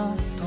thought. 0.00 0.39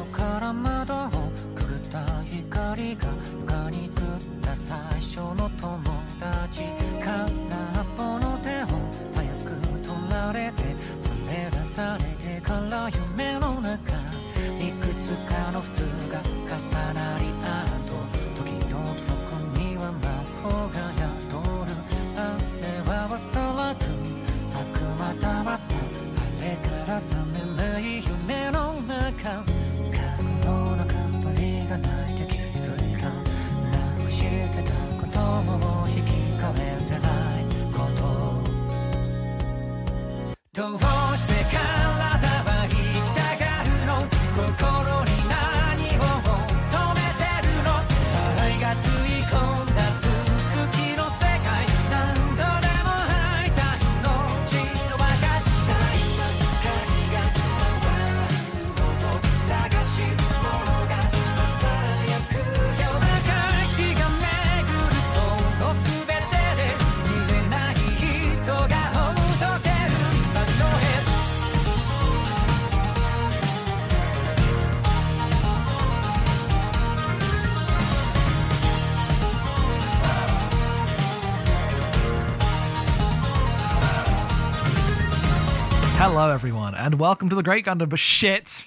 Hello, 86.16 86.30
everyone, 86.30 86.76
and 86.76 87.00
welcome 87.00 87.28
to 87.30 87.36
the 87.36 87.42
Great 87.42 87.66
Gundam. 87.66 87.90
But 87.90 87.98
shit, 87.98 88.66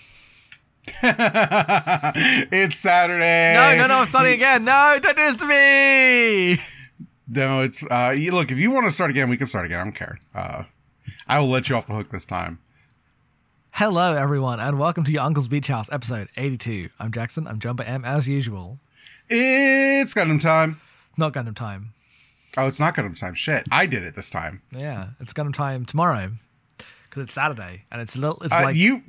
it's 1.00 2.77
Saturday. 2.77 3.55
no, 3.55 3.77
no, 3.77 3.86
no, 3.86 3.98
I'm 4.00 4.08
starting 4.08 4.33
again. 4.33 4.64
No, 4.64 4.98
don't 5.00 5.16
do 5.16 5.22
this 5.22 5.36
to 5.36 5.47
me. 5.47 6.61
No, 7.28 7.61
it's 7.61 7.84
uh 7.88 8.12
you, 8.16 8.33
look, 8.33 8.50
if 8.50 8.58
you 8.58 8.72
want 8.72 8.86
to 8.86 8.91
start 8.92 9.11
again, 9.11 9.30
we 9.30 9.36
can 9.36 9.47
start 9.47 9.64
again. 9.64 9.78
I 9.78 9.84
don't 9.84 9.92
care. 9.92 10.19
Uh 10.34 10.64
I 11.28 11.38
will 11.38 11.47
let 11.47 11.69
you 11.69 11.77
off 11.77 11.86
the 11.86 11.94
hook 11.94 12.11
this 12.11 12.25
time. 12.27 12.58
Hello, 13.70 14.14
everyone, 14.14 14.58
and 14.58 14.77
welcome 14.77 15.05
to 15.05 15.12
your 15.12 15.22
Uncle's 15.22 15.47
Beach 15.47 15.69
House, 15.69 15.88
episode 15.92 16.28
82. 16.36 16.88
I'm 16.98 17.12
Jackson. 17.12 17.47
I'm 17.47 17.60
Jumper 17.60 17.84
M 17.84 18.05
as 18.05 18.28
usual. 18.28 18.81
It's 19.31 20.14
Gundam 20.14 20.41
time. 20.41 20.81
Not 21.16 21.33
Gundam 21.33 21.55
time. 21.55 21.94
Oh, 22.56 22.66
it's 22.66 22.81
not 22.81 22.97
Gundam 22.97 23.16
time. 23.16 23.34
Shit. 23.34 23.69
I 23.70 23.86
did 23.86 24.03
it 24.03 24.16
this 24.16 24.31
time. 24.31 24.62
Yeah, 24.77 25.10
it's 25.20 25.33
Gundam 25.33 25.55
time 25.55 25.86
tomorrow 25.86 26.33
because 27.17 27.28
it's 27.28 27.34
Saturday, 27.34 27.83
and 27.91 28.00
it's 28.03 28.14
a 28.17 28.20
little. 28.20 28.42
It's 28.42 28.53
Uh, 28.53 28.62
like 28.62 28.77
you 28.77 29.03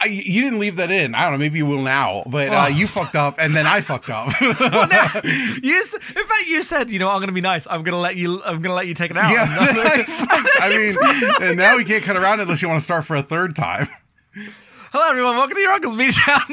I, 0.00 0.06
you 0.06 0.42
didn't 0.42 0.58
leave 0.60 0.76
that 0.76 0.90
in. 0.92 1.14
I 1.14 1.22
don't 1.22 1.32
know. 1.32 1.38
Maybe 1.38 1.58
you 1.58 1.66
will 1.66 1.82
now, 1.82 2.22
but 2.26 2.48
uh, 2.50 2.64
Oh. 2.66 2.68
you 2.68 2.86
fucked 2.86 3.16
up, 3.16 3.36
and 3.38 3.54
then 3.54 3.66
I 3.66 3.80
fucked 3.80 4.10
up. 4.10 4.28
No, 4.40 4.50
you. 5.62 5.82
In 5.82 6.26
fact, 6.26 6.46
you 6.46 6.62
said, 6.62 6.90
you 6.90 6.98
know, 6.98 7.08
I'm 7.08 7.18
going 7.18 7.28
to 7.28 7.32
be 7.32 7.40
nice. 7.40 7.66
I'm 7.68 7.82
going 7.82 7.92
to 7.94 7.98
let 7.98 8.16
you. 8.16 8.42
I'm 8.42 8.60
going 8.60 8.70
to 8.70 8.74
let 8.74 8.86
you 8.86 8.94
take 8.94 9.10
it 9.10 9.16
out. 9.16 9.30
yeah, 9.32 9.46
I 10.60 10.68
mean, 10.68 10.96
and 11.48 11.56
now 11.56 11.76
we 11.76 11.84
can't 11.84 12.02
cut 12.04 12.16
around 12.16 12.40
it 12.40 12.42
unless 12.44 12.60
you 12.62 12.68
want 12.68 12.80
to 12.80 12.84
start 12.84 13.06
for 13.06 13.16
a 13.16 13.22
third 13.22 13.54
time. 13.56 13.88
Hello, 14.92 15.08
everyone. 15.10 15.36
Welcome 15.36 15.54
to 15.56 15.60
your 15.60 15.72
Uncle's 15.72 15.96
Beach 15.96 16.16
House. 16.18 16.48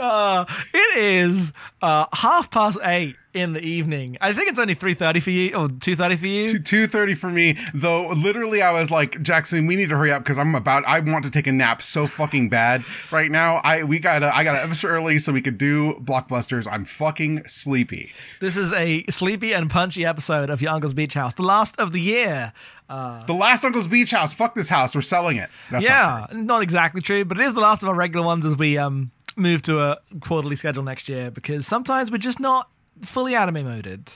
Uh, 0.00 0.46
it 0.72 0.98
is 0.98 1.52
uh, 1.82 2.06
half 2.12 2.50
past 2.50 2.78
eight 2.82 3.16
in 3.32 3.52
the 3.52 3.60
evening. 3.60 4.16
I 4.20 4.32
think 4.32 4.48
it's 4.48 4.58
only 4.58 4.74
three 4.74 4.94
thirty 4.94 5.20
for 5.20 5.30
you 5.30 5.54
or 5.54 5.68
two 5.68 5.94
thirty 5.94 6.16
for 6.16 6.26
you. 6.26 6.58
Two 6.58 6.86
thirty 6.86 7.14
for 7.14 7.30
me, 7.30 7.56
though. 7.74 8.08
Literally, 8.08 8.62
I 8.62 8.72
was 8.72 8.90
like, 8.90 9.20
Jackson, 9.22 9.66
we 9.66 9.76
need 9.76 9.90
to 9.90 9.96
hurry 9.96 10.10
up 10.10 10.22
because 10.22 10.38
I'm 10.38 10.54
about. 10.54 10.84
I 10.86 10.98
want 11.00 11.24
to 11.24 11.30
take 11.30 11.46
a 11.46 11.52
nap 11.52 11.82
so 11.82 12.06
fucking 12.06 12.48
bad 12.48 12.84
right 13.10 13.30
now. 13.30 13.56
I 13.56 13.84
we 13.84 13.98
gotta. 13.98 14.34
I 14.34 14.44
gotta 14.44 14.62
episode 14.62 14.88
early 14.88 15.18
so 15.18 15.32
we 15.32 15.42
could 15.42 15.58
do 15.58 15.94
blockbusters. 15.94 16.66
I'm 16.70 16.84
fucking 16.84 17.44
sleepy. 17.46 18.12
This 18.40 18.56
is 18.56 18.72
a 18.72 19.04
sleepy 19.04 19.52
and 19.52 19.70
punchy 19.70 20.04
episode 20.04 20.50
of 20.50 20.60
your 20.60 20.72
Uncle's 20.72 20.94
Beach 20.94 21.14
House, 21.14 21.34
the 21.34 21.42
last 21.42 21.78
of 21.78 21.92
the 21.92 22.00
year. 22.00 22.52
The 22.88 23.36
last 23.38 23.64
Uncle's 23.64 23.86
Beach 23.86 24.10
House. 24.10 24.32
Fuck 24.32 24.56
this 24.56 24.68
house. 24.68 24.96
We're 24.96 25.02
selling 25.02 25.36
it. 25.36 25.48
That's 25.70 25.84
yeah, 25.84 26.26
not 26.32 26.36
not, 26.36 26.62
exactly 26.62 27.00
true, 27.00 27.24
but 27.24 27.38
it 27.38 27.44
is 27.44 27.54
the 27.54 27.60
last 27.60 27.82
of 27.82 27.88
our 27.88 27.94
regular 27.94 28.26
ones 28.26 28.44
as 28.44 28.56
we 28.56 28.78
um 28.78 29.12
move 29.36 29.62
to 29.62 29.80
a 29.80 29.98
quarterly 30.20 30.56
schedule 30.56 30.82
next 30.82 31.08
year 31.08 31.30
because 31.30 31.66
sometimes 31.66 32.10
we're 32.10 32.18
just 32.18 32.40
not 32.40 32.70
fully 33.02 33.34
anime 33.34 33.64
moded. 33.64 34.12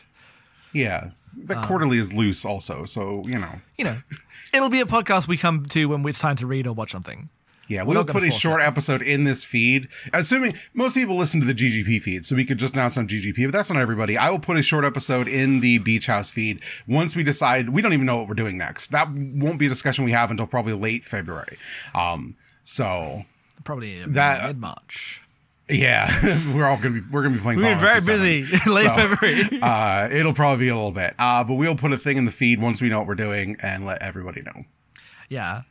Yeah, 0.73 1.11
the 1.37 1.59
Uh. 1.59 1.67
quarterly 1.67 1.99
is 1.99 2.13
loose 2.13 2.45
also. 2.45 2.85
So 2.85 3.25
you 3.27 3.39
know. 3.39 3.61
You 3.79 3.85
know, 3.85 3.97
it'll 4.53 4.71
be 4.71 4.81
a 4.81 4.87
podcast 4.87 5.29
we 5.29 5.37
come 5.37 5.67
to 5.67 5.87
when 5.87 6.07
it's 6.09 6.19
time 6.19 6.37
to 6.37 6.47
read 6.47 6.67
or 6.67 6.73
watch 6.75 6.93
something. 6.93 7.31
Yeah, 7.67 7.83
We're 7.83 7.95
we'll 7.95 8.05
put 8.05 8.23
a 8.25 8.31
short 8.31 8.61
it. 8.61 8.65
episode 8.65 9.01
in 9.01 9.25
this 9.25 9.43
feed. 9.43 9.89
Assuming 10.13 10.53
most 10.75 10.93
people 10.93 11.17
listen 11.17 11.41
to 11.41 11.47
the 11.47 11.55
GGP 11.55 11.99
feed, 12.03 12.27
so 12.27 12.37
we 12.37 12.45
could 12.45 12.59
just 12.59 12.75
announce 12.75 12.99
on 12.99 13.09
GGP, 13.09 13.47
but 13.47 13.53
that's 13.53 13.71
not 13.71 13.81
everybody. 13.81 14.19
I 14.19 14.29
will 14.29 14.39
put 14.39 14.59
a 14.59 14.63
short 14.63 14.85
episode 14.85 15.29
in 15.29 15.61
the 15.61 15.79
Beach 15.79 16.07
House 16.07 16.31
feed 16.31 16.61
once 16.87 17.17
we 17.17 17.23
decide. 17.23 17.71
We 17.71 17.81
don't 17.81 17.95
even 17.95 18.05
know 18.05 18.19
what 18.19 18.29
we're 18.29 18.35
doing 18.35 18.59
next. 18.59 18.91
That 18.91 19.09
won't 19.11 19.59
be 19.59 19.65
a 19.65 19.71
discussion 19.71 20.05
we 20.05 20.13
have 20.13 20.31
until 20.31 20.47
probably 20.47 20.75
late 20.75 21.07
February. 21.07 21.57
Um, 21.95 22.37
so 22.65 23.25
Probably 23.63 24.03
That- 24.05 24.45
mid 24.47 24.61
March. 24.61 25.21
yeah, 25.69 26.11
we're 26.55 26.67
all 26.67 26.77
gonna 26.77 27.01
be 27.01 27.01
we're 27.11 27.23
gonna 27.23 27.37
be 27.37 27.41
playing. 27.41 27.61
Been 27.61 27.79
very 27.79 28.01
busy 28.03 28.43
late 28.67 28.85
So, 28.87 28.95
February. 28.95 29.59
uh, 29.63 30.09
it'll 30.11 30.35
probably 30.35 30.67
be 30.67 30.69
a 30.69 30.75
little 30.75 30.91
bit, 30.93 31.15
uh, 31.19 31.43
but 31.45 31.55
we'll 31.55 31.77
put 31.77 31.93
a 31.93 31.99
thing 31.99 32.17
in 32.19 32.25
the 32.27 32.33
feed 32.33 32.61
once 32.61 32.83
we 32.83 32.89
know 32.89 32.99
what 32.99 33.07
we're 33.09 33.15
doing 33.15 33.57
and 33.63 33.87
let 33.87 34.03
everybody 34.03 34.43
know. 34.43 34.65
yeah. 35.29 35.63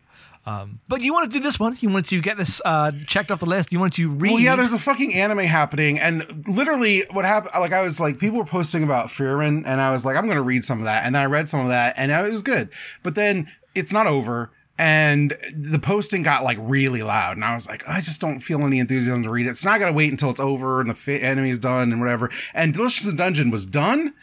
Um, 0.46 0.82
but 0.90 1.00
you 1.00 1.14
wanted 1.14 1.32
to 1.32 1.38
do 1.38 1.44
this 1.44 1.58
one. 1.58 1.78
You 1.80 1.88
wanted 1.88 2.10
to 2.10 2.20
get 2.22 2.36
this 2.36 2.62
uh, 2.66 2.92
checked 3.08 3.32
off 3.32 3.40
the 3.40 3.46
list. 3.46 3.72
You 3.72 3.80
wanted 3.80 3.94
to 3.94 4.10
read. 4.10 4.32
Well, 4.34 4.42
yeah, 4.42 4.58
there's 4.58 4.74
a 4.74 4.78
fucking 4.78 5.14
anime 5.14 5.38
happening, 5.40 6.00
and 6.00 6.44
literally, 6.50 7.06
what 7.12 7.24
happened? 7.24 7.54
Like, 7.58 7.72
I 7.72 7.82
was 7.82 7.98
like, 8.02 8.20
people 8.20 8.40
were 8.40 8.44
posting 8.46 8.84
about 8.84 9.08
Frieren, 9.08 9.64
and 9.66 9.80
I 9.80 9.92
was 9.92 10.04
like, 10.04 10.18
I'm 10.18 10.28
gonna 10.28 10.42
read 10.42 10.66
some 10.66 10.80
of 10.80 10.84
that, 10.86 11.06
and 11.06 11.16
then 11.16 11.22
I 11.22 11.28
read 11.28 11.48
some 11.48 11.62
of 11.62 11.70
that, 11.70 11.94
and 11.98 12.12
it 12.12 12.30
was 12.30 12.42
good. 12.44 12.68
But 13.04 13.16
then 13.16 13.50
it's 13.74 13.94
not 13.94 14.06
over, 14.06 14.52
and 14.78 15.38
the 15.56 15.79
posting 15.79 16.23
got 16.23 16.44
like 16.44 16.57
really 16.61 17.03
loud, 17.03 17.38
and 17.38 17.45
I 17.45 17.53
was 17.53 17.67
like, 17.67 17.88
I 17.88 18.01
just 18.01 18.22
don't 18.22 18.39
feel 18.39 18.61
any 18.66 18.79
enthusiasm 18.79 19.23
to 19.23 19.29
read 19.29 19.47
it. 19.47 19.57
So 19.57 19.69
now 19.69 19.75
I 19.75 19.79
gotta 19.79 19.94
wait 19.94 20.11
until 20.11 20.29
it's 20.29 20.39
over 20.39 20.81
and 20.81 20.89
the 20.89 20.94
fi- 20.95 21.19
anime's 21.19 21.59
done 21.59 21.91
and 21.91 22.01
whatever. 22.01 22.29
And 22.53 22.73
Delicious 22.73 23.13
Dungeon 23.13 23.51
was 23.51 23.66
done. 23.66 24.13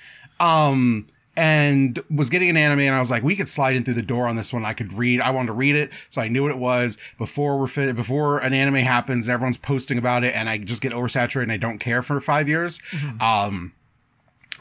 Um, 0.41 1.07
and 1.37 2.03
was 2.15 2.29
getting 2.29 2.51
an 2.51 2.57
anime 2.57 2.81
and 2.81 2.95
I 2.95 2.99
was 2.99 3.11
like, 3.11 3.23
we 3.23 3.37
could 3.37 3.49
slide 3.49 3.77
in 3.77 3.85
through 3.85 3.95
the 3.95 4.03
door 4.03 4.27
on 4.27 4.37
this 4.37 4.53
one. 4.53 4.65
I 4.65 4.75
could 4.75 4.93
read. 4.93 5.21
I 5.21 5.31
wanted 5.31 5.47
to 5.47 5.53
read 5.53 5.77
it. 5.77 5.91
So 6.11 6.21
I 6.21 6.29
knew 6.29 6.43
what 6.43 6.51
it 6.51 6.59
was 6.59 6.99
before 7.19 7.59
we're 7.59 7.67
fit, 7.67 7.95
before 7.95 8.41
an 8.41 8.53
anime 8.53 8.75
happens 8.75 9.27
and 9.27 9.33
everyone's 9.33 9.57
posting 9.57 9.97
about 9.97 10.25
it 10.25 10.35
and 10.35 10.49
I 10.49 10.59
just 10.59 10.83
get 10.83 10.93
oversaturated 10.93 11.45
and 11.45 11.53
I 11.53 11.57
don't 11.57 11.79
care 11.79 12.03
for 12.03 12.21
five 12.21 12.49
years. 12.49 12.81
Um, 13.21 13.73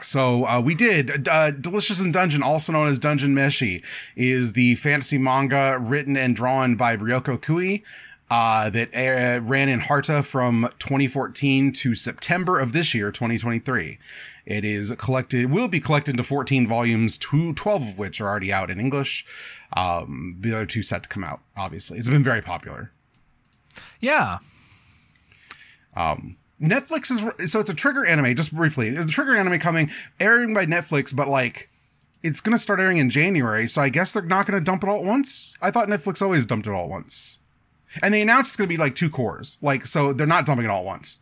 so 0.04 0.46
uh, 0.46 0.60
we 0.60 0.74
did. 0.74 1.28
Uh, 1.28 1.50
Delicious 1.50 2.00
in 2.04 2.12
Dungeon, 2.12 2.42
also 2.42 2.72
known 2.72 2.88
as 2.88 2.98
Dungeon 2.98 3.34
Meshi, 3.34 3.82
is 4.16 4.52
the 4.52 4.74
fantasy 4.76 5.18
manga 5.18 5.78
written 5.78 6.16
and 6.16 6.34
drawn 6.34 6.76
by 6.76 6.96
Ryoko 6.96 7.40
Kui. 7.40 7.84
Uh, 8.30 8.70
that 8.70 8.94
uh, 8.94 9.40
ran 9.42 9.68
in 9.68 9.80
Harta 9.80 10.22
from 10.22 10.68
2014 10.78 11.72
to 11.72 11.96
September 11.96 12.60
of 12.60 12.72
this 12.72 12.94
year, 12.94 13.10
2023. 13.10 13.98
It 14.46 14.64
is 14.64 14.94
collected, 14.98 15.50
will 15.50 15.66
be 15.66 15.80
collected 15.80 16.12
into 16.12 16.22
14 16.22 16.64
volumes, 16.68 17.18
two, 17.18 17.52
12 17.54 17.82
of 17.82 17.98
which 17.98 18.20
are 18.20 18.28
already 18.28 18.52
out 18.52 18.70
in 18.70 18.78
English. 18.78 19.26
Um, 19.76 20.36
the 20.38 20.54
other 20.54 20.66
two 20.66 20.82
set 20.82 21.02
to 21.02 21.08
come 21.08 21.24
out, 21.24 21.40
obviously. 21.56 21.98
It's 21.98 22.08
been 22.08 22.22
very 22.22 22.40
popular. 22.40 22.92
yeah. 24.00 24.38
Netflix 26.60 27.10
is 27.10 27.50
so 27.50 27.60
it's 27.60 27.70
a 27.70 27.74
trigger 27.74 28.04
anime. 28.04 28.34
Just 28.36 28.54
briefly, 28.54 28.90
the 28.90 29.06
trigger 29.06 29.36
anime 29.36 29.58
coming 29.58 29.90
airing 30.18 30.52
by 30.52 30.66
Netflix, 30.66 31.14
but 31.14 31.26
like 31.26 31.70
it's 32.22 32.40
gonna 32.40 32.58
start 32.58 32.80
airing 32.80 32.98
in 32.98 33.08
January. 33.08 33.66
So 33.66 33.80
I 33.80 33.88
guess 33.88 34.12
they're 34.12 34.22
not 34.22 34.46
gonna 34.46 34.60
dump 34.60 34.82
it 34.84 34.88
all 34.88 34.98
at 34.98 35.04
once. 35.04 35.56
I 35.62 35.70
thought 35.70 35.88
Netflix 35.88 36.20
always 36.20 36.44
dumped 36.44 36.66
it 36.66 36.70
all 36.70 36.84
at 36.84 36.90
once, 36.90 37.38
and 38.02 38.12
they 38.12 38.20
announced 38.20 38.50
it's 38.50 38.56
gonna 38.56 38.68
be 38.68 38.76
like 38.76 38.94
two 38.94 39.08
cours. 39.08 39.56
Like 39.62 39.86
so, 39.86 40.12
they're 40.12 40.26
not 40.26 40.44
dumping 40.44 40.66
it 40.66 40.70
all 40.70 40.80
at 40.80 40.84
once. 40.84 41.18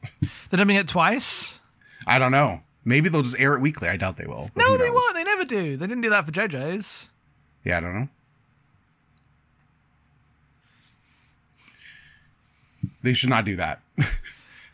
They're 0.50 0.58
dumping 0.58 0.76
it 0.76 0.88
twice. 0.88 1.60
I 2.06 2.18
don't 2.18 2.32
know. 2.32 2.60
Maybe 2.84 3.08
they'll 3.08 3.22
just 3.22 3.38
air 3.38 3.54
it 3.54 3.60
weekly. 3.60 3.88
I 3.88 3.96
doubt 3.96 4.16
they 4.16 4.26
will. 4.26 4.50
No, 4.56 4.76
they 4.76 4.90
won't. 4.90 5.14
They 5.14 5.24
never 5.24 5.44
do. 5.44 5.76
They 5.76 5.86
didn't 5.86 6.00
do 6.00 6.10
that 6.10 6.24
for 6.24 6.32
JoJo's. 6.32 7.10
Yeah, 7.62 7.76
I 7.76 7.80
don't 7.80 7.94
know. 7.94 8.08
They 13.02 13.12
should 13.12 13.30
not 13.30 13.44
do 13.44 13.56
that. 13.56 13.80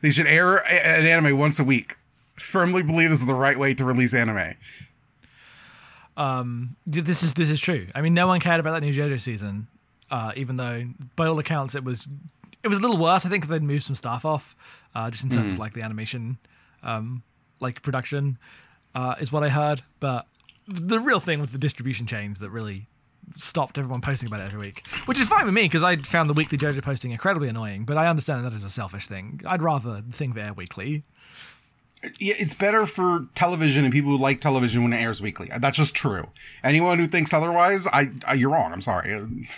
they 0.05 0.11
should 0.11 0.27
air 0.27 0.59
an 0.59 1.07
anime 1.07 1.39
once 1.39 1.59
a 1.59 1.65
week. 1.65 1.97
Firmly 2.35 2.83
believe 2.83 3.09
this 3.09 3.21
is 3.21 3.27
the 3.27 3.33
right 3.33 3.59
way 3.59 3.73
to 3.73 3.87
release 3.87 4.13
anime. 4.13 4.53
Um, 6.15 6.77
This 6.87 7.23
is 7.23 7.33
this 7.33 7.49
is 7.49 7.59
true. 7.59 7.87
I 7.95 8.03
mean, 8.03 8.13
no 8.13 8.27
one 8.27 8.39
cared 8.39 8.61
about 8.61 8.75
that 8.75 8.83
new 8.83 8.93
JoJo 8.93 9.19
season, 9.19 9.67
uh, 10.11 10.33
even 10.37 10.57
though 10.57 10.85
by 11.17 11.27
all 11.27 11.39
accounts 11.39 11.75
it 11.75 11.85
was 11.85 12.07
it 12.63 12.69
was 12.69 12.77
a 12.77 12.81
little 12.83 12.99
worse. 12.99 13.25
I 13.25 13.31
think 13.31 13.49
they'd 13.49 13.63
moved 13.63 13.85
some 13.85 13.97
stuff 13.97 14.27
off, 14.27 14.55
uh, 14.95 15.11
just 15.11 15.25
in 15.25 15.31
terms 15.31 15.55
of 15.55 15.59
like 15.59 15.73
the 15.73 15.81
animation, 15.81 16.37
um, 16.83 17.23
like 17.61 17.81
production, 17.81 18.37
uh, 18.95 19.15
is 19.21 19.33
what 19.33 19.43
I 19.43 19.49
heard. 19.49 19.81
But 20.01 20.27
the 20.69 21.01
real 21.01 21.19
thing 21.19 21.41
was 21.41 21.51
the 21.51 21.59
distribution 21.59 22.07
change 22.07 22.41
that 22.41 22.51
really 22.51 22.89
stopped 23.37 23.79
everyone 23.79 24.01
posting 24.01 24.29
about 24.29 24.41
it 24.41 24.47
every 24.47 24.59
week, 24.59 24.87
which 25.07 25.19
is 25.19 25.29
fine 25.29 25.45
with 25.45 25.55
me 25.55 25.63
because 25.63 25.83
I 25.83 25.97
found 25.97 26.29
the 26.29 26.35
weekly 26.35 26.59
JoJo 26.59 26.83
posting 26.83 27.11
incredibly 27.11 27.49
annoying. 27.49 27.85
But 27.85 27.97
I 27.97 28.09
understand 28.09 28.45
that 28.45 28.53
is 28.53 28.65
a 28.65 28.71
selfish 28.71 29.07
thing. 29.07 29.41
I'd 29.47 29.63
rather 29.63 30.03
think 30.13 30.35
they 30.35 30.43
air 30.43 30.53
weekly. 30.57 31.05
Yeah, 32.19 32.35
it's 32.39 32.55
better 32.55 32.85
for 32.85 33.29
television 33.35 33.85
and 33.85 33.93
people 33.93 34.11
who 34.11 34.19
like 34.19 34.41
television 34.41 34.83
when 34.83 34.93
it 34.93 35.01
airs 35.01 35.23
weekly. 35.23 35.51
That's 35.57 35.79
just 35.79 35.95
true. 35.95 36.29
Anyone 36.63 36.99
who 36.99 37.07
thinks 37.07 37.33
otherwise, 37.33 37.87
I, 37.87 38.11
I 38.27 38.35
you're 38.35 38.51
wrong. 38.51 38.73
I'm 38.73 38.83
sorry. 38.83 39.15
I'm 39.15 39.49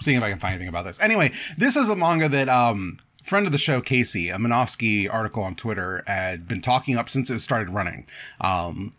seeing 0.00 0.16
if 0.16 0.22
I 0.22 0.30
can 0.30 0.38
find 0.38 0.54
anything 0.54 0.68
about 0.68 0.86
this. 0.86 0.98
Anyway, 1.00 1.32
this 1.56 1.76
is 1.76 1.88
a 1.88 1.94
manga 1.94 2.28
that 2.28 2.48
um 2.48 2.98
friend 3.26 3.46
of 3.46 3.52
the 3.52 3.58
show 3.58 3.80
Casey, 3.80 4.30
a 4.30 4.36
Minovsky 4.36 5.12
article 5.12 5.42
on 5.42 5.56
Twitter, 5.56 6.02
had 6.06 6.48
been 6.48 6.60
talking 6.60 6.96
up 6.96 7.08
since 7.08 7.28
it 7.28 7.40
started 7.40 7.70
running. 7.70 8.06
Um, 8.40 8.94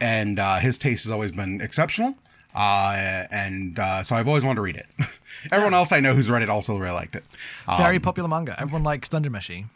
and 0.00 0.38
uh, 0.38 0.56
his 0.58 0.78
taste 0.78 1.04
has 1.04 1.10
always 1.12 1.32
been 1.32 1.60
exceptional. 1.60 2.14
Uh, 2.54 3.24
and 3.30 3.78
uh, 3.78 4.02
so 4.02 4.16
I've 4.16 4.26
always 4.26 4.44
wanted 4.44 4.56
to 4.56 4.62
read 4.62 4.76
it. 4.76 4.86
Everyone 5.52 5.74
else 5.74 5.92
I 5.92 6.00
know 6.00 6.14
who's 6.14 6.28
read 6.30 6.42
it 6.42 6.48
also 6.48 6.76
really 6.76 6.92
liked 6.94 7.14
it. 7.14 7.24
Um, 7.66 7.76
Very 7.76 8.00
popular 8.00 8.28
manga. 8.28 8.58
Everyone 8.58 8.82
likes 8.84 9.08
Dungeon 9.08 9.32
Meshi. 9.32 9.66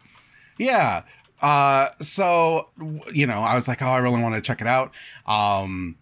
yeah. 0.59 1.03
Uh, 1.41 1.91
so 2.01 2.71
you 3.13 3.27
know, 3.27 3.41
I 3.41 3.55
was 3.57 3.67
like, 3.67 3.83
oh, 3.83 3.87
I 3.87 3.99
really 3.99 4.21
want 4.23 4.37
to 4.37 4.41
check 4.41 4.61
it 4.61 4.67
out. 4.69 4.93
Um, 5.27 5.97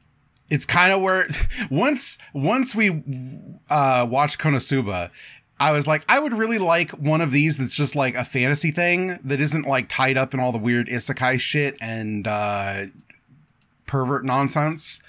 it's 0.50 0.66
kind 0.66 0.92
of 0.92 1.00
where 1.00 1.28
once 1.70 2.18
once 2.34 2.74
we 2.74 3.02
uh 3.70 4.06
watched 4.08 4.38
Konosuba, 4.38 5.10
I 5.58 5.72
was 5.72 5.86
like, 5.88 6.04
I 6.10 6.18
would 6.18 6.32
really 6.34 6.58
like 6.58 6.90
one 6.92 7.20
of 7.22 7.30
these 7.32 7.56
that's 7.58 7.74
just 7.74 7.96
like 7.96 8.14
a 8.14 8.24
fantasy 8.24 8.70
thing 8.70 9.18
that 9.24 9.40
isn't 9.40 9.66
like 9.66 9.88
tied 9.88 10.18
up 10.18 10.34
in 10.34 10.40
all 10.40 10.52
the 10.52 10.58
weird 10.58 10.88
isekai 10.88 11.40
shit 11.40 11.76
and 11.80 12.26
uh 12.26 12.84
pervert 13.90 14.24
nonsense. 14.24 15.00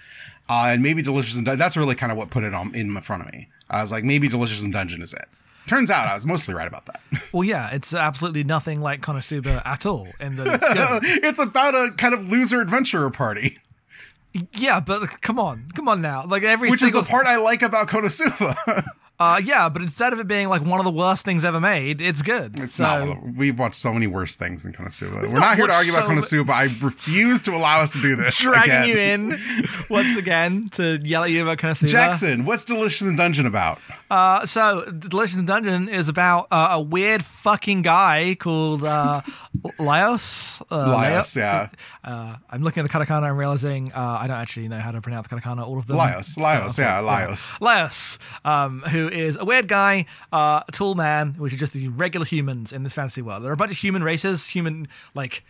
Uh, 0.50 0.66
and 0.66 0.84
maybe 0.84 1.02
Delicious 1.02 1.36
and 1.36 1.46
Dun- 1.46 1.58
that's 1.58 1.78
really 1.78 1.96
kind 1.96 2.12
of 2.12 2.18
what 2.18 2.30
put 2.30 2.44
it 2.44 2.54
on 2.54 2.76
in 2.76 3.00
front 3.02 3.26
of 3.26 3.32
me. 3.32 3.48
I 3.70 3.82
was 3.82 3.92
like, 3.92 4.04
maybe 4.04 4.28
Delicious 4.28 4.62
and 4.64 4.74
Dungeon 4.74 5.02
is 5.02 5.14
it. 5.14 5.30
Turns 5.68 5.92
out 5.92 6.08
I 6.08 6.16
was 6.16 6.26
mostly 6.26 6.54
right 6.54 6.68
about 6.68 6.88
that. 6.88 7.00
Well, 7.32 7.46
yeah, 7.46 7.70
it's 7.70 7.94
absolutely 7.94 8.44
nothing 8.44 8.82
like 8.82 9.02
Konosuba 9.02 9.62
at 9.66 9.86
all 9.86 10.08
in 10.20 10.36
that 10.36 10.48
it's 10.48 10.68
good. 10.68 11.04
it's 11.24 11.40
about 11.40 11.76
a 11.76 11.92
kind 11.92 12.14
of 12.14 12.28
loser 12.28 12.60
adventurer 12.60 13.10
party, 13.10 13.60
yeah, 14.54 14.80
but 14.80 15.22
come 15.22 15.40
on, 15.40 15.72
come 15.76 15.88
on 15.88 16.02
now. 16.02 16.26
Like 16.26 16.44
every 16.44 16.70
which 16.70 16.82
is 16.82 16.92
the 16.92 17.04
part 17.04 17.26
I 17.26 17.38
like 17.38 17.62
about 17.62 17.88
Konosuba. 17.88 18.86
Uh, 19.22 19.38
yeah, 19.38 19.70
but 19.70 19.84
instead 19.84 20.14
of 20.14 20.20
it 20.20 20.28
being 20.28 20.50
like 20.50 20.64
one 20.64 20.80
of 20.80 20.86
the 20.86 20.92
worst 20.92 21.24
things 21.24 21.46
ever 21.46 21.60
made, 21.60 22.02
it's 22.02 22.24
good. 22.24 22.60
It's 22.60 22.76
so 22.76 23.06
not. 23.06 23.24
We've 23.36 23.58
watched 23.58 23.76
so 23.76 23.94
many 23.94 24.08
worse 24.08 24.36
things 24.36 24.64
than 24.64 24.74
Konosuba. 24.74 25.22
We're 25.22 25.40
not 25.40 25.52
not 25.52 25.58
here 25.58 25.68
to 25.68 25.74
argue 25.74 25.94
about 25.94 26.26
so 26.26 26.44
Konosuba. 26.44 26.50
I 26.50 26.64
refuse 26.84 27.44
to 27.44 27.56
allow 27.56 27.82
us 27.82 27.94
to 27.94 28.02
do 28.02 28.16
this. 28.16 28.40
dragging 28.40 28.72
again. 28.72 28.88
you 28.88 28.98
in 28.98 29.40
once 29.90 30.18
again 30.18 30.70
to 30.74 31.00
yell 31.04 31.24
at 31.24 31.30
you 31.30 31.44
about 31.44 31.60
Konosuba. 31.60 31.88
Jackson, 31.88 32.46
what's 32.46 32.66
Delicious 32.66 33.08
and 33.08 33.16
Dungeon 33.16 33.46
about? 33.46 33.80
Uh, 34.10 34.46
so 34.46 34.86
Delicious 34.86 35.38
in 35.38 35.46
Dungeon 35.46 35.88
is 35.88 36.10
about 36.10 36.48
uh, 36.52 36.70
a 36.72 36.82
weird 36.82 37.24
fucking 37.24 37.82
guy 37.84 38.36
called 38.40 38.84
uh, 38.84 39.22
Laios. 39.80 40.62
Uh, 40.72 40.98
Laios, 40.98 41.36
yeah. 41.36 41.70
Uh, 42.04 42.38
I'm 42.50 42.64
looking 42.64 42.84
at 42.84 42.92
the 42.92 42.98
katakana 42.98 43.30
and 43.30 43.38
realizing 43.38 43.92
uh, 43.94 44.18
I 44.20 44.28
don't 44.28 44.38
actually 44.38 44.68
know 44.68 44.80
how 44.80 44.92
to 44.92 45.02
pronounce 45.02 45.28
the 45.28 45.36
katakana. 45.36 45.66
All 45.66 45.78
of 45.78 45.88
them. 45.88 45.98
Laios, 45.98 46.38
Laios, 46.38 46.78
yeah. 46.78 47.02
Laios. 47.02 47.58
Laios, 47.60 48.18
um, 48.44 48.82
who 48.82 49.10
is 49.12 49.38
a 49.38 49.46
weird 49.46 49.68
guy, 49.68 50.06
uh, 50.32 50.62
a 50.68 50.72
tall 50.72 50.96
man, 50.96 51.34
which 51.38 51.54
are 51.54 51.58
just 51.58 51.74
these 51.74 51.88
regular 51.88 52.26
humans 52.26 52.72
in 52.74 52.84
this 52.84 52.94
fantasy 52.94 53.22
world. 53.22 53.44
There 53.44 53.52
are 53.52 53.54
a 53.54 53.58
bunch 53.58 53.72
of 53.72 53.78
human 53.78 54.04
races, 54.04 54.48
human 54.48 54.88
like. 55.14 55.44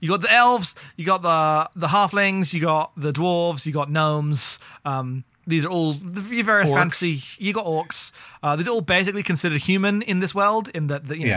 You 0.00 0.10
got 0.10 0.20
the 0.20 0.32
elves, 0.32 0.76
you 0.96 1.04
got 1.04 1.22
the 1.22 1.68
the 1.74 1.88
halflings, 1.88 2.54
you 2.54 2.60
got 2.60 2.92
the 2.96 3.12
dwarves, 3.12 3.66
you 3.66 3.72
got 3.72 3.90
gnomes. 3.90 4.60
Um, 4.84 5.24
these 5.44 5.64
are 5.64 5.68
all 5.68 5.92
the 5.92 6.20
various 6.20 6.70
Orcs. 6.70 6.74
fantasy. 6.74 7.22
You 7.38 7.52
got 7.52 7.64
orcs. 7.66 8.12
Uh, 8.40 8.54
these 8.54 8.68
are 8.68 8.70
all 8.70 8.80
basically 8.80 9.24
considered 9.24 9.60
human 9.60 10.02
in 10.02 10.20
this 10.20 10.36
world. 10.36 10.68
In 10.68 10.86
that, 10.86 11.08
that 11.08 11.18
you 11.18 11.24
know, 11.26 11.30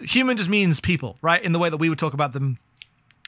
Yeah. 0.00 0.06
human 0.06 0.36
just 0.36 0.48
means 0.50 0.80
people, 0.80 1.18
right? 1.22 1.40
In 1.40 1.52
the 1.52 1.60
way 1.60 1.70
that 1.70 1.76
we 1.76 1.88
would 1.88 2.00
talk 2.00 2.14
about 2.14 2.32
them 2.32 2.58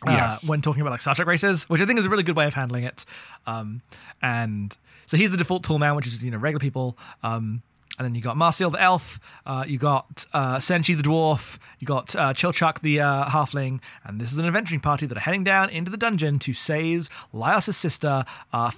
uh, 0.04 0.10
Yes. 0.10 0.48
when 0.48 0.62
talking 0.62 0.80
about 0.80 0.90
like 0.90 1.02
Star 1.02 1.14
Trek 1.14 1.28
races, 1.28 1.68
which 1.68 1.80
I 1.80 1.84
think 1.86 2.00
is 2.00 2.06
a 2.06 2.08
really 2.08 2.24
good 2.24 2.34
way 2.36 2.46
of 2.46 2.54
handling 2.54 2.82
it. 2.82 3.04
Um, 3.46 3.82
and 4.20 4.76
so 5.10 5.16
he's 5.16 5.32
the 5.32 5.36
default 5.36 5.64
tool 5.64 5.80
man, 5.80 5.96
which 5.96 6.06
is 6.06 6.22
you 6.22 6.30
know 6.30 6.38
regular 6.38 6.60
people. 6.60 6.96
Um, 7.24 7.62
and 7.98 8.06
then 8.06 8.14
you 8.14 8.22
got 8.22 8.36
Marcille 8.36 8.70
the 8.70 8.80
elf, 8.80 9.18
uh, 9.44 9.64
you 9.66 9.76
got 9.76 10.24
uh, 10.32 10.56
Senshi 10.56 10.96
the 10.96 11.02
dwarf, 11.02 11.58
you 11.80 11.86
got 11.86 12.14
uh, 12.14 12.32
the 12.80 13.00
uh, 13.00 13.26
halfling, 13.26 13.80
and 14.04 14.20
this 14.20 14.32
is 14.32 14.38
an 14.38 14.46
adventuring 14.46 14.80
party 14.80 15.06
that 15.06 15.18
are 15.18 15.20
heading 15.20 15.42
down 15.42 15.68
into 15.68 15.90
the 15.90 15.96
dungeon 15.96 16.38
to 16.38 16.54
save 16.54 17.10
Laios' 17.34 17.74
sister 17.74 18.24
uh, 18.52 18.70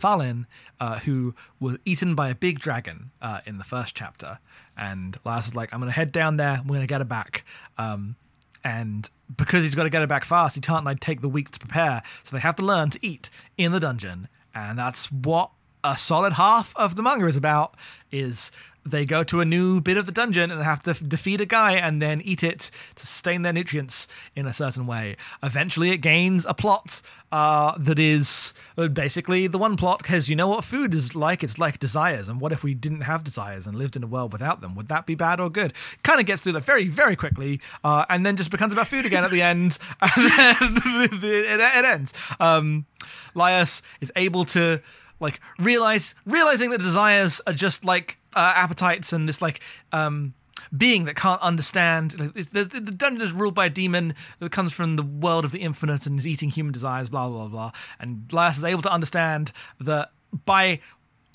uh, 0.81 0.99
who 1.01 1.35
was 1.61 1.77
eaten 1.85 2.15
by 2.15 2.31
a 2.31 2.35
big 2.35 2.59
dragon 2.59 3.11
uh, 3.21 3.41
in 3.45 3.59
the 3.59 3.65
first 3.65 3.95
chapter. 3.95 4.39
And 4.75 5.23
Laios 5.25 5.49
is 5.49 5.55
like, 5.55 5.73
"I'm 5.75 5.81
to 5.83 5.91
head 5.93 6.13
down 6.13 6.39
there. 6.39 6.63
We're 6.67 6.81
to 6.81 6.87
get 6.87 7.03
her 7.03 7.05
back." 7.05 7.45
Um, 7.77 8.17
and 8.65 9.11
because 9.37 9.65
he's 9.65 9.75
got 9.75 9.85
to 9.85 9.91
get 9.91 10.01
her 10.01 10.07
back 10.07 10.25
fast, 10.25 10.55
he 10.55 10.63
can't 10.63 10.87
like 10.87 11.01
take 11.01 11.21
the 11.21 11.29
week 11.29 11.51
to 11.51 11.59
prepare. 11.59 12.03
So 12.23 12.35
they 12.35 12.41
have 12.41 12.57
to 12.57 12.65
learn 12.65 12.89
to 12.91 13.07
eat 13.07 13.29
in 13.59 13.73
the 13.73 13.81
dungeon, 13.81 14.29
and 14.55 14.79
that's 14.79 15.13
what 15.13 15.51
a 15.85 15.99
solid 15.99 16.35
half 16.35 16.75
of 16.77 16.97
the 16.97 17.03
manga 17.03 17.27
is 17.27 17.37
about. 17.37 17.77
Is 18.11 18.51
they 18.85 19.05
go 19.05 19.23
to 19.23 19.41
a 19.41 19.45
new 19.45 19.81
bit 19.81 19.97
of 19.97 20.07
the 20.07 20.13
dungeon 20.13 20.51
and 20.51 20.63
have 20.63 20.81
to 20.83 20.91
f- 20.91 21.03
defeat 21.07 21.41
a 21.41 21.47
guy 21.47 21.75
and 21.75 22.03
then 22.03 22.21
eat 22.23 22.43
it 22.43 22.71
to 22.97 23.07
sustain 23.07 23.43
their 23.43 23.53
nutrients 23.53 24.09
in 24.35 24.47
a 24.47 24.53
certain 24.53 24.87
way. 24.87 25.17
Eventually, 25.43 25.91
it 25.91 25.99
gains 25.99 26.45
a 26.47 26.55
plot 26.55 27.01
uh, 27.31 27.75
that 27.79 27.99
is 27.99 28.53
uh, 28.77 28.89
basically 28.89 29.47
the 29.47 29.59
one 29.59 29.77
plot 29.77 29.99
because 29.99 30.29
you 30.29 30.35
know 30.35 30.49
what 30.49 30.65
food 30.65 30.95
is 30.95 31.15
like? 31.15 31.45
It's 31.45 31.59
like 31.59 31.79
desires. 31.79 32.29
And 32.29 32.41
what 32.41 32.53
if 32.53 32.65
we 32.65 32.75
didn't 32.75 33.03
have 33.03 33.23
desires 33.23 33.67
and 33.67 33.77
lived 33.77 33.97
in 33.97 34.03
a 34.03 34.07
world 34.07 34.33
without 34.33 34.61
them? 34.61 34.75
Would 34.75 34.89
that 34.89 35.07
be 35.07 35.15
bad 35.15 35.41
or 35.41 35.49
good? 35.49 35.73
Kind 36.03 36.21
of 36.21 36.27
gets 36.27 36.43
through 36.43 36.53
that 36.53 36.65
very, 36.65 36.89
very 36.89 37.15
quickly 37.15 37.61
uh, 37.85 38.05
and 38.11 38.27
then 38.27 38.37
just 38.37 38.51
becomes 38.51 38.73
about 38.73 38.89
food 38.89 39.07
again 39.07 39.25
at 39.25 39.31
the 39.31 39.43
end. 39.43 39.79
And 40.03 40.31
then 40.31 41.21
it, 41.23 41.61
it 41.61 41.85
ends. 41.85 42.13
Um, 42.41 42.87
Laios 43.35 43.83
is 44.01 44.11
able 44.17 44.45
to 44.47 44.83
like 45.23 45.41
realize 45.59 46.15
realizing 46.27 46.71
that 46.71 46.79
desires 46.79 47.41
are 47.47 47.53
just 47.55 47.85
like 47.85 48.19
uh, 48.35 48.53
appetites 48.57 49.13
and 49.13 49.29
this 49.29 49.41
like 49.41 49.61
um 49.93 50.35
being 50.77 51.05
that 51.05 51.17
can't 51.17 51.41
understand 51.43 52.19
like, 52.19 52.37
it's- 52.37 52.69
the 52.69 52.81
dungeon 52.81 53.21
is 53.21 53.33
ruled 53.33 53.55
by 53.55 53.67
a 53.67 53.71
demon 53.71 54.15
that 54.41 54.51
comes 54.53 54.73
from 54.73 54.97
the 54.97 55.03
world 55.03 55.45
of 55.45 55.53
the 55.53 55.61
infinite 55.61 56.07
and 56.07 56.19
is 56.19 56.27
eating 56.27 56.51
human 56.51 56.73
desires 56.73 57.09
blah 57.09 57.29
blah 57.29 57.47
blah 57.49 57.71
and 58.01 58.29
Laios 58.29 58.59
is 58.59 58.65
able 58.65 58.83
to 58.83 58.93
understand 58.93 59.53
that 59.81 60.11
by 60.45 60.81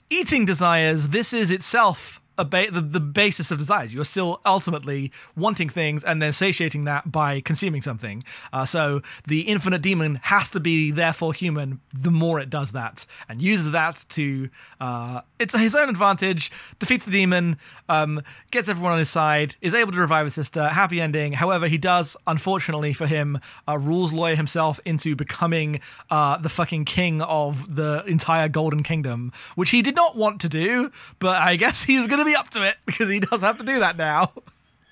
eating 0.09 0.45
desires 0.45 1.09
this 1.09 1.33
is 1.33 1.51
itself 1.51 2.21
ba- 2.45 2.71
the, 2.71 2.81
the 2.81 2.99
basis 2.99 3.51
of 3.51 3.57
desires. 3.57 3.93
You're 3.93 4.05
still 4.05 4.41
ultimately 4.45 5.11
wanting 5.35 5.69
things 5.69 6.03
and 6.03 6.21
then 6.21 6.33
satiating 6.33 6.85
that 6.85 7.11
by 7.11 7.41
consuming 7.41 7.81
something. 7.81 8.23
Uh, 8.53 8.65
so 8.65 9.01
the 9.27 9.41
infinite 9.41 9.81
demon 9.81 10.19
has 10.23 10.49
to 10.51 10.59
be 10.59 10.91
therefore 10.91 11.33
human. 11.33 11.79
The 11.93 12.11
more 12.11 12.39
it 12.39 12.49
does 12.49 12.71
that 12.73 13.05
and 13.29 13.41
uses 13.41 13.71
that 13.71 14.05
to 14.09 14.49
uh, 14.79 15.21
it's 15.39 15.57
his 15.57 15.75
own 15.75 15.89
advantage, 15.89 16.51
defeats 16.79 17.05
the 17.05 17.11
demon, 17.11 17.57
um, 17.89 18.21
gets 18.51 18.67
everyone 18.67 18.93
on 18.93 18.99
his 18.99 19.09
side, 19.09 19.55
is 19.61 19.73
able 19.73 19.91
to 19.91 19.99
revive 19.99 20.25
his 20.25 20.33
sister. 20.33 20.67
Happy 20.67 20.99
ending. 21.01 21.33
However, 21.33 21.67
he 21.67 21.77
does, 21.77 22.17
unfortunately 22.25 22.93
for 22.93 23.07
him, 23.07 23.39
uh, 23.67 23.77
rules 23.77 24.13
lawyer 24.13 24.35
himself 24.35 24.79
into 24.85 25.15
becoming 25.15 25.79
uh, 26.09 26.37
the 26.37 26.49
fucking 26.49 26.85
king 26.85 27.21
of 27.21 27.75
the 27.75 28.03
entire 28.05 28.49
Golden 28.49 28.83
Kingdom, 28.83 29.31
which 29.55 29.69
he 29.69 29.81
did 29.81 29.95
not 29.95 30.15
want 30.15 30.41
to 30.41 30.49
do, 30.49 30.91
but 31.19 31.37
I 31.37 31.55
guess 31.55 31.83
he's 31.87 32.07
going 32.07 32.19
to 32.19 32.25
be 32.27 32.35
up 32.35 32.49
to 32.51 32.63
it 32.63 32.77
because 32.85 33.09
he 33.09 33.19
does 33.19 33.41
have 33.41 33.57
to 33.57 33.65
do 33.65 33.79
that 33.79 33.97
now. 33.97 34.31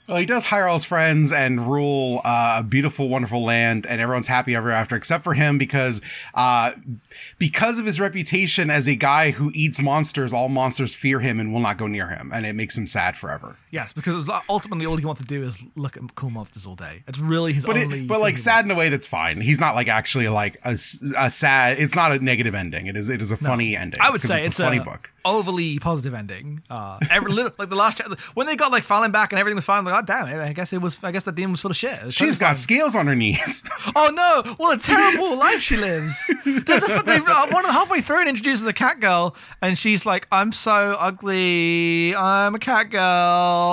Well, 0.07 0.17
he 0.17 0.25
does 0.25 0.45
hire 0.45 0.67
all 0.67 0.77
his 0.77 0.85
friends 0.85 1.31
and 1.31 1.71
rule 1.71 2.21
uh, 2.23 2.57
a 2.59 2.63
beautiful, 2.63 3.09
wonderful 3.09 3.43
land, 3.43 3.87
and 3.87 3.99
everyone's 3.99 4.27
happy 4.27 4.55
ever 4.55 4.69
after, 4.69 4.95
except 4.95 5.23
for 5.23 5.33
him 5.33 5.57
because 5.57 5.99
uh, 6.35 6.73
because 7.39 7.79
of 7.79 7.87
his 7.87 7.99
reputation 7.99 8.69
as 8.69 8.87
a 8.87 8.95
guy 8.95 9.31
who 9.31 9.51
eats 9.55 9.79
monsters. 9.79 10.31
All 10.31 10.47
monsters 10.47 10.93
fear 10.93 11.19
him 11.19 11.39
and 11.39 11.51
will 11.51 11.59
not 11.59 11.77
go 11.77 11.87
near 11.87 12.09
him, 12.09 12.31
and 12.33 12.45
it 12.45 12.53
makes 12.53 12.77
him 12.77 12.85
sad 12.85 13.15
forever. 13.15 13.55
Yes, 13.71 13.93
because 13.93 14.29
ultimately 14.47 14.85
all 14.85 14.95
he 14.97 15.05
wants 15.05 15.21
to 15.21 15.27
do 15.27 15.43
is 15.43 15.63
look 15.75 15.97
at 15.97 16.15
cool 16.15 16.29
monsters 16.29 16.67
all 16.67 16.75
day. 16.75 17.03
It's 17.07 17.19
really 17.19 17.53
his 17.53 17.65
But 17.65 17.77
only. 17.77 18.01
it, 18.01 18.07
but 18.07 18.19
like 18.21 18.37
sad 18.37 18.65
in 18.65 18.71
a 18.71 18.75
way 18.75 18.89
that's 18.89 19.07
fine. 19.07 19.41
He's 19.41 19.59
not 19.59 19.73
like 19.73 19.87
actually 19.87 20.27
like 20.27 20.57
a 20.63 20.77
sad. 20.77 21.79
It's 21.79 21.95
not 21.95 22.11
a 22.11 22.19
negative 22.19 22.53
ending. 22.53 22.85
It 22.85 22.95
is 22.95 23.09
it 23.09 23.21
is 23.21 23.31
a 23.31 23.37
funny 23.37 23.75
ending. 23.75 23.99
I 24.01 24.11
would 24.11 24.21
say 24.21 24.37
it's, 24.39 24.47
it's, 24.47 24.59
a 24.59 24.63
funny 24.63 24.79
book. 24.79 25.11
overly 25.25 25.79
positive 25.79 26.13
ending. 26.13 26.61
Uh, 26.69 26.99
every 27.09 27.33
like 27.57 27.69
the 27.69 27.75
last 27.75 27.99
when 28.35 28.45
they 28.45 28.55
got 28.55 28.71
like 28.71 28.83
Falin 28.83 29.11
back 29.11 29.31
and 29.31 29.39
everything 29.39 29.55
was 29.55 29.65
fine. 29.65 29.83
Like, 29.83 29.94
oh 29.99 30.01
damn 30.01 30.27
it! 30.27 30.39
I 30.41 30.53
guess 30.53 30.73
it 30.73 30.81
was. 30.81 30.97
I 31.03 31.11
guess 31.11 31.23
that 31.23 31.35
demon 31.35 31.51
was 31.51 31.61
full 31.61 31.71
of 31.71 31.77
shit. 31.77 32.13
She's 32.13 32.37
got 32.37 32.57
scales 32.57 32.95
on 32.95 33.07
her 33.07 33.15
knees. 33.15 33.63
Oh 33.97 34.09
no! 34.13 34.53
What 34.55 34.79
a 34.79 34.81
terrible 34.81 35.37
life 35.37 35.61
she 35.61 35.77
lives. 35.77 36.13
There's 36.43 36.83
a, 36.83 37.01
they, 37.05 37.19
one 37.19 37.63
halfway 37.65 38.01
through 38.01 38.21
it 38.21 38.27
introduces 38.27 38.65
a 38.65 38.73
cat 38.73 38.99
girl, 38.99 39.35
and 39.61 39.77
she's 39.77 40.05
like, 40.05 40.27
"I'm 40.31 40.51
so 40.51 40.95
ugly. 40.99 42.15
I'm 42.15 42.55
a 42.55 42.59
cat 42.59 42.89
girl. 42.89 43.01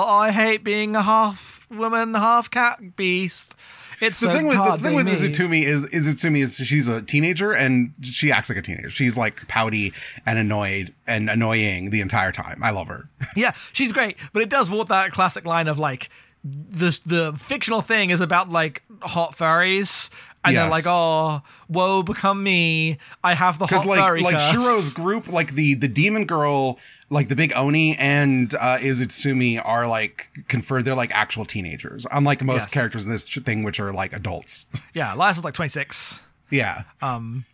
I 0.08 0.30
hate 0.30 0.64
being 0.64 0.94
a 0.94 1.02
half 1.02 1.66
woman, 1.70 2.14
half 2.14 2.50
cat 2.50 2.94
beast." 2.96 3.56
It's 4.02 4.18
the 4.18 4.26
so 4.26 4.32
thing 4.32 4.46
with 4.48 4.56
the 4.56 4.78
thing 4.78 4.94
with. 4.94 5.06
Izutsumi 5.06 5.62
is 5.62 5.86
Izutsumi 5.86 6.42
is 6.42 6.56
she's 6.56 6.88
a 6.88 7.00
teenager 7.02 7.52
and 7.52 7.94
she 8.02 8.32
acts 8.32 8.48
like 8.48 8.58
a 8.58 8.62
teenager. 8.62 8.90
She's 8.90 9.16
like 9.16 9.46
pouty 9.46 9.92
and 10.26 10.38
annoyed 10.40 10.92
and 11.06 11.30
annoying 11.30 11.90
the 11.90 12.00
entire 12.00 12.32
time. 12.32 12.60
I 12.62 12.70
love 12.70 12.88
her. 12.88 13.08
Yeah, 13.36 13.52
she's 13.72 13.92
great, 13.92 14.16
but 14.32 14.42
it 14.42 14.48
does 14.48 14.68
walk 14.68 14.88
that 14.88 15.12
classic 15.12 15.44
line 15.46 15.68
of 15.68 15.78
like 15.78 16.10
the 16.44 16.98
the 17.06 17.32
fictional 17.38 17.80
thing 17.80 18.10
is 18.10 18.20
about 18.20 18.50
like 18.50 18.82
hot 19.00 19.36
furries. 19.36 20.10
And 20.44 20.56
they're 20.56 20.68
like, 20.68 20.86
oh, 20.88 21.40
woe 21.68 22.02
become 22.02 22.42
me. 22.42 22.98
I 23.22 23.34
have 23.34 23.60
the 23.60 23.66
hot 23.68 23.86
like 23.86 24.00
furry 24.00 24.22
like 24.22 24.34
curse." 24.34 24.52
Shuro's 24.52 24.92
group, 24.92 25.28
like 25.28 25.54
the 25.54 25.74
the 25.74 25.86
demon 25.86 26.24
girl, 26.24 26.80
like 27.12 27.28
the 27.28 27.36
big 27.36 27.52
Oni 27.54 27.96
and 27.98 28.54
uh, 28.54 28.78
Izutsumi 28.78 29.60
are 29.64 29.86
like 29.86 30.30
conferred. 30.48 30.84
They're 30.84 30.94
like 30.94 31.12
actual 31.12 31.44
teenagers, 31.44 32.06
unlike 32.10 32.42
most 32.42 32.62
Yes. 32.62 32.70
characters 32.72 33.06
in 33.06 33.12
this 33.12 33.26
thing, 33.28 33.62
which 33.64 33.78
are 33.78 33.92
like 33.92 34.12
adults. 34.12 34.66
Yeah, 34.94 35.14
Laios 35.14 35.38
is 35.38 35.44
like 35.44 35.54
26. 35.54 36.20
yeah. 36.50 36.82
Um, 37.00 37.44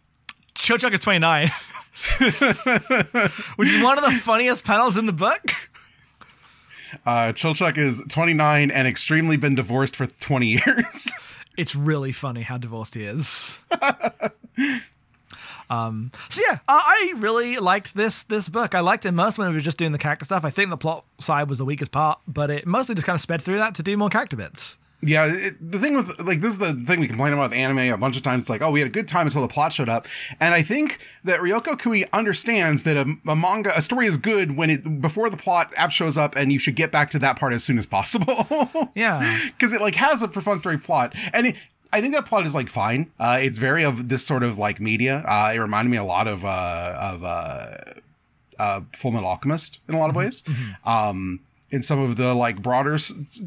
Chilchuck 0.54 0.92
is 0.92 1.00
29. 1.00 1.48
Which 3.56 3.68
is 3.70 3.82
one 3.82 3.98
of 3.98 4.04
the 4.04 4.12
funniest 4.22 4.64
panels 4.64 4.96
in 4.96 5.06
the 5.06 5.12
book. 5.12 5.50
Uh, 7.04 7.32
Chilchuck 7.32 7.76
is 7.76 8.02
29 8.08 8.70
and 8.70 8.88
extremely 8.88 9.36
been 9.36 9.54
divorced 9.54 9.94
for 9.96 10.06
20 10.06 10.46
years. 10.66 11.10
It's 11.56 11.74
really 11.76 12.12
funny 12.12 12.42
how 12.42 12.56
divorced 12.58 12.94
he 12.94 13.04
is. 13.04 13.58
Um, 15.70 16.10
so 16.28 16.42
yeah, 16.48 16.58
uh, 16.68 16.80
I 16.82 17.14
really 17.16 17.58
liked 17.58 17.94
this 17.94 18.24
this 18.24 18.48
book. 18.48 18.74
I 18.74 18.80
liked 18.80 19.04
it 19.06 19.12
most 19.12 19.38
when 19.38 19.48
we 19.48 19.54
were 19.54 19.60
just 19.60 19.78
doing 19.78 19.92
the 19.92 19.98
character 19.98 20.24
stuff. 20.24 20.44
I 20.44 20.50
think 20.50 20.70
the 20.70 20.76
plot 20.76 21.04
side 21.18 21.48
was 21.48 21.58
the 21.58 21.64
weakest 21.64 21.90
part, 21.92 22.20
but 22.26 22.50
it 22.50 22.66
mostly 22.66 22.94
just 22.94 23.06
kind 23.06 23.14
of 23.14 23.20
sped 23.20 23.42
through 23.42 23.58
that 23.58 23.74
to 23.76 23.82
do 23.82 23.96
more 23.96 24.08
character 24.08 24.36
bits. 24.36 24.78
Yeah, 25.00 25.26
it, 25.26 25.70
the 25.70 25.78
thing 25.78 25.94
with 25.94 26.18
like 26.18 26.40
this 26.40 26.54
is 26.54 26.58
the 26.58 26.74
thing 26.74 26.98
we 26.98 27.06
complain 27.06 27.32
about 27.32 27.50
with 27.50 27.58
anime 27.58 27.78
a 27.78 27.96
bunch 27.96 28.16
of 28.16 28.24
times. 28.24 28.44
It's 28.44 28.50
like, 28.50 28.62
oh, 28.62 28.70
we 28.72 28.80
had 28.80 28.88
a 28.88 28.92
good 28.92 29.06
time 29.06 29.28
until 29.28 29.42
the 29.42 29.48
plot 29.48 29.72
showed 29.72 29.88
up, 29.88 30.08
and 30.40 30.54
I 30.54 30.62
think 30.62 30.98
that 31.22 31.38
Ryoko 31.38 31.78
Kui 31.78 32.04
understands 32.12 32.82
that 32.82 32.96
a, 32.96 33.14
a 33.28 33.36
manga, 33.36 33.76
a 33.76 33.80
story 33.80 34.06
is 34.08 34.16
good 34.16 34.56
when 34.56 34.70
it 34.70 35.00
before 35.00 35.30
the 35.30 35.36
plot 35.36 35.72
app 35.76 35.92
shows 35.92 36.18
up, 36.18 36.34
and 36.34 36.52
you 36.52 36.58
should 36.58 36.74
get 36.74 36.90
back 36.90 37.10
to 37.10 37.18
that 37.20 37.38
part 37.38 37.52
as 37.52 37.62
soon 37.62 37.78
as 37.78 37.86
possible. 37.86 38.48
Yeah. 38.94 39.38
because 39.58 39.72
it 39.72 39.80
like 39.80 39.94
has 39.94 40.22
a 40.22 40.28
perfunctory 40.28 40.78
plot, 40.78 41.14
and 41.32 41.48
it, 41.48 41.56
I 41.92 42.00
think 42.00 42.14
that 42.14 42.26
plot 42.26 42.44
is 42.46 42.54
like 42.54 42.68
fine. 42.68 43.10
Uh, 43.18 43.38
it's 43.40 43.58
very 43.58 43.82
of 43.84 44.08
this 44.08 44.24
sort 44.24 44.42
of 44.42 44.58
like 44.58 44.80
media. 44.80 45.24
Uh, 45.26 45.52
it 45.54 45.58
reminded 45.58 45.90
me 45.90 45.96
a 45.96 46.04
lot 46.04 46.26
of 46.26 46.44
uh, 46.44 46.94
of 47.00 47.24
uh, 47.24 47.76
uh, 48.58 48.80
Full 48.94 49.12
Metal 49.12 49.28
Alchemist 49.28 49.80
in 49.88 49.94
a 49.94 49.98
lot 49.98 50.10
of 50.10 50.16
ways. 50.16 50.42
Um, 50.84 51.40
in 51.70 51.82
some 51.82 51.98
of 51.98 52.16
the 52.16 52.34
like 52.34 52.62
broader, 52.62 52.96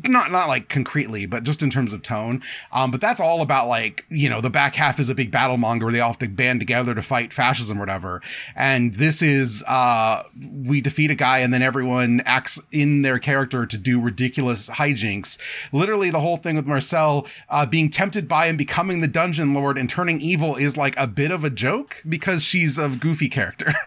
not 0.03 0.31
not 0.31 0.47
like 0.47 0.69
concretely, 0.69 1.25
but 1.25 1.43
just 1.43 1.63
in 1.63 1.69
terms 1.69 1.91
of 1.91 2.01
tone. 2.01 2.43
Um, 2.71 2.91
but 2.91 3.01
that's 3.01 3.19
all 3.19 3.41
about 3.41 3.67
like 3.67 4.05
you 4.09 4.29
know 4.29 4.41
the 4.41 4.49
back 4.49 4.75
half 4.75 4.99
is 4.99 5.09
a 5.09 5.15
big 5.15 5.31
battle 5.31 5.57
manga 5.57 5.85
where 5.85 5.91
they 5.91 5.99
all 5.99 6.11
have 6.11 6.19
to 6.19 6.27
band 6.27 6.59
together 6.59 6.93
to 6.93 7.01
fight 7.01 7.33
fascism 7.33 7.77
or 7.77 7.81
whatever. 7.81 8.21
And 8.55 8.95
this 8.95 9.21
is 9.21 9.63
uh, 9.63 10.23
we 10.63 10.81
defeat 10.81 11.09
a 11.09 11.15
guy 11.15 11.39
and 11.39 11.53
then 11.53 11.61
everyone 11.61 12.21
acts 12.25 12.59
in 12.71 13.01
their 13.01 13.17
character 13.17 13.65
to 13.65 13.77
do 13.77 13.99
ridiculous 13.99 14.69
hijinks. 14.69 15.37
Literally, 15.71 16.09
the 16.11 16.21
whole 16.21 16.37
thing 16.37 16.55
with 16.55 16.67
Marcille 16.67 17.27
uh, 17.49 17.65
being 17.65 17.89
tempted 17.89 18.27
by 18.27 18.45
and 18.47 18.57
becoming 18.57 19.01
the 19.01 19.07
dungeon 19.07 19.53
lord 19.53 19.77
and 19.77 19.89
turning 19.89 20.21
evil 20.21 20.55
is 20.55 20.77
like 20.77 20.95
a 20.97 21.07
bit 21.07 21.31
of 21.31 21.43
a 21.43 21.49
joke 21.49 22.03
because 22.07 22.43
she's 22.43 22.77
a 22.77 22.89
goofy 22.89 23.29
character. 23.29 23.73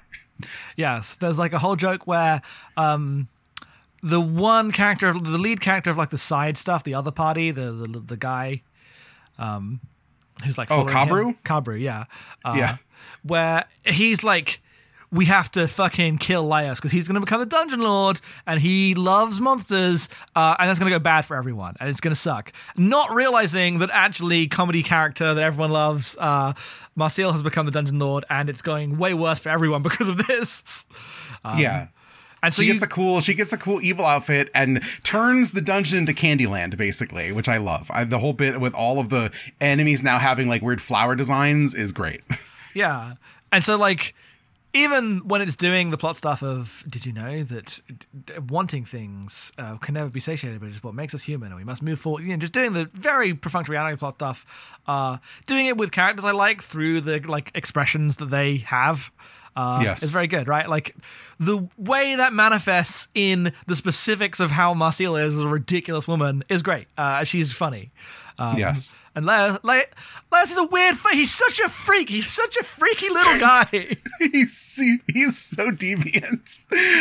Yes, 0.76 1.14
there's 1.16 1.38
like 1.38 1.52
a 1.52 1.60
whole 1.60 1.76
joke 1.76 2.08
where 2.08 2.42
um, 2.76 3.28
the 4.04 4.20
one 4.20 4.70
character, 4.70 5.12
the 5.12 5.38
lead 5.38 5.60
character 5.60 5.90
of 5.90 5.96
like 5.96 6.10
the 6.10 6.18
side 6.18 6.56
stuff, 6.56 6.84
the 6.84 6.94
other 6.94 7.10
party, 7.10 7.50
the 7.50 7.72
the, 7.72 7.98
the 8.00 8.16
guy, 8.16 8.62
um, 9.38 9.80
who's 10.44 10.58
like 10.58 10.70
Oh, 10.70 10.84
Kabru? 10.84 11.28
him- 11.28 11.38
Kabru, 11.44 11.80
yeah, 11.80 12.04
uh, 12.44 12.54
Yeah. 12.56 12.76
where 13.22 13.64
he's 13.84 14.22
like. 14.22 14.60
We 15.12 15.26
have 15.26 15.48
to 15.52 15.68
fucking 15.68 16.18
kill 16.18 16.48
Laios 16.48 16.76
because 16.76 16.90
he's 16.90 17.06
going 17.06 17.14
to 17.14 17.20
become 17.20 17.38
the 17.38 17.46
dungeon 17.46 17.78
lord 17.78 18.20
and 18.48 18.58
he 18.58 18.96
loves 18.96 19.40
monsters 19.40 20.08
uh, 20.34 20.56
and 20.58 20.68
that's 20.68 20.80
going 20.80 20.90
to 20.90 20.98
go 20.98 21.00
bad 21.00 21.24
for 21.24 21.36
everyone 21.36 21.76
and 21.78 21.88
it's 21.88 22.00
going 22.00 22.10
to 22.12 22.18
suck. 22.20 22.52
Not 22.76 23.14
realizing 23.14 23.78
that 23.78 23.90
actually 23.92 24.48
comedy 24.48 24.82
character 24.82 25.32
that 25.32 25.40
everyone 25.40 25.70
loves, 25.70 26.16
uh, 26.18 26.54
Marcille 26.96 27.30
has 27.30 27.44
become 27.44 27.64
the 27.64 27.70
dungeon 27.70 28.00
lord 28.00 28.24
and 28.28 28.50
it's 28.50 28.60
going 28.62 28.98
way 28.98 29.14
worse 29.14 29.38
for 29.38 29.50
everyone 29.50 29.82
because 29.88 30.08
of 30.08 30.16
this. 30.26 30.84
yeah. 31.56 31.88
And 32.44 32.54
so 32.54 32.62
she 32.62 32.68
you, 32.68 32.74
gets 32.74 32.82
a 32.82 32.86
cool 32.86 33.20
she 33.20 33.34
gets 33.34 33.52
a 33.52 33.56
cool 33.56 33.82
evil 33.82 34.04
outfit 34.04 34.50
and 34.54 34.82
turns 35.02 35.52
the 35.52 35.60
dungeon 35.60 35.98
into 35.98 36.12
Candyland 36.12 36.76
basically, 36.76 37.32
which 37.32 37.48
I 37.48 37.56
love. 37.56 37.90
I, 37.90 38.04
the 38.04 38.18
whole 38.18 38.32
bit 38.32 38.60
with 38.60 38.74
all 38.74 39.00
of 39.00 39.08
the 39.08 39.32
enemies 39.60 40.02
now 40.02 40.18
having 40.18 40.48
like 40.48 40.62
weird 40.62 40.82
flower 40.82 41.14
designs 41.16 41.74
is 41.74 41.92
great. 41.92 42.20
Yeah. 42.74 43.14
And 43.52 43.62
so, 43.62 43.78
like, 43.78 44.14
even 44.72 45.20
when 45.28 45.40
it's 45.40 45.54
doing 45.54 45.90
the 45.90 45.96
plot 45.96 46.16
stuff 46.16 46.42
of, 46.42 46.84
did 46.88 47.06
you 47.06 47.12
know 47.12 47.44
that 47.44 47.80
d- 48.26 48.34
wanting 48.48 48.84
things 48.84 49.52
uh, 49.56 49.76
can 49.76 49.94
never 49.94 50.10
be 50.10 50.18
satiated, 50.18 50.60
but 50.60 50.68
it's 50.68 50.82
what 50.82 50.94
makes 50.94 51.14
us 51.14 51.22
human, 51.22 51.48
and 51.48 51.56
we 51.56 51.64
must 51.64 51.80
move 51.80 52.00
forward. 52.00 52.24
You 52.24 52.30
know, 52.30 52.36
just 52.38 52.52
doing 52.52 52.72
the 52.72 52.90
very 52.92 53.32
perfunctory 53.32 53.76
anime 53.76 53.96
plot 53.96 54.14
stuff, 54.14 54.76
uh, 54.88 55.18
doing 55.46 55.66
it 55.66 55.76
with 55.76 55.92
characters 55.92 56.24
I 56.24 56.32
like 56.32 56.62
through 56.62 57.02
the 57.02 57.20
like 57.20 57.52
expressions 57.54 58.16
that 58.16 58.30
they 58.30 58.58
have. 58.58 59.12
Uh, 59.56 59.80
Yes. 59.84 60.02
is 60.02 60.10
very 60.12 60.26
good, 60.26 60.48
right? 60.48 60.68
Like 60.68 60.96
the 61.38 61.68
way 61.76 62.16
that 62.16 62.32
manifests 62.32 63.08
in 63.14 63.52
the 63.66 63.76
specifics 63.76 64.40
of 64.40 64.50
how 64.50 64.74
Marcille 64.74 65.16
is 65.16 65.34
as 65.34 65.40
a 65.44 65.48
ridiculous 65.48 66.08
woman 66.08 66.42
is 66.50 66.62
great. 66.62 66.88
Uh, 66.98 67.24
she's 67.24 67.52
funny. 67.52 67.92
Um, 68.38 68.58
Yes. 68.58 68.98
And 69.16 69.26
Laios, 69.26 69.60
La- 69.62 69.82
Laios 70.32 70.50
is 70.50 70.56
a 70.56 70.64
weird. 70.64 70.96
He's 71.12 71.32
such 71.32 71.60
a 71.60 71.68
freak. 71.68 72.08
He's 72.08 72.26
such 72.26 72.56
a 72.56 72.64
freaky 72.64 73.08
little 73.10 73.38
guy. 73.38 73.96
he's 74.18 74.76
he, 74.76 74.98
he's 75.12 75.38
so 75.38 75.70
deviant. 75.70 76.58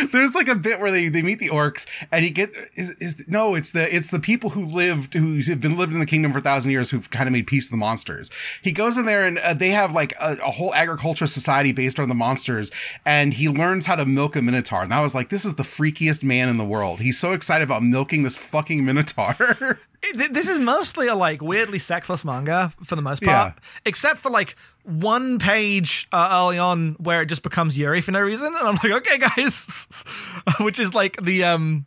There's 0.12 0.32
like 0.32 0.46
a 0.46 0.54
bit 0.54 0.78
where 0.78 0.92
they, 0.92 1.08
they 1.08 1.22
meet 1.22 1.40
the 1.40 1.48
orcs 1.48 1.86
and 2.12 2.24
he 2.24 2.30
get 2.30 2.52
is, 2.76 2.90
is 3.00 3.26
no 3.26 3.56
it's 3.56 3.72
the 3.72 3.92
it's 3.94 4.10
the 4.10 4.20
people 4.20 4.50
who 4.50 4.64
lived 4.64 5.14
who 5.14 5.40
have 5.40 5.60
been 5.60 5.76
living 5.76 5.94
in 5.94 6.00
the 6.00 6.06
kingdom 6.06 6.32
for 6.32 6.38
a 6.38 6.42
thousand 6.42 6.70
years 6.70 6.90
who've 6.90 7.10
kind 7.10 7.26
of 7.26 7.32
made 7.32 7.48
peace 7.48 7.64
with 7.64 7.72
the 7.72 7.76
monsters. 7.78 8.30
He 8.62 8.70
goes 8.70 8.96
in 8.96 9.06
there 9.06 9.26
and 9.26 9.38
uh, 9.38 9.54
they 9.54 9.70
have 9.70 9.90
like 9.90 10.12
a, 10.20 10.36
a 10.40 10.52
whole 10.52 10.72
agriculture 10.72 11.26
society 11.26 11.72
based 11.72 11.98
on 11.98 12.08
the 12.08 12.14
monsters 12.14 12.70
and 13.04 13.34
he 13.34 13.48
learns 13.48 13.86
how 13.86 13.96
to 13.96 14.04
milk 14.06 14.36
a 14.36 14.42
minotaur. 14.42 14.82
And 14.84 14.94
I 14.94 15.00
was 15.00 15.16
like, 15.16 15.30
this 15.30 15.44
is 15.44 15.56
the 15.56 15.64
freakiest 15.64 16.22
man 16.22 16.48
in 16.48 16.58
the 16.58 16.64
world. 16.64 17.00
He's 17.00 17.18
so 17.18 17.32
excited 17.32 17.64
about 17.64 17.82
milking 17.82 18.22
this 18.22 18.36
fucking 18.36 18.84
minotaur. 18.84 19.80
Th- 20.12 20.30
this 20.30 20.48
is 20.48 20.58
mostly 20.58 21.06
a 21.08 21.14
like 21.14 21.40
weirdly 21.42 21.78
sexless 21.78 22.24
manga 22.24 22.72
for 22.84 22.96
the 22.96 23.02
most 23.02 23.22
part, 23.22 23.54
Yeah. 23.56 23.62
except 23.86 24.18
for 24.18 24.30
like 24.30 24.56
one 24.84 25.38
page 25.38 26.06
uh, 26.12 26.28
early 26.32 26.58
on 26.58 26.92
where 26.94 27.22
it 27.22 27.26
just 27.26 27.42
becomes 27.42 27.76
Yuri 27.78 28.00
for 28.00 28.10
no 28.12 28.20
reason, 28.20 28.46
and 28.46 28.56
I'm 28.56 28.74
like, 28.74 28.92
okay, 28.92 29.18
guys, 29.18 30.04
which 30.60 30.78
is 30.78 30.94
like 30.94 31.16
the 31.22 31.44
um 31.44 31.86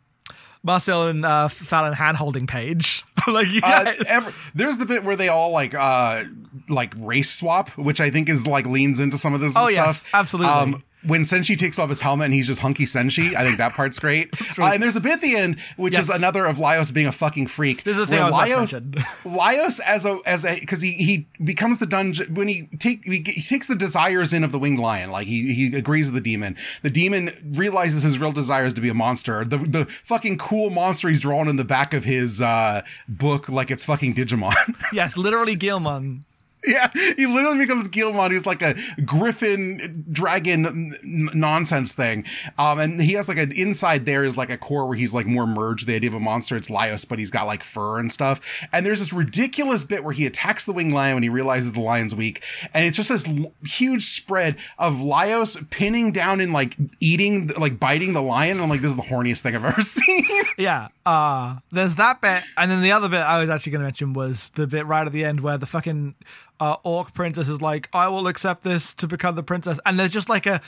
Marcille 0.64 1.06
and 1.06 1.24
uh, 1.24 1.48
Falin 1.48 1.92
hand 1.92 2.16
holding 2.16 2.46
page. 2.48 3.04
like, 3.28 3.46
you 3.48 3.60
Uh, 3.62 3.84
guys, 3.84 4.02
ever, 4.08 4.32
there's 4.54 4.76
the 4.78 4.86
bit 4.86 5.04
where 5.04 5.14
they 5.16 5.28
all 5.28 5.50
like 5.50 5.72
uh 5.74 6.24
like 6.68 6.92
race 6.96 7.30
swap, 7.30 7.70
which 7.78 8.00
I 8.00 8.10
think 8.10 8.28
is 8.28 8.46
like 8.46 8.66
leans 8.66 8.98
into 8.98 9.16
some 9.18 9.34
of 9.34 9.40
this 9.40 9.54
Oh, 9.56 9.68
yes, 9.68 9.98
stuff. 10.00 10.10
absolutely. 10.14 10.82
When 11.08 11.22
Senshi 11.22 11.58
takes 11.58 11.78
off 11.78 11.88
his 11.88 12.00
helmet 12.00 12.26
and 12.26 12.34
he's 12.34 12.46
just 12.46 12.60
hunky 12.60 12.84
Senshi. 12.84 13.34
I 13.34 13.44
think 13.44 13.58
that 13.58 13.72
part's 13.72 13.98
great. 13.98 14.30
uh, 14.58 14.66
and 14.66 14.82
there's 14.82 14.96
a 14.96 15.00
bit 15.00 15.12
at 15.12 15.20
the 15.20 15.36
end 15.36 15.58
which 15.76 15.98
is 15.98 16.08
another 16.08 16.46
of 16.46 16.58
Laios 16.58 16.92
being 16.92 17.06
a 17.06 17.12
fucking 17.12 17.46
freak. 17.48 17.82
This 17.82 17.96
is 17.96 18.06
the 18.06 18.06
thing 18.06 18.20
I 18.20 18.30
was 18.30 18.34
about 18.34 18.44
to 18.44 18.50
Laios, 18.50 18.72
mention. 18.72 19.04
Laios 19.24 19.80
as 19.80 20.06
a 20.06 20.20
as 20.26 20.44
a 20.44 20.60
because 20.60 20.80
he 20.80 20.92
he 20.92 21.26
becomes 21.42 21.78
the 21.78 21.86
dungeon 21.86 22.34
when 22.34 22.48
he 22.48 22.68
take 22.78 23.04
he, 23.04 23.22
he 23.26 23.42
takes 23.42 23.66
the 23.66 23.76
desires 23.76 24.32
in 24.32 24.44
of 24.44 24.52
the 24.52 24.58
winged 24.58 24.78
lion. 24.78 25.10
Like 25.10 25.26
he 25.26 25.52
he 25.54 25.76
agrees 25.76 26.06
with 26.12 26.22
the 26.22 26.30
demon. 26.30 26.56
The 26.82 26.90
demon 26.90 27.52
realizes 27.56 28.02
his 28.02 28.18
real 28.18 28.32
desire 28.32 28.66
is 28.66 28.74
to 28.74 28.80
be 28.80 28.88
a 28.88 28.94
monster. 28.94 29.44
The 29.44 29.58
the 29.58 29.86
fucking 30.04 30.38
cool 30.38 30.70
monster 30.70 31.08
he's 31.08 31.20
drawn 31.20 31.48
in 31.48 31.56
the 31.56 31.64
back 31.64 31.94
of 31.94 32.04
his 32.04 32.42
uh 32.42 32.82
book 33.08 33.48
like 33.48 33.70
it's 33.70 33.84
fucking 33.84 34.14
Digimon. 34.14 34.54
Yes, 34.92 35.16
literally 35.16 35.56
Guilmon. 35.56 36.22
Yeah, 36.78 36.90
he 37.16 37.26
literally 37.26 37.58
becomes 37.58 37.88
Guilmon, 37.88 38.30
who's 38.30 38.44
like 38.44 38.60
a 38.62 38.74
griffin 39.04 40.04
dragon 40.12 40.94
nonsense 41.02 41.94
thing. 41.94 42.24
Um, 42.58 42.78
and 42.78 43.00
he 43.00 43.14
has 43.14 43.28
like 43.28 43.38
an 43.38 43.52
inside 43.52 44.04
there 44.04 44.22
is 44.24 44.36
like 44.36 44.50
a 44.50 44.58
core 44.58 44.86
where 44.86 44.96
he's 44.96 45.14
like 45.14 45.26
more 45.26 45.46
merged 45.46 45.86
the 45.86 45.94
idea 45.94 46.10
of 46.10 46.14
a 46.14 46.20
monster. 46.20 46.56
It's 46.56 46.68
Laios, 46.68 47.08
but 47.08 47.18
he's 47.18 47.30
got 47.30 47.46
like 47.46 47.62
fur 47.64 47.98
and 47.98 48.12
stuff. 48.12 48.40
And 48.72 48.84
there's 48.84 48.98
this 49.00 49.12
ridiculous 49.12 49.82
bit 49.84 50.04
where 50.04 50.12
he 50.12 50.26
attacks 50.26 50.64
the 50.66 50.72
winged 50.72 50.92
lion 50.92 51.14
when 51.14 51.22
he 51.22 51.28
realizes 51.28 51.72
the 51.72 51.80
lion's 51.80 52.14
weak, 52.14 52.42
and 52.74 52.84
it's 52.84 52.96
just 52.96 53.08
this 53.08 53.26
l- 53.28 53.52
huge 53.64 54.04
spread 54.04 54.56
of 54.78 54.96
Laios 54.96 55.68
pinning 55.70 56.12
down 56.12 56.40
and 56.40 56.52
like 56.52 56.76
eating, 57.00 57.48
like 57.58 57.80
biting 57.80 58.12
the 58.12 58.22
lion. 58.22 58.52
And 58.52 58.60
I'm 58.62 58.68
like, 58.68 58.80
this 58.80 58.90
is 58.90 58.96
the 58.96 59.02
horniest 59.02 59.40
thing 59.40 59.54
I've 59.56 59.64
ever 59.64 59.82
seen. 59.82 60.26
Yeah. 60.58 60.88
Uh 61.06 61.56
there's 61.72 61.94
that 61.96 62.20
bit, 62.20 62.42
and 62.56 62.70
then 62.70 62.82
the 62.82 62.92
other 62.92 63.08
bit 63.08 63.20
I 63.20 63.40
was 63.40 63.48
actually 63.48 63.72
going 63.72 63.80
to 63.80 63.86
mention 63.86 64.12
was 64.12 64.50
the 64.50 64.66
bit 64.66 64.86
right 64.86 65.06
at 65.06 65.12
the 65.12 65.24
end 65.24 65.40
where 65.40 65.56
the 65.56 65.66
fucking 65.66 66.14
uh, 66.60 66.76
orc 66.84 67.12
princess 67.14 67.48
is 67.48 67.60
like, 67.62 67.88
"I 67.92 68.08
will 68.08 68.26
accept 68.28 68.62
this 68.64 68.94
to 68.94 69.06
become 69.06 69.34
the 69.34 69.42
princess," 69.42 69.78
and 69.86 69.98
there's 69.98 70.10
just 70.12 70.28
like 70.28 70.46
a 70.46 70.60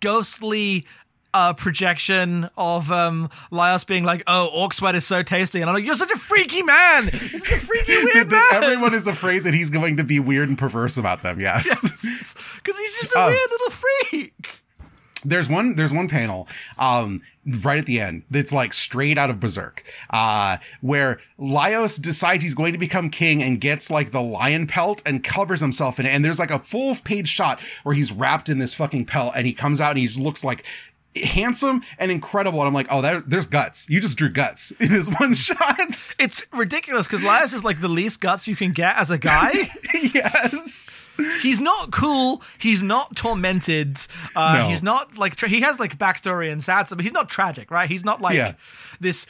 ghostly 0.00 0.86
uh 1.34 1.52
projection 1.52 2.48
of 2.56 2.90
um 2.90 3.28
Laios 3.52 3.86
being 3.86 4.02
like, 4.04 4.22
"Oh, 4.26 4.46
orc 4.46 4.72
sweat 4.72 4.94
is 4.94 5.04
so 5.06 5.22
tasty," 5.22 5.60
and 5.60 5.68
I'm 5.68 5.74
like, 5.74 5.84
"You're 5.84 5.94
such 5.94 6.10
a 6.10 6.16
freaky 6.16 6.62
man. 6.62 7.06
This 7.06 7.34
is 7.34 7.42
a 7.44 7.56
freaky 7.56 8.04
weird 8.14 8.30
man." 8.30 8.42
Everyone 8.52 8.94
is 8.94 9.06
afraid 9.06 9.44
that 9.44 9.52
he's 9.54 9.70
going 9.70 9.98
to 9.98 10.04
be 10.04 10.20
weird 10.20 10.48
and 10.48 10.56
perverse 10.56 10.96
about 10.96 11.22
them. 11.22 11.38
Yes. 11.38 11.80
because 12.56 12.78
he's 12.78 12.98
just 13.00 13.12
a 13.12 13.18
Oh. 13.18 13.26
weird 13.26 13.50
little 13.50 13.70
freak. 13.70 14.48
there's 15.24 15.48
one 15.48 15.74
there's 15.74 15.92
one 15.92 16.08
panel 16.08 16.46
um 16.78 17.20
right 17.60 17.78
at 17.78 17.86
the 17.86 18.00
end 18.00 18.22
that's 18.30 18.52
like 18.52 18.72
straight 18.72 19.16
out 19.16 19.30
of 19.30 19.40
berserk 19.40 19.82
uh 20.10 20.56
where 20.80 21.18
laios 21.38 22.00
decides 22.00 22.42
he's 22.42 22.54
going 22.54 22.72
to 22.72 22.78
become 22.78 23.08
king 23.10 23.42
and 23.42 23.60
gets 23.60 23.90
like 23.90 24.10
the 24.10 24.20
lion 24.20 24.66
pelt 24.66 25.02
and 25.06 25.22
covers 25.24 25.60
himself 25.60 25.98
in 25.98 26.06
it. 26.06 26.10
And 26.10 26.24
there's 26.24 26.38
like 26.38 26.50
a 26.50 26.58
full 26.58 26.94
page 26.96 27.28
shot 27.28 27.60
where 27.82 27.94
he's 27.94 28.12
wrapped 28.12 28.48
in 28.48 28.58
this 28.58 28.74
fucking 28.74 29.06
pelt 29.06 29.34
and 29.36 29.46
he 29.46 29.52
comes 29.52 29.80
out 29.80 29.96
and 29.96 29.98
he 29.98 30.20
looks 30.20 30.44
like 30.44 30.64
handsome 31.24 31.82
and 31.98 32.10
incredible 32.10 32.60
and 32.60 32.68
i'm 32.68 32.74
like 32.74 32.86
oh 32.90 33.00
there, 33.02 33.20
there's 33.26 33.46
guts 33.46 33.88
you 33.88 34.00
just 34.00 34.16
drew 34.18 34.28
guts 34.28 34.70
in 34.80 34.88
this 34.90 35.08
one 35.18 35.34
shot 35.34 36.08
It's 36.18 36.44
ridiculous 36.52 37.06
because 37.06 37.24
Laios 37.24 37.54
is 37.54 37.64
like 37.64 37.80
the 37.80 37.88
least 37.88 38.20
guts 38.20 38.46
you 38.48 38.56
can 38.56 38.72
get 38.72 38.96
as 38.96 39.10
a 39.10 39.18
guy. 39.18 39.52
yes 40.02 41.10
he's 41.42 41.60
not 41.60 41.90
cool. 41.90 42.42
He's 42.58 42.82
not 42.82 43.16
tormented. 43.16 43.98
Uh, 44.34 44.58
No. 44.58 44.68
He's 44.68 44.82
not 44.82 45.16
like 45.18 45.36
tra- 45.36 45.48
he 45.48 45.60
has 45.62 45.78
like 45.78 45.98
backstory 45.98 46.50
and 46.52 46.62
sad 46.62 46.86
stuff, 46.86 46.96
but 46.98 47.04
he's 47.04 47.12
not 47.12 47.28
tragic, 47.28 47.70
right? 47.70 47.88
He's 47.88 48.04
not 48.04 48.20
like 48.20 48.36
Yeah. 48.36 48.54
this 49.00 49.26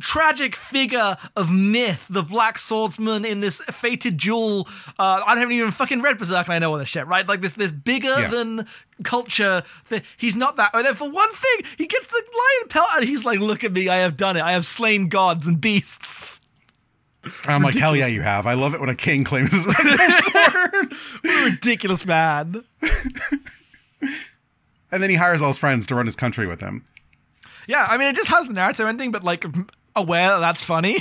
tragic 0.00 0.54
figure 0.54 1.16
of 1.36 1.50
myth, 1.50 2.06
the 2.10 2.22
black 2.22 2.58
swordsman 2.58 3.24
in 3.24 3.40
this 3.40 3.60
fated 3.70 4.18
jewel. 4.18 4.68
Uh, 4.98 5.22
I 5.26 5.38
haven't 5.38 5.52
even 5.52 5.70
fucking 5.70 6.02
read 6.02 6.18
Berserk 6.18 6.46
and 6.46 6.54
I 6.54 6.58
know 6.58 6.72
all 6.72 6.78
this 6.78 6.88
shit, 6.88 7.06
right? 7.06 7.26
Like 7.26 7.40
this, 7.40 7.52
this 7.52 7.72
bigger 7.72 8.08
Yeah. 8.20 8.28
than 8.28 8.66
culture. 9.04 9.62
Thing. 9.84 10.02
He's 10.16 10.36
not 10.36 10.56
that. 10.56 10.70
And 10.74 10.84
then 10.84 10.94
for 10.94 11.08
one 11.08 11.32
thing, 11.32 11.60
he 11.78 11.86
gets 11.86 12.06
the 12.08 12.14
lion 12.22 12.68
pelt 12.68 12.88
and 12.96 13.04
he's 13.04 13.24
like, 13.24 13.38
"Look 13.40 13.64
at 13.64 13.72
me, 13.72 13.88
I 13.88 13.96
have 13.96 14.16
done 14.16 14.36
it. 14.36 14.42
I 14.42 14.52
have 14.52 14.64
slain 14.66 15.08
gods 15.08 15.46
and 15.46 15.60
beasts." 15.60 16.40
and 17.44 17.56
i'm 17.56 17.60
like 17.62 17.74
hell 17.74 17.96
yeah 17.96 18.06
you 18.06 18.22
have 18.22 18.46
i 18.46 18.54
love 18.54 18.72
it 18.72 18.78
when 18.78 18.88
a 18.88 18.94
king 18.94 19.24
claims 19.24 19.50
his 19.52 19.66
regular 19.66 20.10
sword 20.10 20.94
What 21.22 21.34
a 21.42 21.44
ridiculous 21.50 22.06
man. 22.06 22.62
and 24.92 25.02
then 25.02 25.10
he 25.10 25.16
hires 25.16 25.42
all 25.42 25.48
his 25.48 25.58
friends 25.58 25.86
to 25.88 25.96
run 25.96 26.06
his 26.06 26.14
country 26.16 26.46
with 26.46 26.60
him 26.60 26.84
Yeah, 27.66 27.84
I 27.88 27.96
mean, 27.96 28.06
it 28.08 28.14
just 28.16 28.28
has 28.30 28.46
the 28.46 28.52
narrative 28.52 28.86
ending, 28.86 29.10
but 29.10 29.24
like 29.24 29.44
aware 29.96 30.28
that 30.28 30.40
that's 30.40 30.62
funny. 30.62 30.98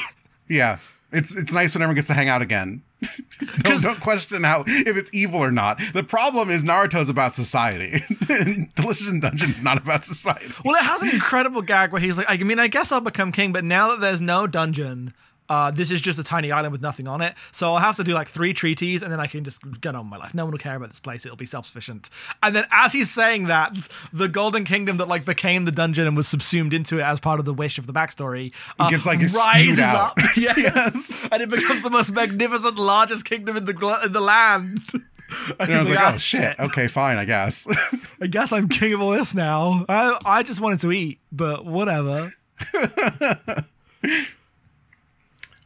Yeah. 0.48 0.80
It's 1.12 1.36
it's 1.36 1.54
nice 1.54 1.74
when 1.74 1.82
everyone 1.82 1.96
gets 1.96 2.08
to 2.08 2.14
hang 2.14 2.30
out 2.30 2.42
again. 2.42 2.84
don't, 3.60 3.82
don't 3.82 4.00
question 4.02 4.44
how 4.44 4.64
if 4.68 4.98
it's 4.98 5.14
evil 5.14 5.40
or 5.40 5.52
not. 5.52 5.80
The 5.94 6.04
problem 6.04 6.50
is 6.50 6.64
Naruto's 6.64 7.10
about 7.10 7.36
society. 7.36 8.04
Delicious 8.75 9.10
in 9.10 9.20
Dungeon 9.22 9.50
is 9.50 9.62
not 9.62 9.78
about 9.78 10.04
society. 10.04 10.52
well, 10.64 10.75
it 10.75 10.84
has 10.84 11.02
an 11.02 11.10
incredible 11.10 11.62
gag 11.62 11.92
where 11.92 12.02
he's 12.02 12.18
like, 12.18 12.30
I 12.30 12.38
mean, 12.38 12.60
I 12.60 12.68
guess 12.68 12.92
I'll 12.92 13.02
become 13.02 13.32
king, 13.32 13.54
but 13.54 13.64
now 13.64 13.92
that 13.92 14.02
there's 14.02 14.22
no 14.22 14.46
dungeon, 14.48 15.14
uh, 15.50 15.72
this 15.72 15.92
is 15.92 16.02
just 16.02 16.18
a 16.20 16.24
tiny 16.24 16.52
island 16.52 16.72
with 16.72 16.82
nothing 16.82 17.08
on 17.08 17.22
it. 17.22 17.36
So 17.52 17.74
I'll 17.74 17.80
have 17.80 17.96
to 17.98 18.04
do 18.04 18.14
like 18.14 18.28
three 18.28 18.54
treaties, 18.54 19.04
and 19.04 19.12
then 19.12 19.20
I 19.20 19.28
can 19.28 19.44
just 19.44 19.60
get 19.82 19.96
on 19.96 20.06
with 20.06 20.12
my 20.12 20.18
life. 20.18 20.34
No 20.34 20.46
one 20.46 20.52
will 20.52 20.60
care 20.60 20.75
about 20.75 20.90
this 20.90 21.00
place. 21.00 21.25
It'll 21.25 21.38
be 21.38 21.46
self-sufficient. 21.46 22.10
And 22.44 22.56
then 22.56 22.66
as 22.72 22.94
he's 22.94 23.12
saying 23.12 23.46
that, 23.46 23.90
the 24.12 24.28
Golden 24.28 24.64
Kingdom 24.66 24.98
that 24.98 25.08
like 25.08 25.25
became 25.25 25.66
the 25.66 25.72
dungeon 25.72 26.08
and 26.08 26.16
was 26.18 26.27
subsumed 26.27 26.74
into 26.74 27.00
it 27.00 27.03
as 27.03 27.20
part 27.20 27.40
of 27.40 27.46
the 27.46 27.53
wish 27.53 27.77
of 27.77 27.88
the 27.88 27.94
backstory 27.94 28.53
uh, 28.79 28.90
gets, 28.90 29.05
like, 29.05 29.20
rises 29.20 29.79
up. 29.79 30.18
yes. 30.38 30.58
Yes. 30.58 31.29
and 31.31 31.42
it 31.42 31.50
becomes 31.50 31.81
the 31.81 31.90
most 31.90 32.12
magnificent, 32.12 32.77
largest 32.77 33.25
kingdom 33.25 33.58
in 33.58 33.66
the 33.66 33.74
gl- 33.74 34.03
in 34.05 34.12
the 34.12 34.22
land. 34.22 34.81
And 34.94 35.03
And 35.60 35.74
I 35.74 35.79
was 35.79 35.90
he's 35.90 35.96
like, 35.98 36.05
"Ah, 36.05 36.14
oh 36.14 36.18
shit. 36.18 36.60
Okay, 36.60 36.88
fine, 36.88 37.18
I 37.18 37.25
guess. 37.25 37.68
I 38.22 38.27
guess 38.27 38.51
I'm 38.51 38.70
king 38.70 38.94
of 38.94 39.01
all 39.01 39.12
this 39.12 39.34
now. 39.34 39.84
I 39.90 40.18
I 40.24 40.44
just 40.44 40.62
wanted 40.62 40.81
to 40.81 40.92
eat, 40.92 41.20
but 41.31 41.66
whatever. 41.66 42.34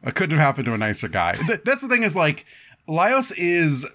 It 0.04 0.16
couldn't 0.16 0.38
have 0.38 0.46
happened 0.46 0.66
to 0.66 0.74
a 0.74 0.78
nicer 0.78 1.08
guy. 1.08 1.36
That's 1.66 1.82
the 1.82 1.90
thing 1.90 2.04
is 2.04 2.16
like 2.16 2.46
Laios 2.90 3.32
is 3.38 3.86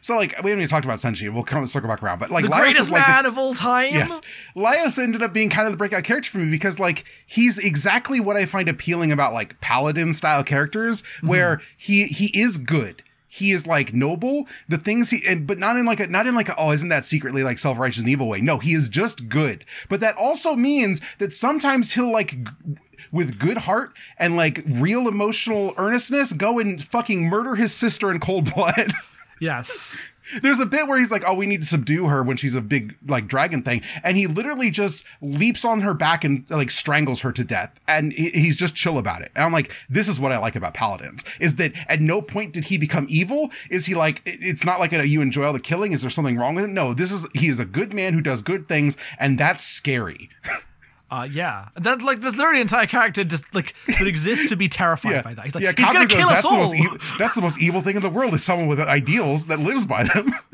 so 0.00 0.16
like 0.16 0.32
we 0.42 0.50
haven't 0.50 0.62
even 0.62 0.68
talked 0.68 0.84
about 0.84 0.98
Senshi. 0.98 1.32
We'll 1.32 1.44
come 1.44 1.64
circle 1.66 1.88
back 1.88 2.02
around, 2.02 2.18
but 2.18 2.30
like 2.30 2.44
The 2.44 2.50
greatest 2.50 2.80
is 2.80 2.90
like 2.90 3.06
the- 3.06 3.12
man 3.12 3.26
of 3.26 3.38
all 3.38 3.54
time. 3.54 3.94
Yes. 3.94 4.20
Laios 4.56 4.98
ended 5.02 5.22
up 5.22 5.32
being 5.32 5.48
kind 5.48 5.66
of 5.66 5.72
the 5.72 5.78
breakout 5.78 6.04
character 6.04 6.30
for 6.30 6.38
me 6.38 6.50
because 6.50 6.80
like 6.80 7.04
he's 7.26 7.58
exactly 7.58 8.20
what 8.20 8.36
I 8.36 8.44
find 8.44 8.68
appealing 8.68 9.12
about 9.12 9.32
like 9.32 9.60
paladin 9.60 10.12
style 10.12 10.42
characters 10.42 11.02
mm-hmm. 11.02 11.28
where 11.28 11.60
he 11.76 12.06
he 12.06 12.26
is 12.38 12.58
good. 12.58 13.02
He 13.26 13.50
is 13.50 13.66
like 13.66 13.92
noble. 13.92 14.46
The 14.68 14.78
things 14.78 15.10
he 15.10 15.24
and 15.26 15.46
but 15.46 15.58
not 15.58 15.76
in 15.76 15.86
like 15.86 15.98
a 15.98 16.06
not 16.06 16.26
in 16.26 16.34
like 16.34 16.48
a, 16.48 16.56
oh 16.56 16.70
isn't 16.70 16.88
that 16.88 17.04
secretly 17.04 17.42
like 17.42 17.58
self-righteous 17.58 18.00
and 18.00 18.08
evil 18.08 18.28
way. 18.28 18.40
No, 18.40 18.58
he 18.58 18.74
is 18.74 18.88
just 18.88 19.28
good. 19.28 19.64
But 19.88 19.98
that 20.00 20.16
also 20.16 20.54
means 20.54 21.00
that 21.18 21.32
sometimes 21.32 21.94
he'll 21.94 22.12
like 22.12 22.44
g- 22.44 22.76
with 23.12 23.38
good 23.38 23.58
heart 23.58 23.92
and 24.18 24.36
like 24.36 24.62
real 24.66 25.08
emotional 25.08 25.74
earnestness 25.76 26.32
go 26.32 26.58
and 26.58 26.82
fucking 26.82 27.24
murder 27.28 27.54
his 27.54 27.72
sister 27.74 28.10
in 28.10 28.20
cold 28.20 28.52
blood. 28.54 28.92
Yes. 29.40 29.98
There's 30.42 30.60
a 30.60 30.64
bit 30.64 30.86
where 30.86 30.98
he's 30.98 31.10
like, 31.10 31.22
"Oh, 31.26 31.34
we 31.34 31.44
need 31.44 31.60
to 31.60 31.66
subdue 31.66 32.06
her 32.06 32.22
when 32.22 32.36
she's 32.38 32.54
a 32.54 32.60
big 32.62 32.96
like 33.06 33.26
dragon 33.26 33.62
thing," 33.62 33.82
and 34.02 34.16
he 34.16 34.26
literally 34.26 34.70
just 34.70 35.04
leaps 35.20 35.64
on 35.64 35.82
her 35.82 35.92
back 35.92 36.24
and 36.24 36.48
like 36.48 36.70
strangles 36.70 37.20
her 37.20 37.32
to 37.32 37.44
death, 37.44 37.78
and 37.86 38.12
he- 38.12 38.30
he's 38.30 38.56
just 38.56 38.74
chill 38.74 38.96
about 38.96 39.20
it. 39.22 39.32
And 39.34 39.44
I'm 39.44 39.52
like, 39.52 39.70
"This 39.90 40.08
is 40.08 40.18
what 40.18 40.32
I 40.32 40.38
like 40.38 40.56
about 40.56 40.72
paladins: 40.72 41.24
is 41.40 41.56
that 41.56 41.72
at 41.88 42.00
no 42.00 42.22
point 42.22 42.52
did 42.54 42.66
he 42.66 42.78
become 42.78 43.06
evil. 43.10 43.50
Is 43.70 43.86
he 43.86 43.94
like? 43.94 44.22
it- 44.24 44.38
It's 44.40 44.64
not 44.64 44.80
like 44.80 44.92
a, 44.94 45.06
you 45.06 45.20
enjoy 45.20 45.44
all 45.44 45.52
the 45.52 45.60
killing. 45.60 45.92
Is 45.92 46.00
there 46.00 46.10
something 46.10 46.38
wrong 46.38 46.54
with 46.54 46.64
him? 46.64 46.74
No, 46.74 46.94
this 46.94 47.10
is 47.12 47.26
he 47.34 47.48
is 47.48 47.58
a 47.60 47.64
good 47.66 47.92
man 47.92 48.14
who 48.14 48.20
does 48.22 48.40
good 48.40 48.66
things, 48.66 48.96
and 49.18 49.36
that's 49.36 49.62
scary. 49.62 50.30
Uh, 51.10 51.28
yeah. 51.30 51.68
That's 51.76 52.02
like 52.02 52.20
the 52.20 52.30
literally 52.32 52.60
entire 52.60 52.86
character 52.86 53.24
just 53.24 53.44
like 53.54 53.74
that 53.86 54.06
exists 54.06 54.48
to 54.48 54.56
be 54.56 54.68
terrified 54.68 55.12
Yeah, 55.12 55.22
by 55.22 55.34
that. 55.34 55.44
He's 55.44 55.54
like, 55.54 55.62
yeah. 55.62 55.72
he's 55.76 55.86
gonna 55.90 56.06
goes, 56.06 56.18
kill 56.18 56.28
us 56.28 56.34
that's 56.34 56.42
the 56.42 56.48
all. 56.48 56.56
most 56.58 56.74
evil, 56.74 56.98
that's 57.18 57.34
the 57.34 57.40
most 57.42 57.60
evil 57.60 57.80
thing 57.82 57.96
in 57.96 58.02
the 58.02 58.10
world 58.10 58.34
is 58.34 58.42
someone 58.42 58.66
with 58.68 58.80
ideals 58.80 59.46
that 59.46 59.60
lives 59.60 59.86
by 59.86 60.04
them. 60.04 60.32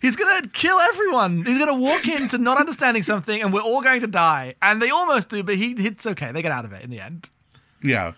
He's 0.00 0.14
gonna 0.16 0.48
kill 0.48 0.78
everyone. 0.78 1.44
He's 1.44 1.58
gonna 1.58 1.74
walk 1.76 2.06
into 2.06 2.38
not 2.38 2.58
understanding 2.58 3.02
something, 3.02 3.42
and 3.42 3.52
we're 3.52 3.60
all 3.60 3.82
going 3.82 4.00
to 4.00 4.06
die. 4.06 4.54
And 4.62 4.80
they 4.80 4.90
almost 4.90 5.28
do, 5.28 5.42
but 5.42 5.56
he 5.56 5.72
it's 5.72 6.06
okay. 6.06 6.32
They 6.32 6.42
get 6.42 6.52
out 6.52 6.64
of 6.64 6.72
it 6.72 6.82
in 6.84 6.90
the 6.90 7.00
end. 7.00 7.28
Yeah. 7.82 8.12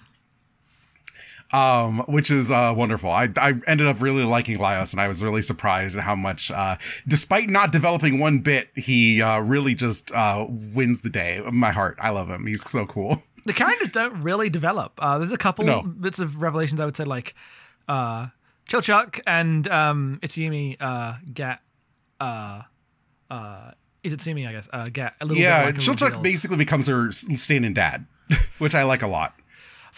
Um, 1.51 2.01
which 2.09 2.31
is 2.31 2.51
uh, 2.51 2.75
wonderful. 2.77 3.09
I, 3.11 3.31
I 3.39 3.55
ended 3.67 3.87
up 3.87 4.03
really 4.03 4.25
liking 4.25 4.59
Laios, 4.59 4.93
and 4.93 5.01
I 5.01 5.09
was 5.09 5.23
really 5.25 5.41
surprised 5.41 5.97
at 5.97 6.03
how 6.05 6.15
much, 6.15 6.51
uh, 6.51 6.77
despite 7.07 7.49
not 7.49 7.73
developing 7.73 8.19
one 8.19 8.41
bit, 8.41 8.69
he 8.75 9.23
uh, 9.23 9.39
really 9.41 9.75
just 9.75 10.13
uh, 10.13 10.45
wins 10.49 11.01
the 11.01 11.09
day. 11.09 11.41
My 11.51 11.71
heart, 11.71 11.97
I 12.03 12.11
love 12.11 12.29
him. 12.29 12.47
He's 12.47 12.69
so 12.71 12.85
cool. 12.85 13.23
the 13.47 13.55
characters 13.55 13.91
don't 13.91 14.23
really 14.23 14.51
develop. 14.51 14.93
Uh, 14.99 15.19
there's 15.19 15.33
a 15.33 15.39
couple 15.39 15.65
No. 15.65 15.81
bits 15.83 16.19
of 16.19 16.43
revelations 16.43 16.81
I 16.81 16.85
would 16.85 16.99
say, 16.99 17.05
like 17.05 17.35
uh, 17.89 18.27
Chilchuck 18.69 19.21
and 19.27 19.67
um, 19.69 20.19
Izutsumi 20.23 20.77
uh, 20.81 21.15
get 21.33 21.61
uh, 22.21 22.61
uh, 23.31 23.71
Izutsumi, 24.05 24.47
I 24.47 24.53
guess, 24.53 24.69
uh, 24.71 24.89
get 24.93 25.15
a 25.21 25.25
little 25.25 25.43
Yeah, 25.43 25.65
bit 25.71 25.77
like 25.77 25.83
Chilchuck 25.83 26.23
basically 26.23 26.59
becomes 26.59 26.89
her 26.89 27.11
stand-in 27.11 27.73
dad, 27.73 28.05
which 28.59 28.75
I 28.75 28.83
like 28.83 29.01
a 29.01 29.07
lot. 29.07 29.35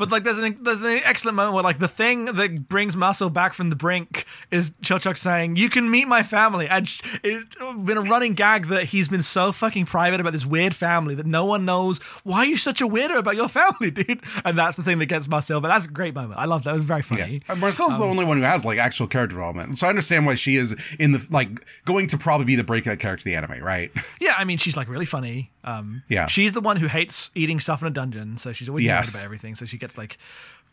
But 0.01 0.11
like, 0.11 0.25
there's 0.25 0.39
an 0.39 0.57
there's 0.63 0.81
an 0.83 1.01
excellent 1.05 1.37
moment 1.37 1.55
where 1.55 1.63
like 1.63 1.79
the 1.79 1.87
thing 1.87 2.25
that 2.25 2.67
brings 2.67 2.97
Marcille 2.97 3.31
back 3.31 3.55
from 3.55 3.71
the 3.71 3.77
brink 3.77 4.25
is 4.51 4.71
Chilchuck 4.83 5.17
saying, 5.19 5.55
"You 5.57 5.69
can 5.71 5.91
meet 5.91 6.09
my 6.09 6.23
family." 6.25 6.67
And 6.69 6.91
it's 7.23 7.55
been 7.85 7.99
a 7.99 8.03
running 8.03 8.35
gag 8.35 8.67
that 8.69 8.85
he's 8.85 9.09
been 9.09 9.23
so 9.23 9.53
fucking 9.53 9.87
private 9.87 10.19
about 10.21 10.33
this 10.33 10.45
weird 10.47 10.75
family 10.75 11.15
that 11.15 11.27
no 11.27 11.45
one 11.45 11.65
knows 11.65 11.99
why 12.25 12.39
are 12.39 12.47
you 12.47 12.57
such 12.57 12.81
a 12.81 12.89
weirdo 12.89 13.19
about 13.19 13.37
your 13.37 13.49
family, 13.49 13.91
dude. 13.93 14.23
And 14.45 14.59
that's 14.59 14.77
the 14.77 14.83
thing 14.83 14.99
that 14.99 15.07
gets 15.07 15.29
Marcille. 15.29 15.61
But 15.61 15.69
that's 15.69 15.85
a 15.87 15.91
great 15.91 16.15
moment. 16.15 16.41
I 16.41 16.47
love 16.47 16.65
that. 16.65 16.71
It 16.71 16.75
was 16.79 16.85
very 16.85 17.03
funny. 17.03 17.43
Uh, 17.49 17.55
Marcille's 17.57 17.99
the 17.99 18.05
only 18.05 18.25
one 18.25 18.39
who 18.39 18.43
has 18.45 18.65
like 18.65 18.79
actual 18.79 19.07
character 19.07 19.35
development, 19.37 19.79
so 19.79 19.87
I 19.87 19.91
understand 19.91 20.25
why 20.27 20.35
she 20.35 20.57
is 20.57 20.75
in 20.99 21.13
the 21.13 21.27
like 21.31 21.49
going 21.85 22.07
to 22.09 22.17
probably 22.19 22.47
be 22.47 22.57
the 22.57 22.65
breakout 22.65 22.99
character 22.99 23.21
of 23.21 23.25
the 23.25 23.35
anime, 23.37 23.63
right? 23.63 23.91
Yeah, 24.21 24.35
I 24.37 24.45
mean, 24.45 24.59
she's 24.59 24.77
like 24.77 24.89
really 24.89 25.07
funny. 25.07 25.51
Um, 25.65 26.03
Yeah. 26.09 26.27
she's 26.27 26.53
the 26.53 26.61
one 26.61 26.77
who 26.77 26.87
hates 26.89 27.31
eating 27.35 27.59
stuff 27.61 27.81
in 27.83 27.89
a 27.89 27.91
dungeon, 27.91 28.39
so 28.39 28.53
she's 28.53 28.69
always 28.69 28.85
Yes. 28.85 29.15
mad 29.15 29.21
about 29.21 29.25
everything. 29.27 29.55
So 29.55 29.67
she 29.67 29.77
gets 29.79 29.90
like 29.99 30.19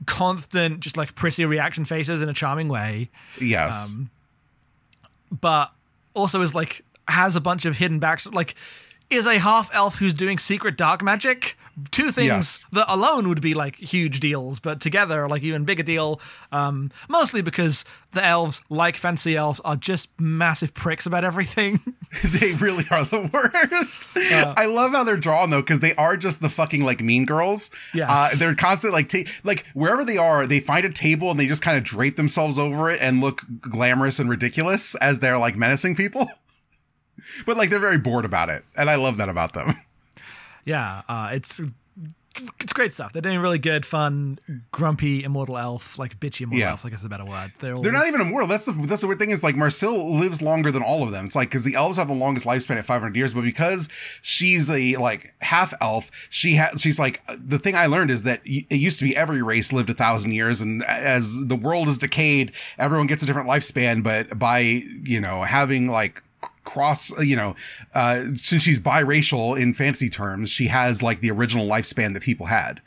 constant, 0.06 0.80
just 0.80 0.98
like 0.98 1.16
prissy 1.16 1.46
reaction 1.46 1.86
faces 1.86 2.22
in 2.22 2.30
a 2.30 2.34
charming 2.34 2.70
way. 2.70 3.10
Yes. 3.40 3.92
Um, 3.92 4.10
but 5.32 5.72
also 6.14 6.42
is 6.42 6.56
like 6.56 6.84
has 7.08 7.36
a 7.36 7.42
bunch 7.42 7.66
of 7.66 7.78
hidden 7.78 8.00
backs 8.00 8.28
like 8.28 8.56
is 9.10 9.26
a 9.26 9.40
half 9.40 9.74
elf 9.74 9.98
who's 9.98 10.14
doing 10.14 10.38
secret 10.38 10.78
dark 10.78 11.02
magic 11.02 11.58
two 11.92 12.12
things 12.12 12.66
that 12.72 12.86
alone 12.92 13.28
would 13.30 13.42
be 13.42 13.54
like 13.54 13.76
huge 13.76 14.20
deals 14.20 14.60
but 14.60 14.82
together 14.82 15.24
are 15.24 15.30
like 15.30 15.44
even 15.44 15.64
bigger 15.64 15.84
deal 15.84 16.20
um 16.52 16.92
mostly 17.08 17.42
because 17.42 17.86
the 18.14 18.24
elves 18.24 18.62
like 18.70 18.98
fancy 18.98 19.36
elves 19.36 19.60
are 19.64 19.76
just 19.76 20.10
massive 20.20 20.74
pricks 20.74 21.06
about 21.06 21.24
everything 21.24 21.80
they 22.24 22.54
really 22.54 22.86
are 22.90 23.04
the 23.04 23.30
worst. 23.34 24.10
I 24.16 24.66
love 24.66 24.92
how 24.94 25.04
they're 25.04 25.18
drawn 25.18 25.50
though, 25.50 25.62
because 25.62 25.80
they 25.80 25.94
are 25.96 26.16
just 26.16 26.40
the 26.40 26.50
fucking 26.50 26.84
like 26.84 27.02
mean 27.02 27.26
girls. 27.26 27.70
Yes. 27.94 28.10
Uh, 28.10 28.30
they're 28.38 28.56
constantly 28.56 29.00
like 29.02 29.10
ta- 29.10 29.32
like 29.44 29.66
wherever 29.74 30.06
they 30.06 30.18
are, 30.18 30.48
they 30.48 30.60
find 30.60 30.86
a 30.86 30.90
table 30.92 31.30
and 31.32 31.40
they 31.40 31.48
just 31.48 31.62
kind 31.62 31.78
of 31.78 31.84
drape 31.84 32.16
themselves 32.16 32.58
over 32.58 32.90
it 32.90 33.02
and 33.02 33.22
look 33.22 33.44
glamorous 33.60 34.20
and 34.20 34.30
ridiculous 34.30 34.96
as 34.96 35.20
they're 35.20 35.38
like 35.38 35.56
menacing 35.56 35.96
people. 35.96 36.30
But 37.46 37.58
like 37.58 37.70
they're 37.70 37.80
very 37.80 37.98
bored 37.98 38.24
about 38.24 38.50
it, 38.50 38.64
and 38.78 38.90
I 38.90 38.96
love 38.96 39.18
that 39.18 39.28
about 39.28 39.52
them. 39.52 39.76
Yeah 40.68 41.02
uh 41.10 41.30
it's 41.32 41.60
it's 42.60 42.72
great 42.74 42.94
stuff 42.94 43.12
they're 43.14 43.22
doing 43.24 43.40
really 43.40 43.58
good 43.58 43.84
fun 43.84 44.38
grumpy 44.72 45.24
immortal 45.24 45.58
elf 45.58 45.98
like 45.98 46.20
bitchy 46.20 46.42
immortal 46.42 46.60
Yeah. 46.60 46.70
elves 46.70 46.86
i 46.86 46.90
guess 46.90 47.00
is 47.00 47.06
a 47.06 47.10
better 47.10 47.26
word 47.26 47.52
they're, 47.60 47.74
all, 47.74 47.82
They're 47.82 47.92
not 47.92 48.06
even 48.08 48.22
immortal. 48.22 48.48
That's 48.48 48.66
the 48.68 48.74
that's 48.74 49.02
the 49.02 49.08
weird 49.08 49.18
thing 49.18 49.32
is 49.32 49.42
like 49.44 49.56
Marcel 49.56 50.20
lives 50.20 50.40
longer 50.44 50.72
than 50.72 50.84
all 50.84 51.02
of 51.04 51.10
them. 51.12 51.26
It's 51.26 51.36
like 51.36 51.50
because 51.50 51.64
the 51.64 51.74
elves 51.74 51.98
have 51.98 52.08
the 52.08 52.14
longest 52.14 52.46
lifespan 52.46 52.78
at 52.78 52.86
500 52.86 53.16
years, 53.16 53.34
but 53.34 53.42
because 53.42 53.90
she's 54.22 54.70
a 54.70 54.96
like 54.98 55.34
half 55.42 55.74
elf, 55.82 56.12
she 56.30 56.54
has 56.56 56.80
she's 56.80 57.00
like 57.00 57.24
the 57.28 57.58
thing 57.58 57.74
I 57.76 57.88
learned 57.88 58.12
is 58.12 58.22
that 58.24 58.42
y- 58.48 58.68
it 58.70 58.76
used 58.76 59.00
to 59.00 59.06
be 59.06 59.16
every 59.18 59.42
race 59.42 59.74
lived 59.74 59.90
a 59.90 59.96
thousand 59.96 60.34
years, 60.34 60.62
and 60.62 60.84
as 60.84 61.36
the 61.48 61.56
world 61.56 61.88
is 61.88 61.98
decayed, 61.98 62.52
everyone 62.78 63.08
gets 63.08 63.24
a 63.24 63.26
different 63.26 63.50
lifespan. 63.50 64.04
But 64.04 64.38
by 64.38 64.60
you 64.60 65.20
know 65.20 65.42
having 65.44 65.88
like 65.90 66.22
cross 66.68 67.18
you 67.20 67.36
know 67.36 67.56
uh 67.96 68.26
since 68.36 68.62
she's 68.62 68.80
biracial 68.80 69.60
in 69.60 69.74
fantasy 69.74 70.10
terms 70.10 70.50
she 70.50 70.68
has 70.68 71.02
like 71.02 71.22
the 71.22 71.32
original 71.32 71.66
lifespan 71.66 72.14
that 72.14 72.22
people 72.22 72.46
had. 72.48 72.82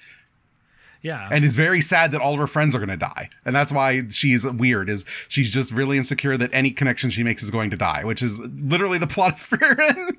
Yeah. 1.02 1.28
And 1.32 1.46
is 1.46 1.56
very 1.56 1.80
sad 1.80 2.10
that 2.12 2.20
all 2.20 2.34
of 2.34 2.40
her 2.40 2.46
friends 2.46 2.74
are 2.74 2.78
going 2.78 2.90
to 2.90 2.96
die. 2.96 3.30
And 3.46 3.56
that's 3.56 3.72
why 3.72 4.02
she's 4.10 4.46
weird 4.46 4.90
is 4.90 5.06
she's 5.28 5.50
just 5.50 5.72
really 5.72 5.96
insecure 5.96 6.36
that 6.36 6.50
any 6.52 6.72
connection 6.72 7.08
she 7.08 7.22
makes 7.22 7.42
is 7.42 7.50
going 7.50 7.70
to 7.70 7.76
die 7.76 8.04
which 8.04 8.22
is 8.22 8.38
literally 8.38 8.98
the 8.98 9.06
plot 9.06 9.32
of 9.32 9.40
Frieren. 9.40 10.16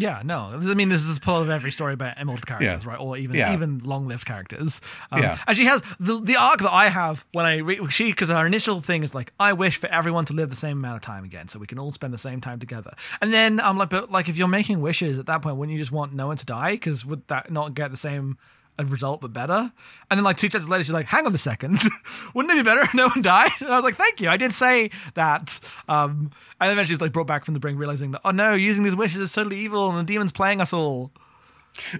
Yeah, 0.00 0.22
no. 0.24 0.52
I 0.54 0.74
mean, 0.74 0.88
this 0.88 1.06
is 1.06 1.18
part 1.18 1.42
of 1.42 1.50
every 1.50 1.70
story 1.70 1.92
about 1.92 2.16
immortal 2.18 2.44
characters, 2.46 2.84
Yeah. 2.84 2.90
right? 2.90 2.98
Or 2.98 3.16
even 3.18 3.36
Yeah. 3.36 3.52
even 3.52 3.80
long-lived 3.84 4.24
characters. 4.26 4.80
Um, 5.12 5.20
Yeah. 5.22 5.36
And 5.46 5.56
she 5.56 5.66
has 5.66 5.82
the 5.98 6.20
the 6.20 6.36
arc 6.36 6.60
that 6.60 6.72
I 6.72 6.88
have 6.88 7.24
when 7.32 7.44
I 7.44 7.58
re- 7.58 7.86
she 7.90 8.06
because 8.10 8.30
her 8.30 8.46
initial 8.46 8.80
thing 8.80 9.02
is 9.02 9.14
like 9.14 9.32
I 9.38 9.52
wish 9.52 9.76
for 9.76 9.88
everyone 9.88 10.24
to 10.26 10.32
live 10.32 10.48
the 10.50 10.56
same 10.56 10.78
amount 10.78 10.96
of 10.96 11.02
time 11.02 11.24
again, 11.24 11.48
so 11.48 11.58
we 11.58 11.66
can 11.66 11.78
all 11.78 11.92
spend 11.92 12.14
the 12.14 12.18
same 12.18 12.40
time 12.40 12.58
together. 12.58 12.94
And 13.20 13.32
then 13.32 13.60
I'm 13.60 13.76
like, 13.76 13.90
but 13.90 14.10
like 14.10 14.28
if 14.30 14.36
you're 14.38 14.48
making 14.48 14.80
wishes 14.80 15.18
at 15.18 15.26
that 15.26 15.42
point, 15.42 15.56
wouldn't 15.56 15.72
you 15.74 15.78
just 15.78 15.92
want 15.92 16.14
no 16.14 16.28
one 16.28 16.36
to 16.38 16.46
die? 16.46 16.72
Because 16.72 17.04
would 17.04 17.26
that 17.28 17.50
not 17.52 17.74
get 17.74 17.90
the 17.90 17.96
same 17.98 18.38
uh, 18.80 18.84
result 18.84 19.20
but 19.20 19.32
better? 19.32 19.72
And 20.10 20.18
then 20.18 20.24
like 20.24 20.36
two 20.36 20.48
chapters 20.48 20.68
later, 20.68 20.84
she's 20.84 20.92
like, 20.92 21.06
hang 21.06 21.26
on 21.26 21.34
a 21.34 21.38
second, 21.38 21.78
wouldn't 22.34 22.52
it 22.52 22.56
be 22.56 22.62
better 22.62 22.82
if 22.82 22.94
no 22.94 23.08
one 23.08 23.22
died? 23.22 23.50
And 23.60 23.70
I 23.70 23.76
was 23.76 23.84
like, 23.84 23.96
thank 23.96 24.20
you, 24.20 24.28
I 24.28 24.36
did 24.36 24.52
say 24.52 24.90
that. 25.14 25.60
Um, 25.88 26.30
and 26.60 26.72
eventually 26.72 26.94
she's 26.94 27.00
like 27.00 27.12
brought 27.12 27.26
back 27.26 27.44
from 27.44 27.54
the 27.54 27.60
brink, 27.60 27.78
realizing 27.78 28.10
that 28.12 28.22
oh 28.24 28.30
no, 28.30 28.54
using 28.54 28.82
these 28.82 28.96
wishes 28.96 29.22
is 29.22 29.32
totally 29.32 29.58
evil, 29.58 29.90
and 29.90 30.06
the 30.06 30.12
demon's 30.12 30.32
playing 30.32 30.60
us 30.60 30.72
all. 30.72 31.12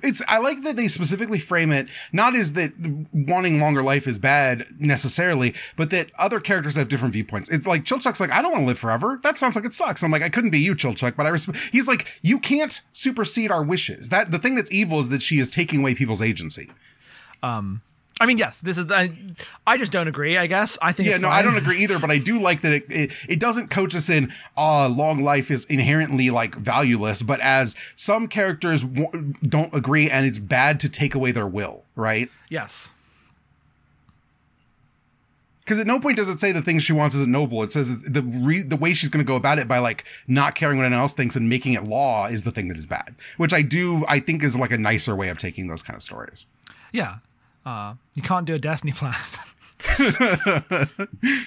It's 0.03 0.23
i 0.29 0.39
like 0.39 0.63
that 0.63 0.77
they 0.77 0.89
specifically 0.89 1.39
frame 1.39 1.73
it 1.73 1.89
not 2.13 2.35
as 2.35 2.55
that 2.55 2.73
wanting 3.13 3.61
longer 3.61 3.83
life 3.83 4.07
is 4.07 4.19
bad 4.19 4.67
necessarily 4.79 5.55
but 5.77 5.91
that 5.91 6.11
other 6.19 6.41
characters 6.41 6.77
have 6.77 6.89
different 6.89 7.13
viewpoints. 7.13 7.49
It's 7.49 7.67
like 7.67 7.85
chilchuck's 7.85 8.21
like 8.21 8.31
i 8.31 8.43
don't 8.43 8.53
want 8.53 8.63
to 8.63 8.67
live 8.67 8.79
forever. 8.79 9.21
That 9.23 9.39
sounds 9.39 9.57
like 9.57 9.65
it 9.65 9.75
sucks. 9.75 10.03
I'm 10.03 10.11
like 10.11 10.23
i 10.23 10.29
couldn't 10.29 10.51
be 10.51 10.61
you 10.61 10.75
chilchuck 10.75 11.17
but 11.17 11.27
i 11.27 11.31
res- 11.31 11.51
he's 11.73 11.89
like 11.89 12.07
you 12.23 12.39
can't 12.39 12.81
supersede 12.93 13.51
our 13.51 13.63
wishes. 13.63 14.09
That 14.09 14.31
the 14.31 14.39
thing 14.39 14.55
that's 14.55 14.73
evil 14.73 15.01
is 15.01 15.09
that 15.11 15.23
she 15.23 15.39
is 15.39 15.51
taking 15.51 15.81
away 15.81 15.95
people's 15.95 16.23
agency 16.23 16.71
um, 17.43 17.83
I 18.21 18.27
mean, 18.27 18.37
yes, 18.37 18.61
this 18.61 18.77
is. 18.77 18.91
I, 18.93 19.11
I 19.67 19.79
just 19.79 19.91
don't 19.91 20.07
agree. 20.07 20.37
I 20.37 20.47
guess 20.47 20.77
I 20.83 20.93
think. 20.93 21.09
Yeah, 21.09 21.17
no, 21.17 21.29
fine. 21.29 21.39
I 21.39 21.43
don't 21.43 21.57
agree 21.57 21.83
either, 21.83 21.99
but 21.99 22.11
I 22.11 22.19
do 22.19 22.39
like 22.39 22.61
that 22.61 22.73
it, 22.75 22.85
it, 22.91 23.13
it 23.27 23.41
doesn't 23.41 23.71
coach 23.71 23.95
us 23.97 24.11
in, 24.11 24.31
uh, 24.59 24.89
long 24.91 25.23
life 25.23 25.51
is 25.51 25.65
inherently 25.65 26.29
like 26.29 26.55
valueless, 26.55 27.23
but 27.23 27.41
as 27.41 27.75
some 27.97 28.29
characters 28.29 28.83
w- 28.83 29.33
don't 29.43 29.75
agree 29.75 30.11
and 30.11 30.27
it's 30.27 30.39
bad 30.39 30.79
to 30.81 30.89
take 30.91 31.15
away 31.15 31.33
their 31.33 31.47
will, 31.47 31.85
right? 31.97 32.31
Yes. 32.51 32.91
Because 35.61 35.79
at 35.79 35.87
no 35.87 35.99
point 35.99 36.17
does 36.17 36.29
it 36.29 36.41
say 36.41 36.53
the 36.53 36.61
thing 36.63 36.79
she 36.79 36.93
wants 36.93 37.15
isn't 37.15 37.31
noble. 37.31 37.63
It 37.63 37.73
says 37.73 37.89
that 38.03 38.13
the 38.13 38.23
re- 38.23 38.61
the 38.63 38.77
way 38.77 38.93
she's 38.93 39.09
going 39.09 39.25
to 39.25 39.29
go 39.29 39.37
about 39.37 39.59
it 39.59 39.67
by 39.67 39.79
like 39.79 40.05
not 40.27 40.55
caring 40.57 40.77
what 40.77 40.85
anyone 40.85 41.01
else 41.01 41.15
thinks 41.15 41.37
and 41.37 41.49
making 41.49 41.73
it 41.73 41.85
law 41.85 42.27
is 42.27 42.45
the 42.45 42.51
thing 42.51 42.69
that 42.69 42.77
is 42.77 42.87
bad, 42.87 43.15
which 43.39 43.55
I 43.55 43.63
do 43.63 44.05
I 44.09 44.21
think 44.21 44.43
is 44.43 44.59
like 44.59 44.73
a 44.73 44.79
nicer 44.79 45.17
way 45.17 45.29
of 45.31 45.39
taking 45.39 45.69
those 45.69 45.83
kind 45.83 45.97
of 45.97 46.03
stories. 46.03 46.47
Yeah. 46.93 47.17
Uh, 47.65 47.95
you 48.15 48.23
can't 48.23 48.47
do 48.47 48.55
a 48.55 48.59
destiny 48.59 48.93
plan. 48.93 49.15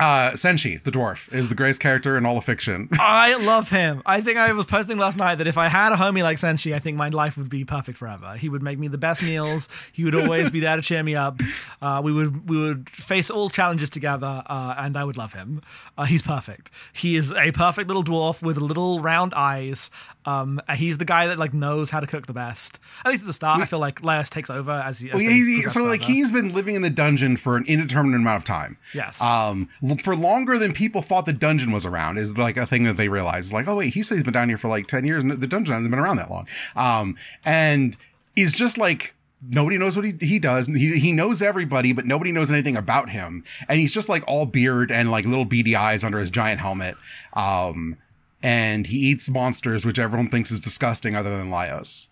Uh, 0.00 0.32
Senshi, 0.32 0.82
the 0.82 0.90
dwarf, 0.90 1.30
is 1.30 1.50
the 1.50 1.54
greatest 1.54 1.78
character 1.78 2.16
in 2.16 2.24
all 2.24 2.38
of 2.38 2.44
fiction. 2.44 2.88
I 2.98 3.36
love 3.36 3.68
him. 3.68 4.02
I 4.06 4.22
think 4.22 4.38
I 4.38 4.50
was 4.54 4.64
posting 4.64 4.96
last 4.96 5.18
night 5.18 5.34
that 5.36 5.46
if 5.46 5.58
I 5.58 5.68
had 5.68 5.92
a 5.92 5.96
homie 5.96 6.22
like 6.22 6.38
Senshi, 6.38 6.74
I 6.74 6.78
think 6.78 6.96
my 6.96 7.10
life 7.10 7.36
would 7.36 7.50
be 7.50 7.66
perfect 7.66 7.98
forever. 7.98 8.34
He 8.38 8.48
would 8.48 8.62
make 8.62 8.78
me 8.78 8.88
the 8.88 8.96
best 8.96 9.22
meals. 9.22 9.68
He 9.92 10.02
would 10.04 10.14
always 10.14 10.50
be 10.50 10.60
there 10.60 10.74
to 10.76 10.80
cheer 10.80 11.02
me 11.02 11.16
up. 11.16 11.38
Uh, 11.82 12.00
we 12.02 12.14
would 12.14 12.48
we 12.48 12.56
would 12.56 12.88
face 12.88 13.28
all 13.28 13.50
challenges 13.50 13.90
together, 13.90 14.42
uh, 14.46 14.74
and 14.78 14.96
I 14.96 15.04
would 15.04 15.18
love 15.18 15.34
him. 15.34 15.60
Uh, 15.98 16.04
he's 16.04 16.22
perfect. 16.22 16.70
He 16.94 17.16
is 17.16 17.30
a 17.32 17.52
perfect 17.52 17.88
little 17.88 18.04
dwarf 18.04 18.42
with 18.42 18.56
little 18.56 19.00
round 19.00 19.34
eyes. 19.34 19.90
Um, 20.26 20.60
he's 20.76 20.98
the 20.98 21.04
guy 21.04 21.26
that 21.28 21.38
like 21.38 21.54
knows 21.54 21.88
how 21.90 22.00
to 22.00 22.06
cook 22.06 22.26
the 22.26 22.32
best. 22.32 22.78
At 23.04 23.10
least 23.10 23.22
at 23.22 23.26
the 23.26 23.32
start, 23.32 23.62
I 23.62 23.64
feel 23.66 23.78
like 23.78 24.02
Laios 24.02 24.28
takes 24.28 24.50
over 24.50 24.70
as 24.72 24.98
he. 24.98 25.08
As 25.08 25.14
Well, 25.14 25.22
he- 25.22 25.62
so 25.62 25.82
like 25.84 26.02
further. 26.02 26.12
he's 26.12 26.30
been 26.30 26.52
living 26.52 26.74
in 26.74 26.82
the 26.82 26.90
dungeon 26.90 27.36
for 27.36 27.56
an 27.56 27.64
indeterminate 27.66 28.20
amount 28.20 28.36
of 28.36 28.44
time. 28.44 28.76
Yes. 28.94 29.20
Um, 29.22 29.68
for 30.02 30.14
longer 30.14 30.58
than 30.58 30.72
people 30.74 31.00
thought 31.02 31.24
the 31.24 31.32
dungeon 31.32 31.72
was 31.72 31.86
around 31.86 32.18
is 32.18 32.36
like 32.36 32.56
a 32.56 32.66
thing 32.66 32.84
that 32.84 32.96
they 32.96 33.08
realized. 33.08 33.52
Like, 33.52 33.66
oh 33.66 33.76
wait, 33.76 33.94
he 33.94 34.02
said 34.02 34.16
he's 34.16 34.24
been 34.24 34.32
down 34.34 34.48
here 34.48 34.58
for 34.58 34.68
like 34.68 34.86
ten 34.86 35.06
years, 35.06 35.22
and 35.22 35.32
the 35.32 35.46
dungeon 35.46 35.74
hasn't 35.74 35.90
been 35.90 35.98
around 36.00 36.16
that 36.16 36.30
long. 36.30 36.46
Um, 36.76 37.16
and 37.44 37.96
is 38.36 38.52
just 38.52 38.76
like 38.78 39.14
nobody 39.48 39.78
knows 39.78 39.96
what 39.96 40.04
he, 40.04 40.12
he 40.20 40.38
does. 40.38 40.66
He 40.66 40.98
he 40.98 41.12
knows 41.12 41.40
everybody, 41.40 41.94
but 41.94 42.04
nobody 42.04 42.30
knows 42.30 42.52
anything 42.52 42.76
about 42.76 43.08
him. 43.08 43.42
And 43.70 43.80
he's 43.80 43.90
just 43.92 44.10
like 44.10 44.22
all 44.26 44.44
beard 44.44 44.92
and 44.92 45.10
like 45.10 45.24
little 45.24 45.46
beady 45.46 45.74
eyes 45.74 46.04
under 46.04 46.18
his 46.18 46.30
giant 46.30 46.60
helmet. 46.60 46.96
Um, 47.32 47.96
and 48.42 48.86
he 48.86 48.98
eats 48.98 49.28
monsters, 49.28 49.84
which 49.84 49.98
everyone 49.98 50.28
thinks 50.28 50.50
is 50.50 50.60
disgusting, 50.60 51.14
other 51.14 51.36
than 51.36 51.50
Laios. 51.50 52.08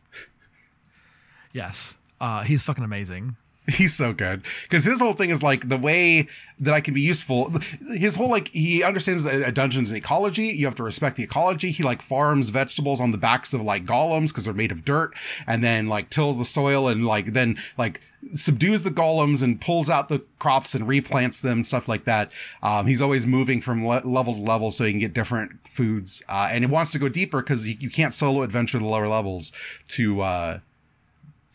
yes. 1.53 1.97
Uh, 2.21 2.43
he's 2.43 2.63
fucking 2.63 2.85
amazing. 2.85 3.37
He's 3.73 3.95
so 3.95 4.15
good 4.15 4.43
because 4.63 4.85
his 4.85 4.99
whole 5.01 5.13
thing 5.13 5.29
is 5.29 5.43
like 5.43 5.69
the 5.69 5.77
way 5.77 6.27
that 6.59 6.73
I 6.73 6.81
can 6.81 6.95
be 6.95 7.03
useful. 7.03 7.53
His 7.87 8.17
whole 8.17 8.31
like 8.31 8.49
he 8.49 8.83
understands 8.83 9.25
that 9.25 9.35
a 9.35 9.53
dungeon's 9.53 9.91
an 9.91 9.97
ecology. 9.99 10.47
You 10.47 10.65
have 10.65 10.75
to 10.77 10.83
respect 10.83 11.17
the 11.17 11.23
ecology. 11.23 11.71
He 11.71 11.83
like 11.83 12.01
farms 12.01 12.49
vegetables 12.49 12.99
on 12.99 13.11
the 13.11 13.19
backs 13.19 13.53
of 13.53 13.61
like 13.61 13.85
golems 13.85 14.29
because 14.29 14.45
they're 14.45 14.55
made 14.55 14.73
of 14.73 14.87
dirt, 14.87 15.15
and 15.47 15.63
then 15.63 15.87
like 15.87 16.09
tills 16.09 16.39
the 16.39 16.47
soil 16.47 16.89
and 16.89 17.07
like 17.07 17.35
then 17.35 17.59
like 17.77 18.01
subdues 18.35 18.85
the 18.85 18.91
golems 18.91 19.43
and 19.43 19.61
pulls 19.61 19.91
out 19.91 20.09
the 20.09 20.23
crops 20.39 20.75
and 20.75 20.87
replants 20.89 21.43
them 21.43 21.63
stuff 21.63 21.89
like 21.89 22.05
that. 22.05 22.33
Um, 22.63 22.87
he's 22.87 23.03
always 23.03 23.27
moving 23.27 23.61
from 23.61 23.87
le- 23.87 24.01
level 24.03 24.35
to 24.35 24.41
level 24.41 24.71
so 24.71 24.87
he 24.87 24.93
can 24.93 25.01
get 25.01 25.13
different 25.13 25.69
foods, 25.69 26.23
uh, 26.31 26.49
and 26.51 26.65
he 26.65 26.71
wants 26.71 26.93
to 26.93 26.99
go 26.99 27.11
deeper 27.11 27.43
because 27.43 27.69
you, 27.69 27.77
you 27.79 27.91
can't 27.91 28.15
solo 28.15 28.43
adventure 28.43 28.79
the 28.79 28.87
lower 28.87 29.09
levels 29.09 29.53
to. 29.89 30.23
Uh, 30.23 30.59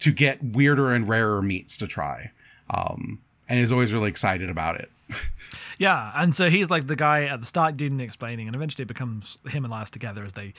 to 0.03 0.11
get 0.11 0.43
weirder 0.43 0.93
and 0.93 1.07
rarer 1.07 1.41
meats 1.41 1.77
to 1.77 1.87
try. 1.87 2.31
Um, 2.69 3.19
and 3.47 3.59
is 3.59 3.71
always 3.71 3.93
really 3.93 4.09
excited 4.09 4.49
about 4.49 4.79
it. 4.79 4.89
Yeah, 5.79 6.11
and 6.15 6.35
so 6.35 6.51
he's 6.51 6.69
like 6.69 6.85
the 6.85 6.95
guy 6.95 7.25
at 7.25 7.39
the 7.39 7.47
start 7.47 7.75
doing 7.77 7.97
the 7.97 8.03
explaining, 8.03 8.47
and 8.47 8.55
eventually 8.55 8.83
it 8.83 8.87
becomes 8.87 9.37
him 9.49 9.65
and 9.65 9.73
Laios 9.73 9.89
together 9.89 10.23
as 10.23 10.33
they 10.33 10.53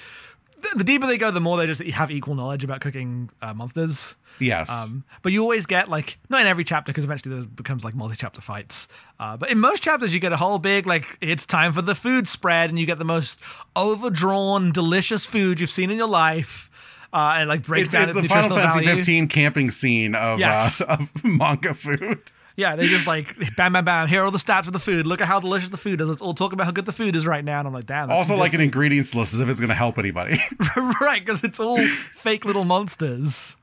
the, 0.64 0.78
the 0.78 0.84
deeper 0.84 1.06
they 1.06 1.18
go, 1.18 1.30
the 1.30 1.40
more 1.40 1.56
they 1.56 1.66
just 1.66 1.82
have 1.82 2.10
equal 2.10 2.34
knowledge 2.34 2.64
about 2.64 2.80
cooking 2.80 3.30
uh, 3.40 3.54
monsters. 3.54 4.16
Yes. 4.40 4.70
Um, 4.70 5.04
but 5.22 5.32
you 5.32 5.42
always 5.42 5.66
get 5.66 5.88
like 5.88 6.18
not 6.28 6.40
in 6.40 6.46
every 6.46 6.64
chapter 6.64 6.90
because 6.90 7.04
eventually 7.04 7.38
there 7.38 7.46
becomes 7.46 7.84
like 7.84 7.94
multi-chapter 7.94 8.40
fights. 8.40 8.88
Uh, 9.20 9.36
but 9.36 9.50
in 9.50 9.60
most 9.60 9.82
chapters, 9.82 10.12
you 10.12 10.20
get 10.20 10.32
a 10.32 10.36
whole 10.36 10.58
big 10.58 10.86
like 10.86 11.16
it's 11.20 11.46
time 11.46 11.72
for 11.72 11.82
the 11.82 11.94
food 11.94 12.26
spread, 12.26 12.70
and 12.70 12.78
you 12.78 12.86
get 12.86 12.98
the 12.98 13.04
most 13.04 13.38
overdrawn, 13.76 14.72
delicious 14.72 15.24
food 15.24 15.60
you've 15.60 15.70
seen 15.70 15.90
in 15.90 15.98
your 15.98 16.08
life. 16.08 16.70
Uh, 17.14 17.34
and 17.38 17.48
like 17.48 17.62
breaks 17.62 17.84
it's, 17.86 17.92
down 17.92 18.08
it's 18.10 18.20
the 18.20 18.26
Final 18.28 18.56
Fantasy 18.56 18.84
value. 18.84 18.96
15 18.96 19.28
camping 19.28 19.70
scene 19.70 20.16
of, 20.16 20.40
Yes. 20.40 20.80
uh, 20.80 20.84
of 20.98 21.24
manga 21.24 21.72
food. 21.72 22.20
Yeah, 22.56 22.74
they 22.76 22.86
just 22.88 23.06
like 23.06 23.36
bam, 23.56 23.72
bam, 23.72 23.84
bam. 23.84 24.08
Here 24.08 24.20
are 24.22 24.24
all 24.24 24.30
the 24.32 24.38
stats 24.38 24.64
for 24.64 24.70
the 24.72 24.78
food. 24.80 25.06
Look 25.06 25.20
at 25.20 25.26
how 25.28 25.38
delicious 25.40 25.68
the 25.68 25.76
food 25.76 26.00
is. 26.00 26.08
Let's 26.08 26.20
all 26.22 26.34
talk 26.34 26.52
about 26.52 26.64
how 26.66 26.72
good 26.72 26.86
the 26.86 26.92
food 26.92 27.14
is 27.16 27.26
right 27.26 27.44
now. 27.44 27.58
And 27.60 27.66
I'm 27.68 27.74
like, 27.74 27.86
damn. 27.86 28.08
That's 28.08 28.18
Also, 28.30 28.36
like 28.36 28.52
an 28.52 28.60
ingredients 28.60 29.14
list 29.14 29.32
as 29.34 29.40
if 29.40 29.48
it's 29.48 29.58
going 29.60 29.68
to 29.70 29.74
help 29.76 29.96
anybody. 29.98 30.38
right 31.00 31.24
because 31.24 31.42
it's 31.44 31.58
all 31.60 31.78
fake 31.84 32.44
little 32.44 32.64
monsters. 32.64 33.56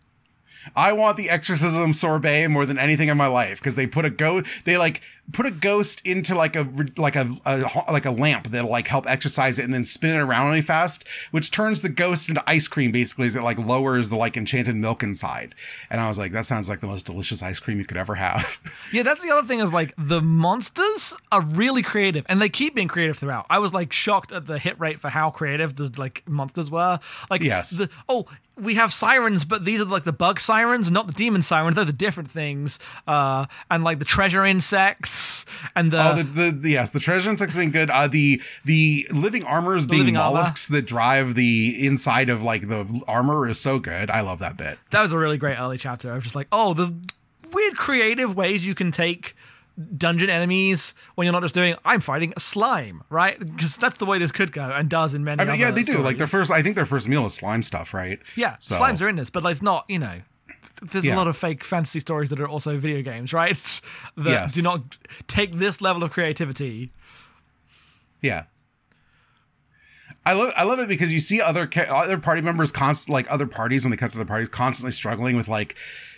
I 0.75 0.93
want 0.93 1.17
the 1.17 1.29
exorcism 1.29 1.91
sorbet 1.93 2.47
more 2.47 2.65
than 2.65 2.77
anything 2.77 3.09
in 3.09 3.17
my 3.17 3.27
life 3.27 3.59
because 3.59 3.75
they 3.75 3.87
put 3.87 4.05
a 4.05 4.09
goat. 4.09 4.45
they 4.63 4.77
like 4.77 5.01
put 5.33 5.45
a 5.45 5.51
ghost 5.51 6.01
into 6.05 6.35
like 6.35 6.55
a 6.55 6.67
like 6.97 7.15
a, 7.15 7.37
a 7.45 7.83
like 7.91 8.05
a 8.05 8.11
lamp 8.11 8.49
that'll 8.49 8.69
like 8.69 8.87
help 8.87 9.09
exercise 9.09 9.59
it 9.59 9.63
and 9.63 9.73
then 9.73 9.83
spin 9.83 10.09
it 10.11 10.17
around 10.19 10.47
really 10.47 10.61
fast, 10.61 11.07
which 11.31 11.51
turns 11.51 11.81
the 11.81 11.89
ghost 11.89 12.27
into 12.27 12.43
ice 12.47 12.67
cream 12.67 12.91
basically 12.91 13.27
as 13.27 13.35
it 13.35 13.41
like 13.43 13.57
lowers 13.57 14.09
the 14.09 14.15
like 14.17 14.35
enchanted 14.35 14.75
milk 14.75 15.03
inside. 15.03 15.55
And 15.89 16.01
I 16.01 16.07
was 16.07 16.17
like, 16.19 16.31
that 16.33 16.45
sounds 16.47 16.67
like 16.69 16.81
the 16.81 16.87
most 16.87 17.05
delicious 17.05 17.41
ice 17.41 17.59
cream 17.59 17.77
you 17.79 17.85
could 17.85 17.97
ever 17.97 18.15
have. 18.15 18.57
Yeah, 18.91 19.03
that's 19.03 19.23
the 19.23 19.31
other 19.31 19.47
thing 19.47 19.59
is 19.61 19.71
like 19.71 19.93
the 19.97 20.21
monsters 20.21 21.13
are 21.31 21.41
really 21.41 21.81
creative 21.81 22.25
and 22.27 22.41
they 22.41 22.49
keep 22.49 22.75
being 22.75 22.89
creative 22.89 23.17
throughout. 23.17 23.45
I 23.49 23.59
was 23.59 23.73
like 23.73 23.93
shocked 23.93 24.33
at 24.33 24.47
the 24.47 24.59
hit 24.59 24.77
rate 24.81 24.99
for 24.99 25.07
how 25.09 25.29
creative 25.29 25.75
the 25.77 25.89
like 25.97 26.23
monsters 26.27 26.69
were. 26.69 26.99
Like 27.29 27.41
Yes. 27.41 27.71
the, 27.77 27.89
oh, 28.09 28.25
we 28.57 28.75
have 28.75 28.91
sirens, 28.91 29.45
but 29.45 29.63
these 29.63 29.81
are 29.81 29.85
like 29.85 30.03
the 30.03 30.11
bug 30.11 30.41
sirens, 30.41 30.91
not 30.91 31.07
the 31.07 31.13
demon 31.13 31.41
sirens. 31.41 31.75
They're 31.77 31.85
the 31.85 31.93
different 31.93 32.29
things. 32.29 32.79
Uh, 33.07 33.45
and 33.69 33.83
like 33.83 33.99
the 33.99 34.05
treasure 34.05 34.45
insects 34.45 35.10
and 35.75 35.91
the, 35.91 36.01
Oh, 36.11 36.15
the, 36.15 36.23
the, 36.23 36.51
the 36.51 36.69
yes, 36.71 36.91
the 36.91 36.99
treasure 36.99 37.29
insects 37.29 37.55
being 37.55 37.71
good. 37.71 37.89
Uh, 37.89 38.07
the 38.07 38.41
the 38.65 39.07
living 39.11 39.43
armors 39.43 39.85
being 39.85 39.99
living 40.01 40.17
armor. 40.17 40.35
mollusks 40.35 40.67
that 40.69 40.83
drive 40.83 41.35
the 41.35 41.85
inside 41.85 42.29
of 42.29 42.41
like 42.43 42.67
the 42.67 43.01
armor 43.07 43.47
is 43.47 43.59
so 43.59 43.79
good. 43.79 44.09
I 44.09 44.21
love 44.21 44.39
that 44.39 44.57
bit. 44.57 44.77
that 44.91 45.01
was 45.01 45.11
a 45.13 45.17
really 45.17 45.37
great 45.37 45.57
early 45.57 45.77
chapter. 45.77 46.11
I 46.11 46.15
was 46.15 46.23
just 46.23 46.35
like, 46.35 46.47
oh, 46.51 46.73
the 46.73 46.93
weird 47.51 47.75
creative 47.75 48.35
ways 48.35 48.65
you 48.65 48.73
can 48.75 48.91
take 48.91 49.33
dungeon 49.97 50.29
enemies 50.29 50.93
when 51.15 51.25
you're 51.25 51.31
not 51.31 51.41
just 51.41 51.53
doing 51.55 51.75
I'm 51.85 52.01
fighting 52.01 52.33
a 52.35 52.39
slime, 52.39 53.03
right? 53.09 53.39
Because 53.39 53.77
that's 53.77 53.97
the 53.97 54.05
way 54.05 54.19
this 54.19 54.31
could 54.31 54.51
go 54.51 54.63
and 54.63 54.89
does 54.89 55.13
in 55.13 55.23
many. 55.23 55.41
I 55.41 55.45
mean, 55.45 55.59
yeah, 55.59 55.71
they 55.71 55.83
do. 55.83 55.99
Like 55.99 56.17
their 56.17 56.27
first, 56.27 56.51
I 56.51 56.61
think 56.61 56.75
their 56.75 56.85
first 56.85 57.07
meal 57.07 57.25
is 57.25 57.33
slime 57.33 57.63
stuff, 57.63 57.93
right? 57.93 58.19
Yeah, 58.35 58.57
So- 58.59 58.75
slimes 58.75 59.01
are 59.01 59.07
in 59.09 59.15
this, 59.15 59.29
but 59.29 59.43
like, 59.43 59.53
it's 59.53 59.61
not, 59.61 59.85
you 59.87 59.99
know, 59.99 60.21
there's 60.81 61.05
Yeah. 61.05 61.15
a 61.15 61.17
lot 61.17 61.27
of 61.27 61.37
fake 61.37 61.63
fantasy 61.63 61.99
stories 61.99 62.29
that 62.29 62.39
are 62.39 62.47
also 62.47 62.77
video 62.77 63.01
games, 63.01 63.33
right? 63.33 63.81
that 64.17 64.29
Yes. 64.31 64.53
do 64.55 64.61
not 64.61 64.97
take 65.27 65.57
this 65.57 65.81
level 65.81 66.03
of 66.03 66.11
creativity. 66.11 66.91
Yeah. 68.21 68.43
I 70.25 70.33
love 70.33 70.53
I 70.55 70.63
love 70.63 70.79
it 70.79 70.87
because 70.87 71.11
you 71.11 71.19
see 71.19 71.41
other 71.41 71.67
other 71.89 72.17
party 72.19 72.41
members 72.41 72.71
const 72.71 73.09
like 73.09 73.25
other 73.31 73.47
parties 73.47 73.83
when 73.83 73.89
they 73.91 73.97
come 73.97 74.11
to 74.11 74.17
the 74.19 74.25
parties 74.25 74.49
constantly 74.49 74.91
struggling 74.91 75.35
with 75.35 75.47
like 75.47 75.75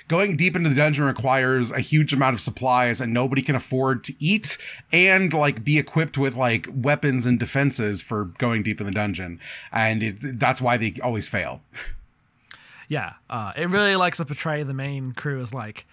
going 0.10 0.36
deep 0.36 0.58
into 0.58 0.68
the 0.68 0.76
dungeon 0.76 1.06
requires 1.06 1.72
a 1.72 1.80
huge 1.80 2.12
amount 2.12 2.34
of 2.34 2.42
supplies 2.42 3.00
and 3.00 3.14
nobody 3.14 3.42
can 3.42 3.56
afford 3.56 4.04
to 4.04 4.14
eat 4.20 4.58
and 4.92 5.34
like 5.34 5.64
be 5.64 5.78
equipped 5.78 6.18
with 6.18 6.36
like 6.36 6.68
weapons 6.74 7.26
and 7.26 7.40
defenses 7.40 8.02
for 8.02 8.26
going 8.38 8.62
deep 8.62 8.82
in 8.82 8.86
the 8.86 8.92
dungeon 8.92 9.40
and 9.72 10.04
it, 10.04 10.38
that's 10.38 10.60
why 10.62 10.76
they 10.76 10.94
always 11.02 11.30
fail. 11.30 11.62
Yeah, 12.94 13.14
uh, 13.30 13.52
it 13.56 13.68
really 13.70 13.96
likes 13.96 14.18
to 14.18 14.26
portray 14.26 14.64
the 14.64 14.74
main 14.86 15.12
crew 15.14 15.42
as 15.42 15.54
like 15.54 15.86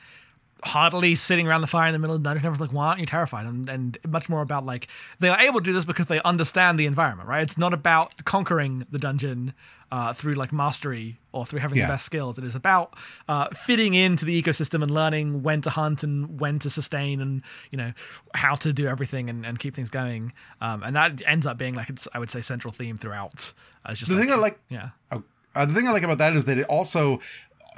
heartily 0.62 1.14
sitting 1.14 1.48
around 1.48 1.62
the 1.62 1.66
fire 1.66 1.86
in 1.86 1.92
the 1.94 1.98
middle 1.98 2.14
of 2.16 2.22
the 2.22 2.28
dungeon. 2.28 2.44
Everyone's 2.44 2.60
like, 2.60 2.76
why 2.76 2.88
aren't 2.88 3.00
you 3.00 3.06
terrified? 3.06 3.46
And, 3.46 3.66
and 3.70 3.96
much 4.06 4.28
more 4.28 4.42
about 4.42 4.66
like 4.66 4.88
they 5.18 5.30
are 5.30 5.40
able 5.40 5.60
to 5.60 5.64
do 5.64 5.72
this 5.72 5.86
because 5.86 6.06
they 6.06 6.20
understand 6.22 6.78
the 6.78 6.84
environment, 6.84 7.28
right? 7.28 7.42
It's 7.42 7.56
not 7.56 7.72
about 7.72 8.24
conquering 8.26 8.86
the 8.90 8.98
dungeon 8.98 9.54
uh, 9.90 10.12
through 10.12 10.34
like 10.34 10.52
mastery 10.52 11.18
or 11.32 11.46
through 11.46 11.60
having 11.60 11.78
Yeah. 11.78 11.86
the 11.86 11.92
best 11.94 12.04
skills. 12.04 12.36
It 12.38 12.44
is 12.44 12.54
about 12.54 12.94
uh, 13.26 13.46
fitting 13.54 13.94
into 13.94 14.26
the 14.26 14.40
ecosystem 14.40 14.82
and 14.82 14.90
learning 14.90 15.42
when 15.42 15.62
to 15.62 15.70
hunt 15.70 16.02
and 16.04 16.38
when 16.38 16.58
to 16.58 16.68
sustain 16.68 17.22
and 17.22 17.40
you 17.72 17.78
know 17.78 17.92
how 18.34 18.54
to 18.56 18.72
do 18.74 18.86
everything 18.86 19.30
and, 19.30 19.46
and 19.46 19.58
keep 19.58 19.74
things 19.74 19.88
going. 19.90 20.32
Um, 20.60 20.82
and 20.82 20.94
that 20.94 21.22
ends 21.26 21.46
up 21.46 21.56
being 21.56 21.74
like 21.74 21.88
it's 21.88 22.06
I 22.12 22.18
would 22.18 22.30
say 22.30 22.42
central 22.42 22.72
theme 22.72 22.98
throughout. 22.98 23.54
Uh, 23.86 23.92
it's 23.92 24.00
just 24.00 24.12
The 24.12 24.18
thing 24.18 24.30
I 24.30 24.36
like 24.36 24.58
yeah. 24.68 24.90
Oh, 25.10 25.22
uh, 25.54 25.66
the 25.66 25.74
thing 25.74 25.88
I 25.88 25.92
like 25.92 26.02
about 26.02 26.18
that 26.18 26.34
is 26.34 26.44
that 26.46 26.58
it 26.58 26.66
also 26.66 27.20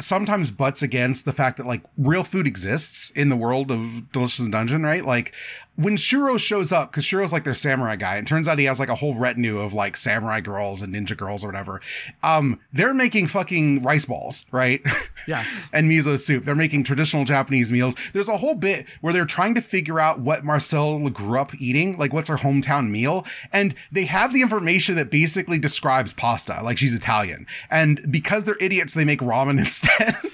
sometimes 0.01 0.51
butts 0.51 0.83
against 0.83 1.25
the 1.25 1.33
fact 1.33 1.57
that 1.59 1.67
like 1.67 1.83
real 1.97 2.25
food 2.25 2.47
exists 2.47 3.11
in 3.11 3.29
the 3.29 3.37
world 3.37 3.71
of 3.71 4.11
Delicious 4.13 4.49
Dungeon, 4.49 4.83
right? 4.83 5.05
Like 5.05 5.35
when 5.77 5.97
Shuro 5.97 6.39
shows 6.39 6.71
up, 6.71 6.91
because 6.91 7.05
Shuro's 7.05 7.33
like 7.33 7.45
their 7.45 7.55
samurai 7.55 7.97
guy, 7.97 8.17
and 8.17 8.27
turns 8.27 8.47
out 8.47 8.59
he 8.59 8.67
has 8.67 8.79
like 8.79 8.91
a 8.91 8.95
whole 8.95 9.15
retinue 9.15 9.59
of 9.59 9.73
like 9.73 9.97
samurai 9.97 10.41
girls 10.41 10.83
and 10.83 10.95
ninja 10.95 11.17
girls 11.17 11.43
or 11.43 11.49
whatever. 11.49 11.81
Um, 12.23 12.61
they're 12.73 12.93
making 12.93 13.29
fucking 13.29 13.83
rice 13.83 14.05
balls, 14.05 14.47
right? 14.51 14.83
Yes. 15.29 15.69
and 15.73 15.89
miso 15.89 16.19
soup. 16.19 16.43
They're 16.45 16.57
making 16.57 16.83
traditional 16.83 17.25
Japanese 17.25 17.71
meals. 17.71 17.95
There's 18.13 18.29
a 18.29 18.39
whole 18.39 18.57
bit 18.57 18.87
where 19.03 19.13
they're 19.13 19.25
trying 19.25 19.55
to 19.55 19.61
figure 19.61 20.01
out 20.01 20.19
what 20.19 20.45
Marcille 20.45 21.09
grew 21.11 21.39
up 21.39 21.55
eating, 21.61 21.97
like 21.97 22.13
what's 22.13 22.27
her 22.27 22.39
hometown 22.39 22.91
meal. 22.91 23.25
And 23.53 23.77
they 23.93 24.05
have 24.07 24.33
the 24.33 24.43
information 24.43 24.97
that 24.97 25.11
basically 25.11 25.61
describes 25.61 26.13
pasta, 26.13 26.61
like 26.65 26.77
she's 26.77 26.93
Italian. 26.93 27.47
And 27.71 28.05
because 28.11 28.45
they're 28.47 28.57
idiots, 28.59 28.95
they 28.95 29.05
make 29.05 29.21
ramen 29.21 29.59
instead. 29.61 30.17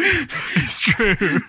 It's 0.00 0.80
true. 0.80 1.40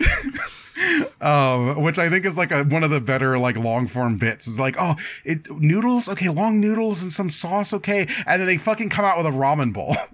Um, 1.22 1.82
which 1.82 1.98
I 1.98 2.10
think 2.10 2.26
is 2.26 2.38
like 2.38 2.52
a, 2.52 2.64
one 2.64 2.84
of 2.84 2.90
the 2.90 3.00
better 3.02 3.38
like 3.38 3.58
long 3.58 3.88
form 3.88 4.18
bits. 4.18 4.48
Is 4.48 4.60
like, 4.60 4.76
oh, 4.80 4.96
it 5.24 5.50
noodles, 5.52 6.10
okay, 6.10 6.30
long 6.30 6.60
noodles 6.60 7.02
and 7.02 7.12
some 7.12 7.30
sauce, 7.30 7.74
okay, 7.74 8.08
and 8.26 8.40
then 8.40 8.48
they 8.48 8.58
fucking 8.58 8.90
come 8.90 9.06
out 9.06 9.18
with 9.18 9.26
a 9.26 9.32
ramen 9.32 9.74
bowl. 9.74 9.96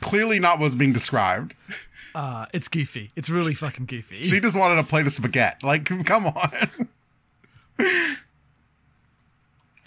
Clearly 0.00 0.38
not 0.38 0.58
what's 0.58 0.74
being 0.74 0.92
described. 0.92 1.54
Uh, 2.14 2.46
it's 2.52 2.68
goofy. 2.68 3.10
It's 3.16 3.30
really 3.30 3.54
fucking 3.54 3.86
goofy. 3.86 4.22
She 4.22 4.40
just 4.40 4.56
wanted 4.56 4.78
a 4.78 4.84
plate 4.84 5.06
of 5.06 5.12
spaghetti. 5.12 5.66
Like, 5.66 5.84
come 6.04 6.26
on. 6.26 6.70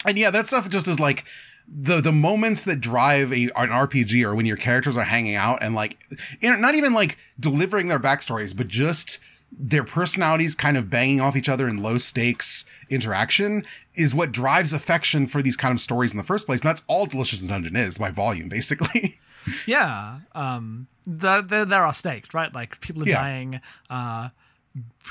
and 0.04 0.18
yeah, 0.18 0.30
that 0.30 0.46
stuff 0.46 0.68
just 0.68 0.88
is 0.88 0.98
like 0.98 1.24
the 1.68 2.00
the 2.00 2.12
moments 2.12 2.62
that 2.64 2.80
drive 2.80 3.32
a, 3.32 3.44
an 3.56 3.70
RPG 3.70 4.22
are 4.24 4.34
when 4.34 4.46
your 4.46 4.56
characters 4.56 4.96
are 4.96 5.04
hanging 5.04 5.34
out 5.34 5.62
and 5.62 5.74
like, 5.74 5.98
not 6.42 6.74
even 6.74 6.92
like 6.94 7.18
delivering 7.38 7.88
their 7.88 7.98
backstories, 7.98 8.56
but 8.56 8.68
just 8.68 9.18
their 9.58 9.84
personalities 9.84 10.54
kind 10.54 10.76
of 10.76 10.90
banging 10.90 11.20
off 11.20 11.36
each 11.36 11.48
other 11.48 11.68
in 11.68 11.82
low 11.82 11.98
stakes 11.98 12.64
interaction 12.90 13.64
is 13.94 14.14
what 14.14 14.32
drives 14.32 14.72
affection 14.72 15.26
for 15.26 15.40
these 15.42 15.56
kind 15.56 15.72
of 15.72 15.80
stories 15.80 16.12
in 16.12 16.18
the 16.18 16.24
first 16.24 16.46
place. 16.46 16.60
And 16.60 16.68
that's 16.68 16.82
all 16.88 17.06
Delicious 17.06 17.40
Dungeon 17.42 17.76
is 17.76 17.98
by 17.98 18.10
volume, 18.10 18.48
basically. 18.48 19.18
yeah. 19.66 20.18
Um, 20.34 20.88
the, 21.06 21.40
the, 21.42 21.64
there 21.64 21.84
are 21.84 21.94
stakes, 21.94 22.34
right? 22.34 22.52
Like 22.52 22.80
people 22.80 23.02
are 23.04 23.06
Yeah. 23.08 23.20
dying, 23.22 23.60
uh, 23.88 24.28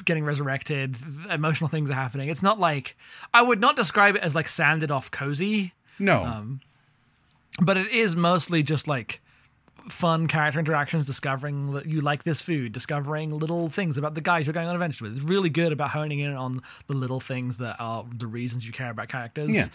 getting 0.04 0.24
resurrected, 0.26 0.98
emotional 1.32 1.70
things 1.70 1.90
are 1.90 1.94
happening. 1.96 2.30
It's 2.30 2.44
not 2.44 2.60
like 2.60 2.96
I 3.34 3.42
would 3.42 3.60
not 3.60 3.76
describe 3.76 4.16
it 4.16 4.22
as 4.22 4.36
like 4.36 4.48
sanded 4.50 4.92
off 4.92 5.10
cozy, 5.10 5.74
No. 6.00 6.24
Um, 6.24 6.62
but 7.62 7.78
it 7.78 7.92
is 7.92 8.16
mostly 8.16 8.64
just 8.64 8.88
like 8.88 9.22
fun 9.90 10.28
character 10.28 10.60
interactions, 10.60 11.08
discovering 11.08 11.74
that 11.74 11.86
you 11.86 12.02
like 12.02 12.24
this 12.24 12.42
food, 12.42 12.72
discovering 12.72 13.38
little 13.38 13.70
things 13.70 13.98
about 13.98 14.16
the 14.16 14.22
guys 14.22 14.46
you're 14.46 14.54
going 14.54 14.68
on 14.68 14.76
adventures 14.76 15.02
with. 15.02 15.12
It's 15.14 15.22
really 15.22 15.50
good 15.50 15.72
about 15.72 15.92
honing 15.92 16.20
in 16.20 16.34
on 16.34 16.62
the 16.88 16.96
little 16.96 17.20
things 17.20 17.58
that 17.60 17.76
are 17.80 18.06
the 18.16 18.28
reasons 18.28 18.66
you 18.66 18.74
care 18.74 18.92
about 18.92 19.10
characters. 19.10 19.50
Yeah. 19.50 19.68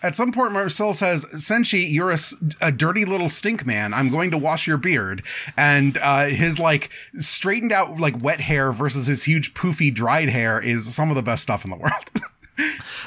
At 0.00 0.14
some 0.14 0.30
point, 0.30 0.52
Marcille 0.52 0.92
says, 0.92 1.24
Senshi, 1.24 1.90
you're 1.90 2.12
a, 2.12 2.18
a 2.60 2.70
dirty 2.70 3.04
little 3.04 3.28
stink 3.28 3.66
man. 3.66 3.92
I'm 3.92 4.10
going 4.10 4.30
to 4.30 4.38
wash 4.38 4.64
your 4.64 4.76
beard. 4.76 5.24
And 5.56 5.98
uh, 5.98 6.26
his 6.26 6.60
like 6.60 6.90
straightened 7.18 7.72
out, 7.72 7.98
like 7.98 8.22
wet 8.22 8.40
hair 8.40 8.70
versus 8.70 9.08
his 9.08 9.24
huge 9.24 9.54
poofy 9.54 9.92
dried 9.92 10.28
hair 10.28 10.60
is 10.60 10.94
some 10.94 11.10
of 11.10 11.16
the 11.16 11.22
best 11.22 11.42
stuff 11.42 11.64
in 11.64 11.70
the 11.70 11.76
world. 11.76 12.10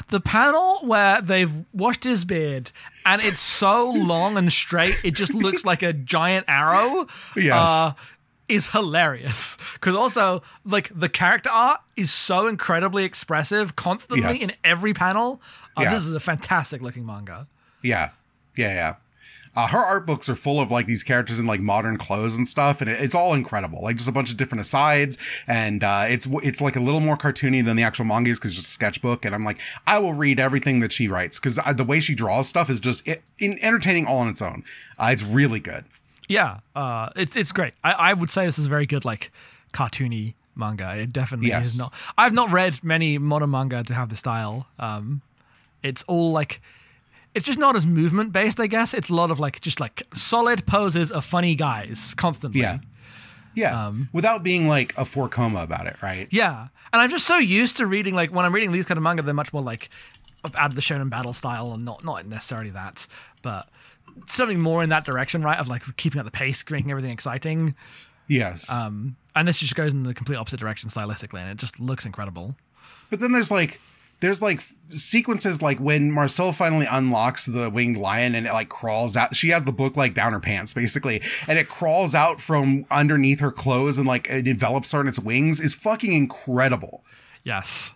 the 0.09 0.19
panel 0.19 0.79
where 0.81 1.21
they've 1.21 1.65
washed 1.73 2.03
his 2.03 2.25
beard 2.25 2.71
and 3.05 3.21
it's 3.21 3.41
so 3.41 3.89
long 3.89 4.37
and 4.37 4.51
straight 4.51 4.95
it 5.03 5.11
just 5.11 5.33
looks 5.33 5.65
like 5.65 5.81
a 5.83 5.93
giant 5.93 6.45
arrow 6.47 7.07
Yes. 7.35 7.53
uh, 7.53 7.93
is 8.47 8.71
hilarious 8.71 9.57
because 9.73 9.95
also 9.95 10.41
like 10.65 10.91
the 10.93 11.09
character 11.09 11.49
art 11.49 11.79
is 11.95 12.11
so 12.11 12.47
incredibly 12.47 13.03
expressive 13.03 13.75
constantly 13.75 14.21
Yes. 14.39 14.43
in 14.43 14.49
every 14.63 14.93
panel 14.93 15.41
uh, 15.77 15.81
Yeah. 15.83 15.93
this 15.93 16.03
is 16.05 16.13
a 16.13 16.19
fantastic 16.19 16.81
looking 16.81 17.05
manga 17.05 17.47
yeah. 17.81 18.09
Yeah. 18.55 18.73
Yeah. 18.73 18.95
Uh, 19.53 19.67
her 19.67 19.79
art 19.79 20.05
books 20.05 20.29
are 20.29 20.35
full 20.35 20.61
of 20.61 20.71
like 20.71 20.85
these 20.87 21.03
characters 21.03 21.39
in 21.39 21.45
like 21.45 21.59
modern 21.59 21.97
clothes 21.97 22.35
and 22.37 22.47
stuff, 22.47 22.79
and 22.81 22.89
it, 22.89 23.01
it's 23.01 23.13
all 23.13 23.33
incredible. 23.33 23.81
Like 23.81 23.97
just 23.97 24.07
a 24.07 24.11
bunch 24.13 24.31
of 24.31 24.37
different 24.37 24.61
asides, 24.61 25.17
and 25.45 25.83
uh, 25.83 26.05
it's 26.07 26.25
it's 26.43 26.61
like 26.61 26.75
a 26.77 26.79
little 26.79 27.01
more 27.01 27.17
cartoony 27.17 27.63
than 27.63 27.75
the 27.75 27.83
actual 27.83 28.05
manga 28.05 28.29
is 28.31 28.39
because 28.39 28.51
it's 28.51 28.57
just 28.59 28.69
a 28.69 28.71
sketchbook. 28.71 29.25
And 29.25 29.35
I'm 29.35 29.43
like, 29.43 29.59
I 29.85 29.99
will 29.99 30.13
read 30.13 30.39
everything 30.39 30.79
that 30.79 30.91
she 30.93 31.07
writes 31.09 31.37
because 31.39 31.59
the 31.75 31.83
way 31.83 31.99
she 31.99 32.15
draws 32.15 32.47
stuff 32.47 32.69
is 32.69 32.79
just 32.79 33.05
it, 33.07 33.23
in, 33.39 33.59
entertaining 33.61 34.05
all 34.07 34.19
on 34.19 34.29
its 34.29 34.41
own. 34.41 34.63
Uh, 34.97 35.09
it's 35.11 35.23
really 35.23 35.59
good. 35.59 35.83
Yeah, 36.29 36.59
uh, 36.75 37.09
it's 37.17 37.35
it's 37.35 37.51
great. 37.51 37.73
I, 37.83 37.91
I 37.91 38.13
would 38.13 38.29
say 38.29 38.45
this 38.45 38.57
is 38.57 38.67
very 38.67 38.85
good, 38.85 39.03
like 39.03 39.31
cartoony 39.73 40.35
manga. 40.55 40.95
It 40.95 41.11
definitely 41.11 41.49
Yes. 41.49 41.73
is 41.73 41.79
not. 41.79 41.93
I've 42.17 42.33
not 42.33 42.51
read 42.51 42.83
many 42.83 43.17
modern 43.17 43.51
manga 43.51 43.83
to 43.83 43.93
have 43.93 44.07
the 44.09 44.15
style. 44.15 44.67
Um, 44.79 45.21
it's 45.83 46.03
all 46.03 46.31
like, 46.31 46.61
it's 47.33 47.45
just 47.45 47.59
not 47.59 47.75
as 47.75 47.85
movement 47.85 48.33
based. 48.33 48.59
I 48.59 48.67
guess 48.67 48.93
it's 48.93 49.09
a 49.09 49.15
lot 49.15 49.31
of 49.31 49.39
like 49.39 49.61
just 49.61 49.79
like 49.79 50.03
solid 50.13 50.65
poses 50.65 51.11
of 51.11 51.25
funny 51.25 51.55
guys 51.55 52.13
constantly. 52.15 52.61
Yeah. 52.61 52.79
Yeah, 53.53 53.91
without 54.13 54.43
being 54.43 54.69
like 54.69 54.97
a 54.97 55.03
four 55.03 55.27
koma 55.27 55.61
about 55.61 55.85
it, 55.85 56.01
right? 56.01 56.25
Yeah, 56.31 56.69
and 56.93 57.01
I'm 57.01 57.09
just 57.09 57.27
so 57.27 57.37
used 57.37 57.75
to 57.77 57.85
reading 57.85 58.15
like 58.15 58.31
when 58.31 58.45
I'm 58.45 58.55
reading 58.55 58.71
these 58.71 58.85
kind 58.85 58.97
of 58.97 59.03
manga, 59.03 59.23
they're 59.23 59.33
much 59.33 59.51
more 59.51 59.61
like 59.61 59.89
out 60.55 60.69
of 60.69 60.75
the 60.75 60.81
shonen 60.81 61.09
battle 61.09 61.33
style, 61.33 61.73
and 61.73 61.83
not 61.83 62.05
not 62.05 62.25
necessarily 62.25 62.69
that, 62.69 63.07
but 63.41 63.67
something 64.27 64.59
more 64.59 64.83
in 64.83 64.89
that 64.89 65.03
direction, 65.03 65.43
right? 65.43 65.59
Of 65.59 65.67
like 65.67 65.83
keeping 65.97 66.19
up 66.19 66.25
the 66.25 66.31
pace, 66.31 66.63
making 66.69 66.91
everything 66.91 67.11
exciting. 67.11 67.75
Yes. 68.27 68.71
Um, 68.71 69.17
and 69.35 69.45
this 69.47 69.59
just 69.59 69.75
goes 69.75 69.93
in 69.93 70.03
the 70.03 70.13
complete 70.13 70.37
opposite 70.37 70.59
direction 70.59 70.89
stylistically, 70.89 71.39
and 71.39 71.49
it 71.49 71.57
just 71.57 71.77
looks 71.77 72.05
incredible. 72.05 72.55
But 73.09 73.19
then 73.19 73.33
there's 73.33 73.51
like 73.51 73.81
there's 74.21 74.41
like 74.41 74.61
sequences 74.89 75.61
like 75.61 75.79
when 75.79 76.11
Marcille 76.11 76.53
finally 76.53 76.87
unlocks 76.89 77.47
the 77.47 77.69
winged 77.69 77.97
lion 77.97 78.35
and 78.35 78.47
it 78.47 78.53
like 78.53 78.69
crawls 78.69 79.17
out. 79.17 79.35
She 79.35 79.49
has 79.49 79.63
the 79.65 79.71
book 79.71 79.97
like 79.97 80.13
down 80.13 80.31
her 80.31 80.39
pants 80.39 80.73
basically, 80.73 81.21
and 81.47 81.59
it 81.59 81.67
crawls 81.67 82.15
out 82.15 82.39
from 82.39 82.85
underneath 82.89 83.39
her 83.39 83.51
clothes 83.51 83.97
and 83.97 84.07
like 84.07 84.29
it 84.29 84.47
envelops 84.47 84.91
her 84.91 85.01
in 85.01 85.07
its 85.07 85.19
wings 85.19 85.59
is 85.59 85.73
fucking 85.73 86.13
incredible. 86.13 87.03
Yes. 87.43 87.93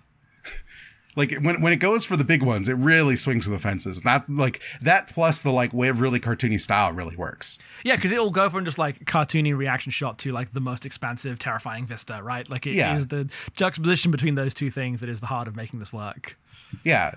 Like 1.15 1.31
when 1.41 1.61
when 1.61 1.71
it 1.71 1.77
goes 1.77 2.03
for 2.03 2.17
the 2.17 2.23
big 2.23 2.43
ones, 2.43 2.67
it 2.69 2.73
really 2.73 3.15
swings 3.15 3.45
for 3.45 3.51
the 3.51 3.59
fences. 3.59 4.01
That's 4.01 4.29
like 4.29 4.61
that 4.81 5.07
plus 5.07 5.41
the 5.41 5.51
like 5.51 5.73
way 5.73 5.87
of 5.87 6.01
really 6.01 6.19
cartoony 6.19 6.59
style 6.59 6.91
really 6.91 7.15
works. 7.15 7.57
Yeah, 7.83 7.95
because 7.95 8.11
it'll 8.11 8.31
go 8.31 8.49
from 8.49 8.65
just 8.65 8.77
like 8.77 9.05
cartoony 9.05 9.55
reaction 9.55 9.91
shot 9.91 10.17
to 10.19 10.31
like 10.31 10.51
the 10.53 10.59
most 10.59 10.85
expansive, 10.85 11.39
terrifying 11.39 11.85
vista, 11.85 12.19
right? 12.21 12.49
Like 12.49 12.67
it 12.67 12.71
is 12.71 12.75
Yeah. 12.77 12.99
the 12.99 13.29
juxtaposition 13.55 14.11
between 14.11 14.35
those 14.35 14.53
two 14.53 14.69
things 14.71 14.99
that 14.99 15.09
is 15.09 15.21
the 15.21 15.27
heart 15.27 15.47
of 15.47 15.55
making 15.55 15.79
this 15.79 15.93
work. 15.93 16.37
Yeah. 16.83 17.15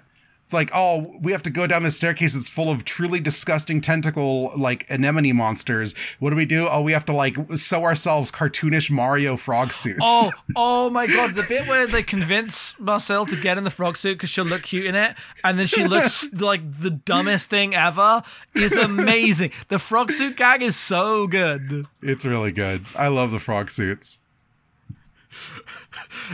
It's 0.49 0.55
like, 0.55 0.71
oh, 0.73 1.15
we 1.21 1.33
have 1.33 1.43
to 1.43 1.51
go 1.51 1.67
down 1.67 1.83
this 1.83 1.99
staircase 1.99 2.33
that's 2.33 2.49
full 2.49 2.71
of 2.71 2.87
truly 2.87 3.21
disgusting 3.21 3.83
tentacle 3.83 4.51
like 4.57 4.87
anemone 4.89 5.35
monsters. 5.35 5.95
What 6.21 6.31
do 6.31 6.37
we 6.37 6.47
do? 6.47 6.67
Oh, 6.67 6.81
we 6.81 6.93
have 6.93 7.05
to 7.05 7.13
like 7.13 7.37
sew 7.55 7.85
ourselves 7.85 8.31
cartoonish 8.31 8.91
Mario 8.91 9.37
frog 9.37 9.75
suits. 9.75 9.99
Oh, 10.01 10.31
oh 10.57 10.89
my 10.89 11.07
god! 11.07 11.35
The 11.35 11.43
bit 11.43 11.69
where 11.69 11.87
they 11.87 12.03
convince 12.03 12.75
Marcille 12.81 13.27
to 13.27 13.37
get 13.37 13.59
in 13.59 13.65
the 13.65 13.71
frog 13.71 13.99
suit 13.99 14.15
because 14.15 14.31
she'll 14.31 14.47
look 14.47 14.63
cute 14.63 14.87
in 14.87 14.95
it, 14.95 15.17
and 15.45 15.59
then 15.59 15.67
she 15.67 15.87
looks 15.87 16.27
like 16.33 16.81
the 16.81 16.93
dumbest 16.93 17.51
thing 17.51 17.75
ever, 17.75 18.23
is 18.55 18.75
amazing. 18.75 19.53
The 19.69 19.79
frog 19.79 20.11
suit 20.11 20.39
gag 20.39 20.63
is 20.63 20.77
so 20.77 21.27
good. 21.27 21.85
It's 22.01 22.25
really 22.25 22.53
good. 22.53 22.87
I 22.97 23.09
love 23.09 23.33
the 23.33 23.39
frog 23.39 23.71
suits. 23.71 24.21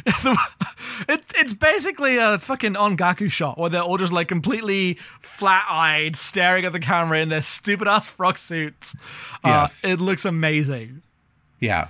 It's 1.08 1.32
it's 1.36 1.54
basically 1.54 2.18
a 2.18 2.38
fucking 2.38 2.74
ongaku 2.74 3.28
shot 3.30 3.58
where 3.58 3.68
they're 3.68 3.82
all 3.82 3.96
just 3.98 4.12
like 4.12 4.28
completely 4.28 4.94
flat 5.20 5.64
eyed, 5.68 6.14
staring 6.14 6.64
at 6.64 6.72
the 6.72 6.78
camera 6.78 7.18
in 7.18 7.30
their 7.30 7.42
stupid 7.42 7.88
ass 7.88 8.08
frog 8.10 8.38
suits. 8.38 8.94
Uh, 9.42 9.48
Yes. 9.66 9.84
it 9.84 9.98
looks 9.98 10.24
amazing. 10.24 11.02
Yeah. 11.58 11.88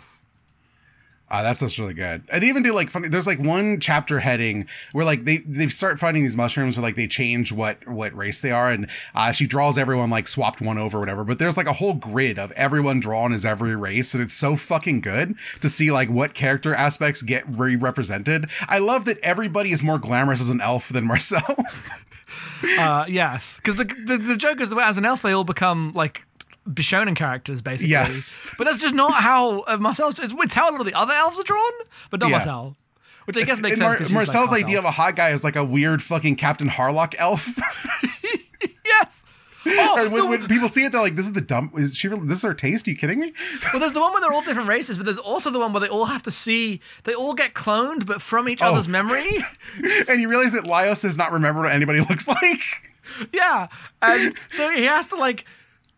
Uh, 1.30 1.42
that's 1.42 1.60
just 1.60 1.78
really 1.78 1.94
good. 1.94 2.22
And 2.28 2.42
they 2.42 2.48
even 2.48 2.62
do 2.62 2.72
like 2.72 2.90
funny. 2.90 3.08
There's 3.08 3.26
like 3.26 3.38
one 3.38 3.80
chapter 3.80 4.20
heading 4.20 4.66
where 4.92 5.04
like 5.04 5.24
they 5.24 5.38
they 5.38 5.66
start 5.68 5.98
finding 5.98 6.22
these 6.22 6.36
mushrooms 6.36 6.76
where 6.76 6.82
like 6.82 6.96
they 6.96 7.06
change 7.06 7.50
what 7.50 7.88
what 7.88 8.14
race 8.14 8.42
they 8.42 8.50
are, 8.50 8.70
and 8.70 8.88
uh, 9.14 9.32
she 9.32 9.46
draws 9.46 9.78
everyone 9.78 10.10
like 10.10 10.28
swapped 10.28 10.60
one 10.60 10.76
over, 10.76 11.00
whatever. 11.00 11.24
But 11.24 11.38
there's 11.38 11.56
like 11.56 11.66
a 11.66 11.72
whole 11.72 11.94
grid 11.94 12.38
of 12.38 12.52
everyone 12.52 13.00
drawn 13.00 13.32
as 13.32 13.44
every 13.44 13.74
race, 13.74 14.12
and 14.12 14.22
it's 14.22 14.34
so 14.34 14.54
fucking 14.54 15.00
good 15.00 15.34
to 15.62 15.68
see 15.68 15.90
like 15.90 16.10
what 16.10 16.34
character 16.34 16.74
aspects 16.74 17.22
get 17.22 17.44
re 17.48 17.74
represented. 17.74 18.48
I 18.68 18.78
love 18.78 19.06
that 19.06 19.18
everybody 19.20 19.72
is 19.72 19.82
more 19.82 19.98
glamorous 19.98 20.42
as 20.42 20.50
an 20.50 20.60
elf 20.60 20.90
than 20.90 21.06
Marcille. 21.06 21.42
Uh, 22.78 23.04
yes, 23.08 23.56
because 23.56 23.76
the, 23.76 23.84
the 23.84 24.16
the 24.16 24.36
joke 24.36 24.60
is 24.60 24.70
that 24.70 24.78
as 24.78 24.98
an 24.98 25.04
elf 25.04 25.22
they 25.22 25.32
all 25.32 25.44
become 25.44 25.92
like 25.92 26.26
Bishonen 26.68 27.14
characters 27.16 27.60
basically. 27.62 27.90
Yes. 27.90 28.40
but 28.58 28.64
that's 28.64 28.78
just 28.78 28.94
not 28.94 29.14
how 29.14 29.60
uh, 29.60 29.76
Marcille's. 29.78 30.18
It's, 30.18 30.32
it's 30.36 30.54
how 30.54 30.70
a 30.70 30.72
lot 30.72 30.80
of 30.80 30.86
the 30.86 30.94
other 30.94 31.12
elves 31.14 31.38
are 31.38 31.44
drawn, 31.44 31.72
but 32.10 32.20
not 32.20 32.30
Yeah. 32.30 32.38
Marcille. 32.38 32.76
Which 33.26 33.36
I 33.38 33.42
guess 33.44 33.58
makes 33.58 33.80
and 33.80 33.98
sense. 33.98 34.10
Marcille's 34.10 34.50
like, 34.50 34.64
idea 34.64 34.78
of 34.78 34.84
a 34.84 34.90
hot 34.90 35.16
guy 35.16 35.30
is 35.30 35.42
like 35.44 35.56
a 35.56 35.64
weird 35.64 36.02
fucking 36.02 36.36
Captain 36.36 36.68
Harlock 36.68 37.14
elf. 37.18 37.48
yes. 38.84 39.24
Oh, 39.66 40.10
when, 40.10 40.14
the- 40.14 40.26
when 40.26 40.46
people 40.46 40.68
see 40.68 40.84
it, 40.84 40.92
they're 40.92 41.00
like, 41.00 41.16
"This 41.16 41.24
is 41.26 41.32
the 41.32 41.40
dumb. 41.40 41.70
Is 41.74 41.96
she? 41.96 42.08
Really, 42.08 42.26
this 42.26 42.38
is 42.38 42.42
her 42.44 42.52
taste? 42.52 42.86
Are 42.86 42.90
you 42.90 42.96
kidding 42.98 43.20
me?" 43.20 43.32
Well, 43.72 43.80
there's 43.80 43.92
the 43.94 44.00
one 44.00 44.12
where 44.12 44.20
they're 44.20 44.32
all 44.32 44.42
different 44.42 44.68
races, 44.68 44.98
but 44.98 45.06
there's 45.06 45.16
also 45.16 45.48
the 45.50 45.58
one 45.58 45.72
where 45.72 45.80
they 45.80 45.88
all 45.88 46.04
have 46.04 46.22
to 46.24 46.30
see 46.30 46.80
they 47.04 47.14
all 47.14 47.32
get 47.32 47.54
cloned, 47.54 48.04
but 48.04 48.20
from 48.20 48.46
each 48.46 48.60
Oh. 48.60 48.66
other's 48.66 48.88
memory. 48.88 49.26
and 50.08 50.20
you 50.20 50.28
realize 50.28 50.52
that 50.52 50.64
Laios 50.64 51.00
does 51.00 51.16
not 51.16 51.32
remember 51.32 51.62
what 51.62 51.72
anybody 51.72 52.00
looks 52.00 52.28
like. 52.28 52.60
yeah, 53.32 53.68
and 54.02 54.34
so 54.50 54.68
he 54.70 54.84
has 54.84 55.08
to 55.08 55.16
like. 55.16 55.46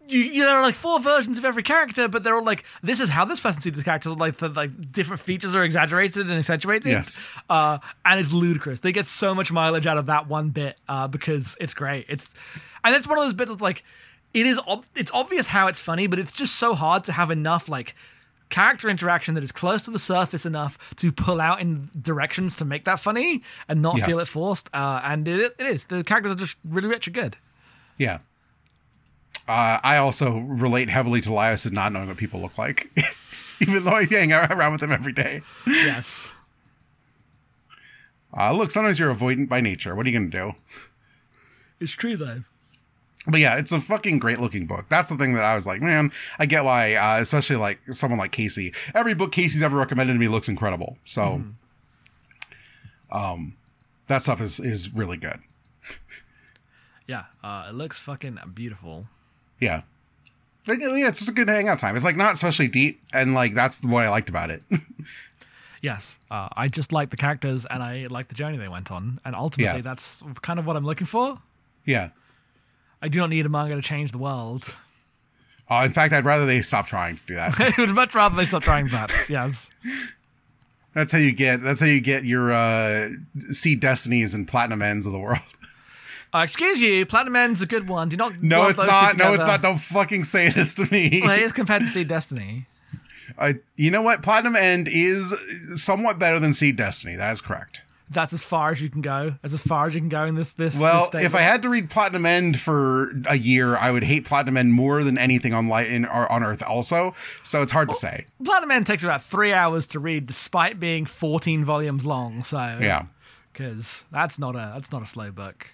You, 0.09 0.21
you, 0.21 0.45
there 0.45 0.55
are 0.57 0.63
like 0.63 0.75
four 0.75 1.01
versions 1.01 1.37
of 1.39 1.45
every 1.45 1.63
character, 1.63 2.07
but 2.09 2.23
they're 2.23 2.35
all 2.35 2.45
like, 2.45 2.65
this 2.83 3.01
is 3.01 3.09
how 3.09 3.25
this 3.25 3.41
person 3.41 3.61
sees 3.61 3.73
the 3.73 3.83
characters. 3.83 4.17
Like 4.17 4.37
the 4.37 4.49
like 4.49 4.93
different 4.93 5.21
features 5.21 5.55
are 5.55 5.65
exaggerated 5.65 6.29
and 6.31 6.39
accentuated. 6.39 6.93
Yes. 6.93 7.21
uh, 7.51 7.79
and 8.05 8.21
it's 8.21 8.33
ludicrous. 8.33 8.81
They 8.81 8.93
get 8.93 9.07
so 9.07 9.35
much 9.35 9.51
mileage 9.51 9.87
out 9.87 9.99
of 9.99 10.07
that 10.07 10.29
one 10.29 10.51
bit 10.51 10.81
uh, 10.89 11.09
because 11.09 11.57
it's 11.61 11.75
great. 11.75 12.07
It's 12.09 12.29
and 12.85 12.95
it's 12.95 13.07
one 13.07 13.19
of 13.19 13.25
those 13.25 13.35
bits 13.35 13.51
of 13.51 13.61
like, 13.61 13.83
it 14.33 14.47
is 14.47 14.61
ob- 14.69 14.87
it's 14.95 15.11
obvious 15.13 15.49
how 15.49 15.67
it's 15.67 15.81
funny, 15.81 16.07
but 16.07 16.19
it's 16.19 16.33
just 16.33 16.57
so 16.57 16.75
hard 16.75 17.05
to 17.05 17.13
have 17.13 17.31
enough 17.31 17.69
like 17.69 17.95
character 18.49 18.89
interaction 18.89 19.35
that 19.35 19.43
is 19.43 19.51
close 19.51 19.83
to 19.83 19.91
the 19.91 19.99
surface 19.99 20.47
enough 20.47 20.95
to 20.95 21.11
pull 21.11 21.41
out 21.41 21.61
in 21.61 21.91
directions 22.01 22.57
to 22.59 22.65
make 22.65 22.85
that 22.85 23.01
funny 23.01 23.43
and 23.69 23.83
not 23.83 23.99
feel 24.07 24.21
it 24.21 24.29
forced. 24.29 24.71
Uh, 24.73 25.01
and 25.03 25.27
it, 25.27 25.57
it 25.59 25.67
is 25.67 25.87
the 25.87 26.05
characters 26.05 26.31
are 26.33 26.37
just 26.37 26.57
really 26.69 26.87
rich 26.87 27.09
and 27.09 27.15
good. 27.15 27.37
Yeah. 27.99 28.19
Uh, 29.49 29.79
I 29.83 29.99
also 29.99 30.39
relate 30.39 30.91
heavily 30.91 31.21
to 31.21 31.31
Laios 31.31 31.67
and 31.67 31.75
not 31.75 31.93
knowing 31.93 32.09
what 32.09 32.17
people 32.17 32.41
look 32.41 32.59
like, 32.59 32.91
even 33.61 33.85
though 33.85 33.93
I 33.93 34.05
hang 34.05 34.33
around 34.33 34.73
with 34.73 34.81
them 34.81 34.93
every 34.93 35.13
day. 35.13 35.43
Yes. 35.67 36.33
Uh, 38.37 38.53
look, 38.53 38.71
sometimes 38.71 38.99
you're 38.99 39.15
avoidant 39.15 39.49
by 39.49 39.61
nature. 39.61 39.95
What 39.95 40.05
are 40.05 40.11
you 40.11 40.19
gonna 40.19 40.31
do? 40.31 40.53
It's 41.81 41.93
true 41.93 42.17
though. 42.17 42.43
But 43.29 43.41
yeah, 43.41 43.57
it's 43.57 43.73
a 43.73 43.81
fucking 43.81 44.19
great 44.19 44.41
looking 44.41 44.67
book. 44.67 44.87
That's 44.89 45.09
the 45.09 45.17
thing 45.17 45.35
that 45.35 45.43
I 45.43 45.55
was 45.55 45.67
like, 45.67 45.81
man, 45.81 46.13
I 46.39 46.47
get 46.47 46.65
why, 46.65 46.95
uh, 46.95 47.21
especially 47.21 47.57
like 47.57 47.81
someone 47.93 48.19
like 48.19 48.31
Casey. 48.31 48.73
Every 48.95 49.15
book 49.15 49.33
Casey's 49.33 49.63
ever 49.65 49.77
recommended 49.77 50.13
to 50.13 50.19
me 50.19 50.29
looks 50.29 50.49
incredible. 50.49 50.97
So, 51.05 51.43
um, 53.11 53.57
that 54.07 54.23
stuff 54.23 54.41
is 54.41 54.61
is 54.61 54.93
really 54.95 55.17
good. 55.17 55.41
Yeah, 57.09 57.25
uh, 57.43 57.67
it 57.69 57.75
looks 57.75 58.01
fucking 58.01 58.39
beautiful. 58.55 59.07
Yeah. 59.61 59.83
Like, 60.67 60.81
Yeah, 60.81 61.09
it's 61.09 61.19
just 61.21 61.31
a 61.31 61.35
good 61.35 61.49
hangout 61.49 61.79
time. 61.79 61.95
It's 61.97 62.05
like 62.05 62.17
not 62.17 62.33
especially 62.35 62.69
deep, 62.69 63.01
and 63.13 63.35
like 63.35 63.55
that's 63.55 63.83
what 63.83 64.05
I 64.05 64.09
liked 64.11 64.29
about 64.29 64.51
it. 64.51 64.63
Yes, 65.83 66.19
uh, 66.31 66.49
I 66.57 66.67
just 66.69 66.91
like 66.91 67.11
the 67.11 67.17
characters 67.17 67.65
and 67.67 67.83
I 67.83 68.07
like 68.11 68.27
the 68.29 68.35
journey 68.35 68.57
they 68.57 68.67
went 68.67 68.91
on, 68.91 69.19
and 69.25 69.37
ultimately 69.37 69.77
Yeah. 69.79 69.83
that's 69.83 70.23
kind 70.43 70.59
of 70.59 70.67
what 70.67 70.75
I'm 70.77 70.85
looking 70.85 71.07
for. 71.07 71.41
yeah. 71.85 72.09
I 73.03 73.09
do 73.09 73.19
not 73.19 73.29
need 73.29 73.45
a 73.45 73.49
manga 73.51 73.75
to 73.77 73.83
change 73.83 74.11
the 74.11 74.19
world. 74.19 74.75
Uh, 75.71 75.83
in 75.85 75.93
fact, 75.93 76.15
I'd 76.15 76.25
rather 76.25 76.47
they 76.47 76.63
stop 76.63 76.87
trying 76.87 77.19
to 77.19 77.23
do 77.27 77.35
that. 77.35 77.61
I 77.61 77.73
would 77.79 77.91
much 77.95 78.15
rather 78.15 78.35
they 78.35 78.47
stop 78.47 78.63
trying 78.63 78.89
that. 78.89 79.13
Yes. 79.29 79.69
that's 80.95 81.13
how 81.13 81.19
you 81.19 81.31
get. 81.33 81.63
That's 81.63 81.79
how 81.81 81.87
you 81.87 82.01
get 82.01 82.25
your 82.25 82.53
uh, 82.55 83.11
seed 83.51 83.81
destinies 83.81 84.35
and 84.35 84.49
platinum 84.49 84.81
ends 84.81 85.05
of 85.07 85.13
the 85.13 85.19
world. 85.19 85.39
Uh, 86.37 86.43
excuse 86.43 86.81
you, 86.81 87.07
Platinum 87.07 87.37
End's 87.37 87.63
a 87.63 87.67
good 87.67 87.89
one. 87.89 88.11
Do 88.11 88.17
not. 88.19 88.43
No, 88.43 88.69
it's 88.69 88.85
not. 88.85 89.17
No, 89.17 89.33
it's 89.33 89.47
not. 89.47 89.63
Don't 89.63 89.79
fucking 89.79 90.25
say 90.25 90.51
this 90.51 90.75
to 90.75 90.85
me. 90.93 91.23
Well, 91.23 91.31
it 91.33 91.41
is 91.41 91.53
compared 91.53 91.83
to 91.83 91.89
Seed 91.89 92.09
Destiny. 92.09 92.67
I, 93.39 93.57
you 93.77 93.91
know 93.91 94.03
what? 94.03 94.23
Platinum 94.23 94.55
End 94.55 94.87
is 94.87 95.35
somewhat 95.77 96.19
better 96.19 96.39
than 96.39 96.53
Seed 96.53 96.77
Destiny. 96.77 97.17
That 97.17 97.33
is 97.33 97.41
correct. 97.41 97.85
That's 98.11 98.35
as 98.35 98.43
far 98.43 98.71
as 98.71 98.83
you 98.83 98.91
can 98.91 99.01
go. 99.01 99.37
That's 99.41 99.55
as 99.55 99.63
far 99.63 99.89
as 99.89 99.95
you 99.95 100.01
can 100.01 100.11
go 100.11 100.25
in 100.25 100.35
this. 100.35 100.53
This. 100.53 100.79
Well, 100.79 101.09
this 101.11 101.25
if 101.25 101.35
I 101.35 101.41
had 101.41 101.63
to 101.63 101.71
read 101.71 101.89
Platinum 101.89 102.27
End 102.27 102.61
for 102.61 103.13
a 103.27 103.39
year, 103.39 103.75
I 103.79 103.91
would 103.91 104.05
hate 104.05 104.27
Platinum 104.27 104.59
End 104.59 104.75
more 104.75 105.05
than 105.05 105.17
anything 105.17 105.55
on 105.55 105.69
light 105.69 105.91
in 105.91 106.05
or 106.05 106.31
on 106.31 106.45
Earth. 106.45 106.63
Also, 106.63 107.15
so 107.45 107.63
it's 107.63 107.73
hard 107.73 107.89
to 107.89 107.95
say. 107.95 108.27
Platinum 108.45 108.73
End 108.73 108.87
takes 108.87 109.03
about 109.05 109.23
three 109.23 109.55
hours 109.55 109.87
to 109.89 110.01
read, 110.01 110.27
despite 110.27 110.79
being 110.79 111.07
14 111.07 111.65
volumes 111.65 112.05
long. 112.05 112.43
So 112.43 112.59
Yeah, 112.81 113.07
because 113.55 114.05
that's 114.13 114.39
not 114.39 114.55
a 114.55 114.73
that's 114.75 114.93
not 114.93 115.01
a 115.01 115.07
slow 115.07 115.31
book. 115.33 115.69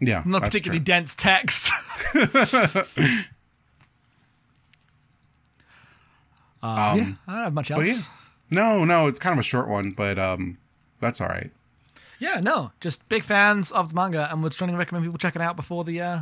Yeah. 0.00 0.22
Not 0.24 0.42
particularly 0.42 0.80
true. 0.80 0.84
dense 0.84 1.14
text. 1.14 1.70
um, 2.14 2.24
yeah, 6.62 6.62
I 6.62 6.94
don't 6.96 7.16
have 7.26 7.54
much 7.54 7.70
else. 7.70 7.86
Yeah. 7.86 8.00
No, 8.50 8.84
no, 8.84 9.06
it's 9.06 9.18
kind 9.18 9.32
of 9.32 9.38
a 9.38 9.44
short 9.44 9.68
one, 9.68 9.92
but 9.92 10.18
um, 10.18 10.58
that's 11.00 11.20
all 11.20 11.28
right. 11.28 11.50
Yeah, 12.18 12.40
no, 12.40 12.72
just 12.80 13.08
big 13.08 13.22
fans 13.22 13.70
of 13.72 13.90
the 13.90 13.94
manga, 13.94 14.30
and 14.30 14.42
was 14.42 14.54
trying 14.54 14.70
to 14.70 14.76
recommend 14.76 15.04
people 15.04 15.18
check 15.18 15.36
it 15.36 15.42
out 15.42 15.56
before 15.56 15.84
the 15.84 16.00
uh, 16.00 16.20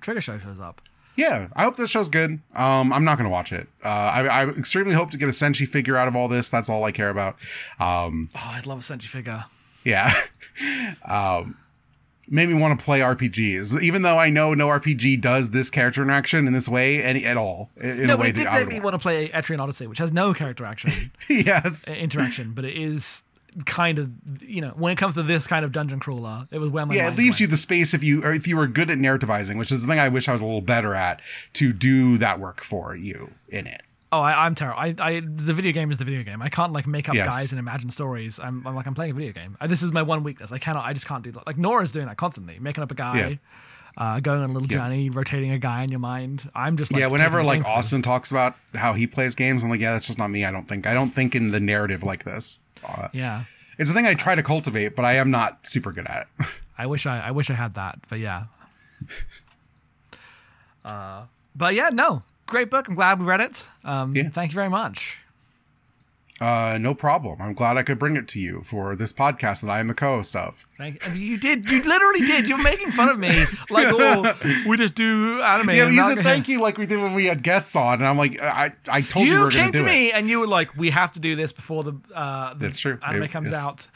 Trigger 0.00 0.20
show 0.20 0.38
shows 0.38 0.58
up. 0.58 0.80
Yeah, 1.16 1.48
I 1.54 1.62
hope 1.62 1.76
this 1.76 1.90
show's 1.90 2.10
good. 2.10 2.40
Um, 2.54 2.92
I'm 2.92 3.04
not 3.04 3.16
going 3.16 3.24
to 3.24 3.30
watch 3.30 3.52
it. 3.52 3.68
Uh, 3.82 3.88
I, 3.88 4.26
I, 4.26 4.48
extremely 4.50 4.92
hope 4.92 5.10
to 5.12 5.16
get 5.16 5.28
a 5.28 5.32
Senshi 5.32 5.66
figure 5.66 5.96
out 5.96 6.08
of 6.08 6.16
all 6.16 6.28
this. 6.28 6.50
That's 6.50 6.68
all 6.68 6.84
I 6.84 6.92
care 6.92 7.08
about. 7.08 7.36
Um, 7.80 8.28
oh, 8.34 8.50
I'd 8.52 8.66
love 8.66 8.78
a 8.78 8.82
Senshi 8.82 9.06
figure. 9.06 9.46
Yeah. 9.82 10.12
um, 11.04 11.56
made 12.28 12.48
me 12.48 12.54
want 12.54 12.78
to 12.78 12.84
play 12.84 13.00
RPGs, 13.00 13.80
even 13.82 14.02
though 14.02 14.18
I 14.18 14.30
know 14.30 14.54
no 14.54 14.68
RPG 14.68 15.20
does 15.20 15.50
this 15.50 15.70
character 15.70 16.02
interaction 16.02 16.46
in 16.46 16.52
this 16.52 16.68
way 16.68 17.02
any 17.02 17.24
at 17.24 17.36
all. 17.36 17.70
In 17.80 18.06
No, 18.06 18.14
a 18.14 18.16
but 18.16 18.18
way 18.20 18.28
it 18.30 18.36
did 18.36 18.44
make 18.52 18.68
me 18.68 18.74
want. 18.74 18.84
want 18.84 18.94
to 18.94 18.98
play 18.98 19.28
Etrian 19.28 19.60
Odyssey, 19.60 19.86
which 19.86 19.98
has 19.98 20.12
no 20.12 20.34
character 20.34 20.64
action 20.64 20.90
uh, 21.30 21.32
yes. 21.32 21.88
interaction, 21.88 22.52
but 22.52 22.64
it 22.64 22.76
is 22.76 23.22
kind 23.64 23.98
of 23.98 24.10
you 24.42 24.60
know 24.60 24.68
when 24.76 24.92
it 24.92 24.96
comes 24.96 25.14
to 25.14 25.22
this 25.22 25.46
kind 25.46 25.64
of 25.64 25.72
dungeon 25.72 25.98
crawler, 25.98 26.46
it 26.50 26.58
was 26.58 26.68
where 26.70 26.84
my 26.84 26.94
Yeah, 26.94 27.08
it 27.08 27.16
leaves 27.16 27.34
went. 27.34 27.40
you 27.40 27.46
the 27.46 27.56
space 27.56 27.94
if 27.94 28.04
you 28.04 28.22
or 28.22 28.32
if 28.32 28.46
you 28.46 28.56
were 28.56 28.66
good 28.66 28.90
at 28.90 28.98
narrativizing, 28.98 29.56
which 29.58 29.72
is 29.72 29.80
the 29.80 29.88
thing 29.88 29.98
I 29.98 30.08
wish 30.08 30.28
I 30.28 30.32
was 30.32 30.42
a 30.42 30.44
little 30.44 30.60
better 30.60 30.94
at 30.94 31.22
to 31.54 31.72
do 31.72 32.18
that 32.18 32.38
work 32.38 32.62
for 32.62 32.94
you 32.94 33.30
in 33.48 33.66
it. 33.66 33.80
Oh, 34.16 34.20
I, 34.22 34.46
I'm 34.46 34.54
terrible. 34.54 34.78
I, 34.80 34.94
I, 34.98 35.20
the 35.20 35.52
video 35.52 35.72
game 35.72 35.90
is 35.90 35.98
the 35.98 36.04
video 36.04 36.22
game. 36.22 36.40
I 36.40 36.48
can't 36.48 36.72
like 36.72 36.86
make 36.86 37.08
up 37.08 37.14
Yes. 37.14 37.26
guys 37.26 37.52
and 37.52 37.58
imagine 37.58 37.90
stories. 37.90 38.40
I'm, 38.40 38.66
I'm 38.66 38.74
like 38.74 38.86
I'm 38.86 38.94
playing 38.94 39.10
a 39.12 39.14
video 39.14 39.32
game. 39.32 39.56
This 39.68 39.82
is 39.82 39.92
my 39.92 40.02
one 40.02 40.22
weakness. 40.22 40.52
I 40.52 40.58
cannot. 40.58 40.84
I 40.86 40.92
just 40.94 41.06
can't 41.06 41.22
do 41.22 41.32
that. 41.32 41.46
Like 41.46 41.58
Nora's 41.58 41.92
doing 41.92 42.06
that 42.06 42.16
constantly, 42.16 42.58
making 42.58 42.82
up 42.82 42.90
a 42.90 42.94
guy, 42.94 43.38
uh, 43.98 44.20
going 44.20 44.42
on 44.42 44.48
a 44.50 44.52
little 44.54 44.68
Yeah. 44.68 44.78
journey, 44.78 45.10
rotating 45.10 45.50
a 45.50 45.58
guy 45.58 45.82
in 45.82 45.90
your 45.90 46.00
mind. 46.00 46.50
I'm 46.54 46.76
just 46.78 46.92
like, 46.92 47.00
yeah, 47.00 47.08
whenever 47.08 47.42
like. 47.42 47.64
Austin 47.66 48.00
talks 48.02 48.30
about 48.30 48.56
how 48.74 48.94
he 48.94 49.06
plays 49.06 49.34
games, 49.34 49.62
I'm 49.62 49.70
like, 49.70 49.80
yeah, 49.80 49.92
that's 49.92 50.06
just 50.06 50.18
not 50.18 50.28
me. 50.28 50.44
I 50.46 50.50
don't 50.50 50.66
think 50.68 50.86
I 50.86 50.94
don't 50.94 51.10
think 51.10 51.34
in 51.34 51.50
the 51.50 51.60
narrative 51.60 52.02
like 52.02 52.24
this. 52.24 52.58
Uh, 52.82 53.08
Yeah, 53.12 53.44
It's 53.78 53.90
a 53.90 53.92
thing 53.94 54.06
I 54.06 54.14
try 54.14 54.34
to 54.34 54.42
cultivate, 54.42 54.96
but 54.96 55.04
I 55.04 55.14
am 55.16 55.30
not 55.30 55.66
super 55.68 55.92
good 55.92 56.06
at 56.06 56.26
it. 56.40 56.46
I 56.78 56.86
wish 56.86 57.04
I, 57.06 57.20
I 57.20 57.30
wish 57.32 57.50
I 57.50 57.54
had 57.54 57.74
that. 57.74 57.98
But 58.08 58.20
yeah. 58.20 58.44
uh, 60.84 61.24
but 61.54 61.74
yeah, 61.74 61.90
no, 61.92 62.22
great 62.46 62.70
book. 62.70 62.88
I'm 62.88 62.94
glad 62.94 63.18
we 63.20 63.26
read 63.26 63.40
it. 63.40 63.64
Um, 63.84 64.14
Yeah. 64.14 64.28
thank 64.30 64.52
you 64.52 64.54
very 64.54 64.70
much. 64.70 65.18
Uh, 66.38 66.76
no 66.78 66.92
problem. 66.94 67.40
I'm 67.40 67.54
glad 67.54 67.78
I 67.78 67.82
could 67.82 67.98
bring 67.98 68.14
it 68.14 68.28
to 68.28 68.38
you 68.38 68.60
for 68.62 68.94
this 68.94 69.10
podcast 69.10 69.62
that 69.62 69.70
I 69.70 69.80
am 69.80 69.86
the 69.86 69.94
co-host 69.94 70.36
of. 70.36 70.66
Thank 70.76 71.06
and 71.06 71.16
you 71.16 71.38
did. 71.38 71.70
You 71.70 71.82
literally 71.82 72.20
did. 72.26 72.46
You're 72.46 72.62
making 72.62 72.90
fun 72.90 73.08
of 73.08 73.18
me. 73.18 73.44
Like, 73.70 73.88
oh, 73.90 74.34
we 74.66 74.76
just 74.76 74.94
do 74.94 75.40
anime. 75.40 75.70
Yeah, 75.70 75.86
we 75.86 75.96
manga 75.96 76.16
said 76.16 76.24
thank 76.24 76.46
you 76.48 76.60
like 76.60 76.76
we 76.76 76.84
did 76.84 76.98
when 77.00 77.14
we 77.14 77.24
had 77.24 77.42
guests 77.42 77.74
on, 77.74 77.94
and 77.94 78.06
I'm 78.06 78.18
like, 78.18 78.38
I 78.38 78.72
I 78.86 79.00
told 79.00 79.24
you, 79.26 79.32
we 79.32 79.38
you 79.38 79.44
were 79.44 79.50
came 79.50 79.60
going 79.60 79.72
to 79.72 79.78
do 79.78 79.84
it. 79.86 79.88
me 79.88 80.12
and 80.12 80.28
you 80.28 80.38
were 80.40 80.46
like, 80.46 80.76
"We 80.76 80.90
have 80.90 81.10
to 81.12 81.20
do 81.20 81.36
this 81.36 81.54
before 81.54 81.84
the 81.84 81.94
uh, 82.14 82.52
the 82.52 82.66
That's 82.66 82.80
true. 82.80 82.98
anime 83.02 83.22
It- 83.22 83.30
comes 83.30 83.54
out. 83.54 83.88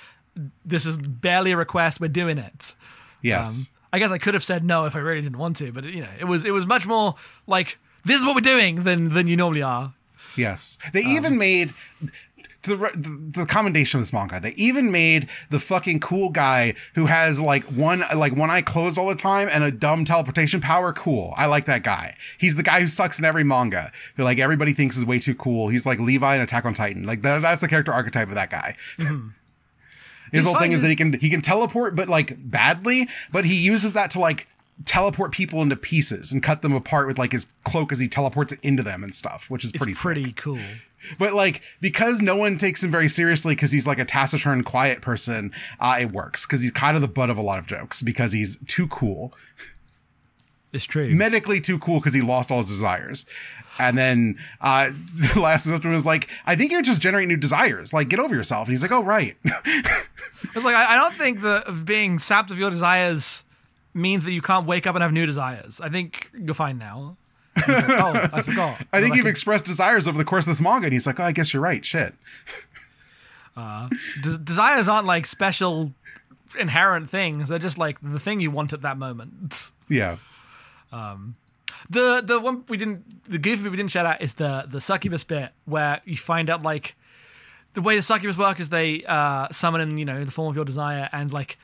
This 0.65 0.87
is 0.87 0.97
barely 0.97 1.53
a 1.53 1.59
request. 1.59 2.01
We're 2.01 2.09
doing 2.09 2.39
it." 2.39 2.75
Yes. 3.21 3.61
Um, 3.61 3.67
I 3.93 3.99
guess 3.99 4.11
I 4.13 4.17
could 4.19 4.33
have 4.33 4.45
said 4.45 4.65
no 4.65 4.87
if 4.87 4.97
I 4.97 5.01
really 5.01 5.21
didn't 5.21 5.37
want 5.39 5.57
to, 5.59 5.73
but 5.73 5.85
you 5.85 6.01
know, 6.01 6.09
it 6.19 6.25
was 6.25 6.47
it 6.47 6.53
was 6.53 6.67
much 6.67 6.87
more 6.87 7.17
like 7.47 7.79
this 8.05 8.19
is 8.19 8.25
what 8.25 8.35
we're 8.35 8.41
doing 8.41 8.83
than 8.85 9.11
than 9.13 9.27
you 9.27 9.37
normally 9.37 9.63
are. 9.63 9.95
Yes, 10.37 10.79
they 10.93 11.03
Um, 11.05 11.11
even 11.11 11.39
made 11.39 11.73
to 12.63 12.77
the, 12.77 12.91
the 12.95 13.41
the 13.41 13.47
commendation 13.47 13.99
of 13.99 14.03
this 14.03 14.13
manga. 14.13 14.39
They 14.39 14.51
even 14.53 14.93
made 14.93 15.29
the 15.49 15.59
fucking 15.59 16.01
cool 16.01 16.29
guy 16.29 16.75
who 16.95 17.07
has 17.07 17.41
like 17.41 17.65
one 17.65 18.05
like 18.15 18.37
one 18.37 18.51
eye 18.51 18.63
closed 18.63 18.99
all 18.99 19.09
the 19.09 19.15
time 19.15 19.49
and 19.51 19.65
a 19.65 19.71
dumb 19.71 20.05
teleportation 20.05 20.61
power. 20.61 20.93
Cool, 20.93 21.33
I 21.37 21.47
like 21.47 21.65
that 21.65 21.83
guy. 21.83 22.17
He's 22.39 22.57
the 22.57 22.63
guy 22.63 22.81
who 22.81 22.87
sucks 22.87 23.19
in 23.19 23.25
every 23.25 23.45
manga. 23.45 23.91
Who 24.17 24.25
like 24.25 24.39
everybody 24.39 24.73
thinks 24.75 24.97
is 24.97 25.05
way 25.07 25.19
too 25.19 25.35
cool. 25.35 25.69
He's 25.69 25.87
like 25.87 25.99
Levi 25.99 26.37
in 26.37 26.43
Attack 26.43 26.65
on 26.67 26.75
Titan. 26.75 27.05
Like 27.05 27.23
that, 27.23 27.41
that's 27.43 27.63
the 27.63 27.69
character 27.69 27.93
archetype 27.93 28.29
of 28.29 28.35
that 28.35 28.51
guy. 28.51 28.77
His 28.99 29.09
He's 30.33 30.45
whole 30.45 30.59
thing 30.61 30.73
is 30.73 30.83
that 30.83 30.89
he 30.89 30.97
can 30.97 31.15
he 31.15 31.29
can 31.29 31.41
teleport, 31.41 31.97
but 31.97 32.09
like 32.09 32.37
badly. 32.39 33.09
But 33.33 33.47
he 33.47 33.57
uses 33.57 33.95
that 33.95 34.11
to 34.13 34.21
like 34.21 34.47
teleport 34.85 35.33
people 35.33 35.61
into 35.63 35.77
pieces 35.77 36.33
and 36.33 36.43
cut 36.43 36.63
them 36.63 36.73
apart 36.73 37.07
with 37.07 37.19
like 37.19 37.33
his 37.33 37.47
cloak 37.65 37.93
as 37.93 37.99
he 37.99 38.09
teleports 38.09 38.53
it 38.53 38.59
into 38.63 38.83
them 38.83 39.03
and 39.05 39.15
stuff, 39.15 39.51
which 39.51 39.65
is 39.65 39.71
It's 39.71 39.79
pretty 39.79 39.95
pretty, 39.95 40.25
sick. 40.27 40.37
cool. 40.37 40.59
But 41.19 41.33
like 41.33 41.63
because 41.81 42.21
no 42.21 42.37
one 42.37 42.59
takes 42.59 42.83
him 42.85 42.91
very 42.91 43.09
seriously 43.09 43.55
because 43.55 43.71
he's 43.73 43.87
like 43.87 43.99
a 43.99 44.05
taciturn, 44.05 44.63
quiet 44.63 45.01
person, 45.01 45.51
uh, 45.81 45.97
it 45.99 46.13
works 46.13 46.45
because 46.45 46.61
he's 46.61 46.73
kind 46.73 46.95
of 46.95 47.01
the 47.01 47.09
butt 47.09 47.31
of 47.31 47.39
a 47.39 47.43
lot 47.43 47.59
of 47.59 47.67
jokes 47.67 48.03
because 48.03 48.33
he's 48.33 48.59
too 48.67 48.87
cool, 48.89 49.33
It's 50.75 50.85
true. 50.85 51.09
medically 51.15 51.59
too 51.59 51.79
cool 51.79 52.01
because 52.01 52.13
he 52.13 52.21
lost 52.21 52.51
all 52.51 52.59
his 52.59 52.67
desires. 52.67 53.25
And 53.79 53.97
then 53.97 54.39
uh, 54.61 54.91
the 55.35 55.41
last 55.41 55.65
symptom 55.65 55.91
was 55.93 56.05
like, 56.05 56.29
I 56.45 56.55
think 56.55 56.71
you're 56.71 56.83
just 56.83 57.01
generating 57.01 57.29
new 57.31 57.39
desires. 57.39 57.95
Like, 57.95 58.11
get 58.11 58.19
over 58.21 58.35
yourself. 58.35 58.69
And 58.69 58.75
he's 58.75 58.83
like, 58.83 58.93
Oh, 58.93 59.03
right. 59.03 59.37
It's 60.55 60.65
like 60.65 60.75
I, 60.75 60.95
I 60.95 60.97
don't 60.97 61.15
think 61.15 61.43
that 61.43 61.85
being 61.85 62.19
sapped 62.19 62.51
of 62.51 62.59
your 62.59 62.71
desires 62.71 63.45
means 63.95 64.25
that 64.25 64.33
you 64.33 64.41
can't 64.43 64.67
wake 64.67 64.87
up 64.87 64.95
and 64.95 65.03
have 65.03 65.13
new 65.13 65.27
desires. 65.27 65.81
I 65.81 65.89
think 65.89 66.31
you're 66.39 66.55
fine 66.55 66.79
now. 66.79 67.17
Like, 67.69 67.89
oh, 67.91 68.29
I 68.33 68.43
forgot. 68.43 68.81
I 68.93 69.01
think 69.03 69.17
you've 69.17 69.27
expressed 69.27 69.65
desires 69.67 70.07
over 70.09 70.17
the 70.17 70.25
course 70.25 70.47
of 70.47 70.53
this 70.53 70.61
manga. 70.63 70.87
And 70.87 70.93
he's 70.93 71.07
like, 71.07 71.19
Oh, 71.21 71.25
I 71.25 71.33
guess 71.33 71.53
you're 71.53 71.63
right. 71.63 71.85
Shit. 71.85 72.15
des- 74.23 74.39
desires 74.39 74.89
aren't 74.89 75.07
like 75.07 75.27
special 75.27 75.93
inherent 76.59 77.11
things. 77.11 77.49
They're 77.49 77.59
just 77.59 77.79
like 77.79 77.99
the 78.03 78.19
thing 78.21 78.41
you 78.41 78.51
want 78.51 78.73
at 78.73 78.83
that 78.83 78.97
moment. 78.99 79.71
Yeah. 79.89 80.17
Um, 80.93 81.35
The 81.91 82.23
the 82.25 82.39
one 82.41 82.65
we 82.69 82.77
didn't 82.77 83.29
the 83.31 83.39
goof 83.39 83.63
we 83.63 83.71
didn't 83.71 83.91
shout 83.91 84.07
out 84.07 84.23
is 84.23 84.35
the 84.35 84.65
the 84.69 84.81
succubus 84.81 85.25
bit 85.25 85.51
where 85.65 86.01
you 86.05 86.17
find 86.17 86.49
out 86.51 86.63
like 86.63 86.97
the 87.75 87.83
way 87.83 87.97
the 87.97 88.03
succubus 88.03 88.37
work 88.39 88.59
is 88.61 88.69
they 88.71 89.05
uh 89.07 89.49
summon 89.51 89.81
in 89.81 89.99
you 89.99 90.05
know 90.05 90.25
the 90.25 90.33
form 90.33 90.49
of 90.49 90.57
your 90.57 90.65
desire 90.65 91.09
and 91.13 91.33
like 91.33 91.59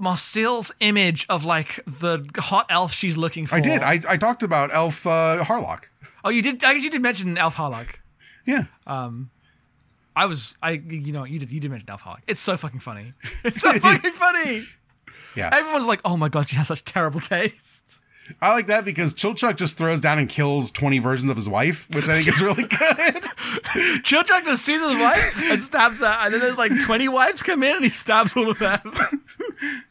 Marcille's 0.00 0.72
image 0.80 1.26
of 1.28 1.44
like 1.44 1.80
the 1.86 2.26
hot 2.38 2.66
elf 2.70 2.92
she's 2.92 3.16
looking 3.16 3.46
for. 3.46 3.56
I 3.56 3.60
did. 3.60 3.82
I, 3.82 4.00
I 4.08 4.16
talked 4.16 4.42
about 4.42 4.74
Elf 4.74 5.06
uh, 5.06 5.44
Harlock. 5.44 5.84
oh, 6.24 6.30
you 6.30 6.42
did. 6.42 6.64
I 6.64 6.74
guess 6.74 6.82
you 6.82 6.90
did 6.90 7.02
mention 7.02 7.36
Elf 7.38 7.54
Harlock. 7.54 7.96
Yeah. 8.46 8.64
I 10.16 10.26
was 10.26 10.56
I 10.62 10.72
you 10.72 11.12
know 11.12 11.24
you 11.24 11.38
did 11.38 11.50
you 11.50 11.60
did 11.60 11.70
mention 11.70 11.88
Elf 11.88 12.02
Harlock. 12.02 12.22
It's 12.26 12.40
so 12.40 12.56
fucking 12.56 12.80
funny. 12.80 13.12
It's 13.44 13.60
so 13.60 13.78
fucking 13.78 14.12
funny. 14.12 14.66
Yeah. 15.36 15.50
Everyone's 15.52 15.86
like, 15.86 16.00
oh 16.04 16.16
my 16.16 16.28
god, 16.28 16.48
she 16.48 16.56
has 16.56 16.68
such 16.68 16.84
terrible 16.84 17.20
taste. 17.20 17.84
I 18.40 18.52
like 18.52 18.66
that 18.68 18.84
because 18.84 19.14
Chilchuck 19.14 19.56
just 19.56 19.76
throws 19.76 20.00
down 20.00 20.18
and 20.18 20.28
kills 20.28 20.70
20 20.70 20.98
versions 21.00 21.30
of 21.30 21.36
his 21.36 21.48
wife, 21.48 21.88
which 21.90 22.08
I 22.08 22.16
think 22.16 22.28
is 22.28 22.40
really 22.40 22.62
good. 22.68 23.22
Chilchuck 24.04 24.44
just 24.44 24.64
sees 24.64 24.80
his 24.80 24.92
wife 25.00 25.36
and 25.36 25.60
stabs 25.60 26.00
her, 26.00 26.06
and 26.06 26.34
then 26.34 26.40
there's 26.40 26.58
like 26.58 26.72
20 26.80 27.08
wives 27.08 27.42
come 27.42 27.62
in 27.62 27.76
and 27.76 27.84
he 27.84 27.90
stabs 27.90 28.36
all 28.36 28.50
of 28.50 28.58
them. 28.58 28.80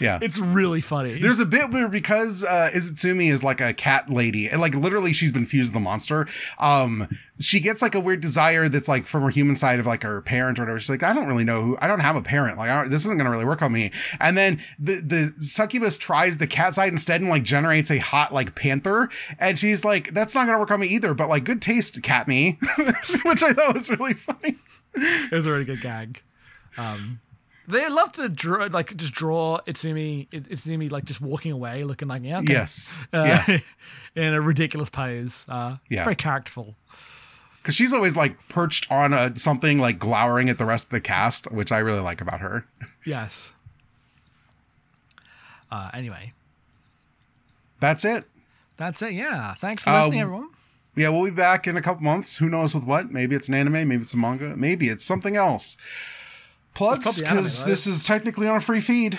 Yeah. 0.00 0.18
It's 0.22 0.38
really 0.38 0.80
funny. 0.80 1.18
There's 1.18 1.38
a 1.38 1.46
bit 1.46 1.70
where 1.70 1.88
because 1.88 2.44
uh, 2.44 2.70
Izutsumi 2.74 3.30
is 3.30 3.44
like 3.44 3.60
a 3.60 3.72
cat 3.72 4.10
lady, 4.10 4.48
and 4.48 4.60
like 4.60 4.74
literally 4.74 5.12
she's 5.12 5.32
been 5.32 5.46
fused 5.46 5.74
the 5.74 5.80
monster. 5.80 6.26
Um, 6.58 7.08
she 7.38 7.60
gets 7.60 7.80
like 7.80 7.94
a 7.94 8.00
weird 8.00 8.20
desire 8.20 8.68
that's 8.68 8.88
like 8.88 9.06
from 9.06 9.22
her 9.22 9.30
human 9.30 9.56
side 9.56 9.78
of 9.78 9.86
like 9.86 10.02
her 10.02 10.20
parent 10.20 10.58
or 10.58 10.62
whatever. 10.62 10.78
She's 10.78 10.90
like, 10.90 11.02
I 11.02 11.12
don't 11.12 11.26
really 11.26 11.44
know 11.44 11.62
who. 11.62 11.78
I 11.80 11.86
don't 11.86 12.00
have 12.00 12.16
a 12.16 12.22
parent. 12.22 12.58
Like, 12.58 12.70
I 12.70 12.82
don't, 12.82 12.90
this 12.90 13.04
isn't 13.04 13.16
gonna 13.16 13.30
really 13.30 13.44
work 13.44 13.62
on 13.62 13.72
me. 13.72 13.90
And 14.20 14.36
then 14.36 14.60
the 14.78 15.00
the 15.00 15.34
succubus 15.40 15.96
tries 15.98 16.38
the 16.38 16.46
cat 16.46 16.74
side 16.74 16.92
instead 16.92 17.20
and 17.20 17.30
like 17.30 17.42
generates 17.42 17.90
a 17.90 17.98
hot 17.98 18.32
like 18.32 18.54
panther, 18.54 19.08
and 19.38 19.58
she's 19.58 19.84
like, 19.84 20.12
that's 20.12 20.34
not 20.34 20.46
gonna 20.46 20.58
work 20.58 20.70
on 20.70 20.80
me 20.80 20.88
either. 20.88 21.14
But 21.14 21.28
like, 21.28 21.44
good 21.44 21.62
taste, 21.62 22.02
cat 22.02 22.28
me, 22.28 22.58
which 23.24 23.42
I 23.42 23.52
thought 23.52 23.74
was 23.74 23.90
really 23.90 24.14
funny. 24.14 24.56
It 24.94 25.32
was 25.32 25.46
a 25.46 25.50
really 25.52 25.64
good 25.64 25.80
gag. 25.80 26.22
Um, 26.76 27.20
they 27.70 27.88
love 27.88 28.12
to 28.12 28.28
draw, 28.28 28.66
like, 28.70 28.96
just 28.96 29.12
draw 29.14 29.58
Itsumi, 29.66 30.28
It- 30.32 30.48
Itsumi, 30.50 30.90
like, 30.90 31.04
just 31.04 31.20
walking 31.20 31.52
away, 31.52 31.84
looking 31.84 32.08
like, 32.08 32.22
yeah, 32.22 32.38
okay. 32.38 32.52
Yes, 32.52 32.94
Uh, 33.12 33.42
yeah. 33.48 33.58
in 34.14 34.34
a 34.34 34.40
ridiculous 34.40 34.90
pose. 34.90 35.44
Uh, 35.48 35.76
Yeah. 35.88 36.04
Very 36.04 36.16
characterful. 36.16 36.76
because 37.62 37.74
she's 37.74 37.92
always 37.92 38.16
like 38.16 38.36
perched 38.48 38.90
on 38.90 39.12
a 39.12 39.36
something 39.38 39.78
like 39.78 39.98
glowering 39.98 40.48
at 40.48 40.56
the 40.58 40.64
rest 40.64 40.86
of 40.86 40.90
the 40.92 41.00
cast, 41.00 41.50
which 41.52 41.70
I 41.72 41.78
really 41.78 42.00
like 42.00 42.20
about 42.20 42.40
her. 42.40 42.64
Yes. 43.04 43.52
Uh, 45.70 45.90
anyway, 45.94 46.32
That's 47.80 48.04
it. 48.04 48.24
that's 48.76 49.02
it. 49.02 49.12
Yeah. 49.12 49.54
Thanks 49.54 49.82
for 49.84 49.90
Uh, 49.90 49.98
listening, 50.00 50.20
everyone. 50.20 50.48
Yeah, 50.96 51.10
we'll 51.10 51.24
be 51.24 51.30
back 51.30 51.66
in 51.68 51.76
a 51.76 51.82
couple 51.82 52.02
months. 52.02 52.36
Who 52.38 52.48
knows 52.48 52.74
with 52.74 52.84
what? 52.84 53.10
Maybe 53.12 53.36
it's 53.36 53.48
an 53.48 53.54
anime, 53.54 53.72
maybe 53.88 54.02
it's 54.02 54.12
a 54.14 54.16
manga, 54.16 54.56
maybe 54.56 54.88
it's 54.88 55.04
something 55.04 55.36
else. 55.36 55.76
Plugs, 56.80 57.20
because 57.20 57.64
this 57.64 57.86
is 57.86 58.04
technically 58.04 58.48
on 58.48 58.56
a 58.56 58.60
free 58.60 58.80
feed. 58.80 59.18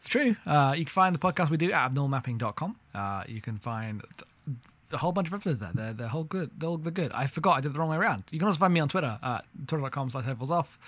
It's 0.00 0.08
true. 0.08 0.36
Uh, 0.46 0.74
you 0.76 0.84
can 0.84 0.90
find 0.92 1.14
the 1.14 1.18
podcast 1.18 1.50
we 1.50 1.56
do 1.56 1.72
at 1.72 1.92
abnormalmapping.com. 1.92 2.76
Uh, 2.94 3.24
you 3.26 3.40
can 3.40 3.58
find 3.58 4.02
th- 4.02 4.58
a 4.92 4.96
whole 4.98 5.12
bunch 5.12 5.28
of 5.28 5.34
episodes 5.34 5.60
there. 5.60 5.70
They're, 5.74 5.92
they're 5.92 6.08
whole 6.08 6.24
good. 6.24 6.50
They're, 6.58 6.76
they're 6.76 6.92
good. 6.92 7.12
I 7.12 7.26
forgot. 7.26 7.58
I 7.58 7.60
did 7.60 7.68
it 7.68 7.72
the 7.74 7.78
wrong 7.78 7.90
way 7.90 7.96
around. 7.96 8.24
You 8.30 8.38
can 8.38 8.46
also 8.48 8.58
find 8.58 8.72
me 8.72 8.80
on 8.80 8.88
Twitter 8.88 9.18
at 9.22 9.44
twitter.com 9.66 10.10
slash 10.10 10.24
headphones 10.24 10.50
off. 10.50 10.78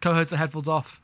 Co-host 0.00 0.32
at 0.32 0.38
headphones 0.38 0.68
off. 0.68 1.00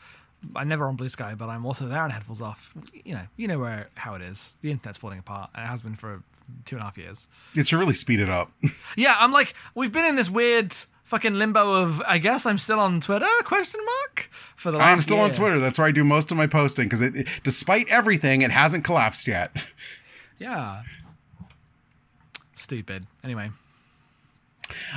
I'm 0.54 0.68
never 0.68 0.86
on 0.86 0.96
Blue 0.96 1.08
Sky, 1.08 1.34
but 1.34 1.48
I'm 1.48 1.66
also 1.66 1.88
there 1.88 2.00
on 2.00 2.10
Headphones 2.10 2.40
Off. 2.40 2.72
You 3.04 3.14
know, 3.14 3.22
you 3.36 3.48
know 3.48 3.58
where 3.58 3.88
how 3.96 4.14
it 4.14 4.22
is. 4.22 4.56
The 4.62 4.70
internet's 4.70 4.96
falling 4.98 5.18
apart, 5.18 5.50
and 5.54 5.64
it 5.64 5.68
has 5.68 5.82
been 5.82 5.96
for 5.96 6.22
two 6.64 6.76
and 6.76 6.80
a 6.82 6.84
half 6.84 6.96
years. 6.96 7.26
It 7.56 7.66
should 7.66 7.78
really 7.78 7.94
speed 7.94 8.20
it 8.20 8.28
up. 8.28 8.52
Yeah, 8.96 9.16
I'm 9.18 9.32
like, 9.32 9.54
we've 9.74 9.92
been 9.92 10.04
in 10.04 10.14
this 10.16 10.30
weird 10.30 10.74
fucking 11.08 11.34
limbo 11.34 11.82
of, 11.82 12.00
I 12.06 12.18
guess 12.18 12.46
I'm 12.46 12.58
still 12.58 12.78
on 12.80 13.00
Twitter? 13.00 13.26
Question 13.44 13.80
mark 13.84 14.30
for 14.56 14.70
the 14.70 14.78
last. 14.78 14.86
I'm 14.86 14.98
still 15.00 15.18
on. 15.20 15.32
Twitter. 15.32 15.58
That's 15.58 15.78
where 15.78 15.86
I 15.88 15.90
do 15.90 16.04
most 16.04 16.30
of 16.30 16.36
my 16.36 16.46
posting 16.46 16.84
because 16.86 17.02
it, 17.02 17.16
it- 17.16 17.28
despite 17.42 17.88
everything, 17.88 18.42
it 18.42 18.50
hasn't 18.50 18.84
collapsed 18.84 19.26
yet. 19.26 19.64
Yeah. 20.40 20.82
Stupid. 22.54 23.06
Anyway, 23.24 23.50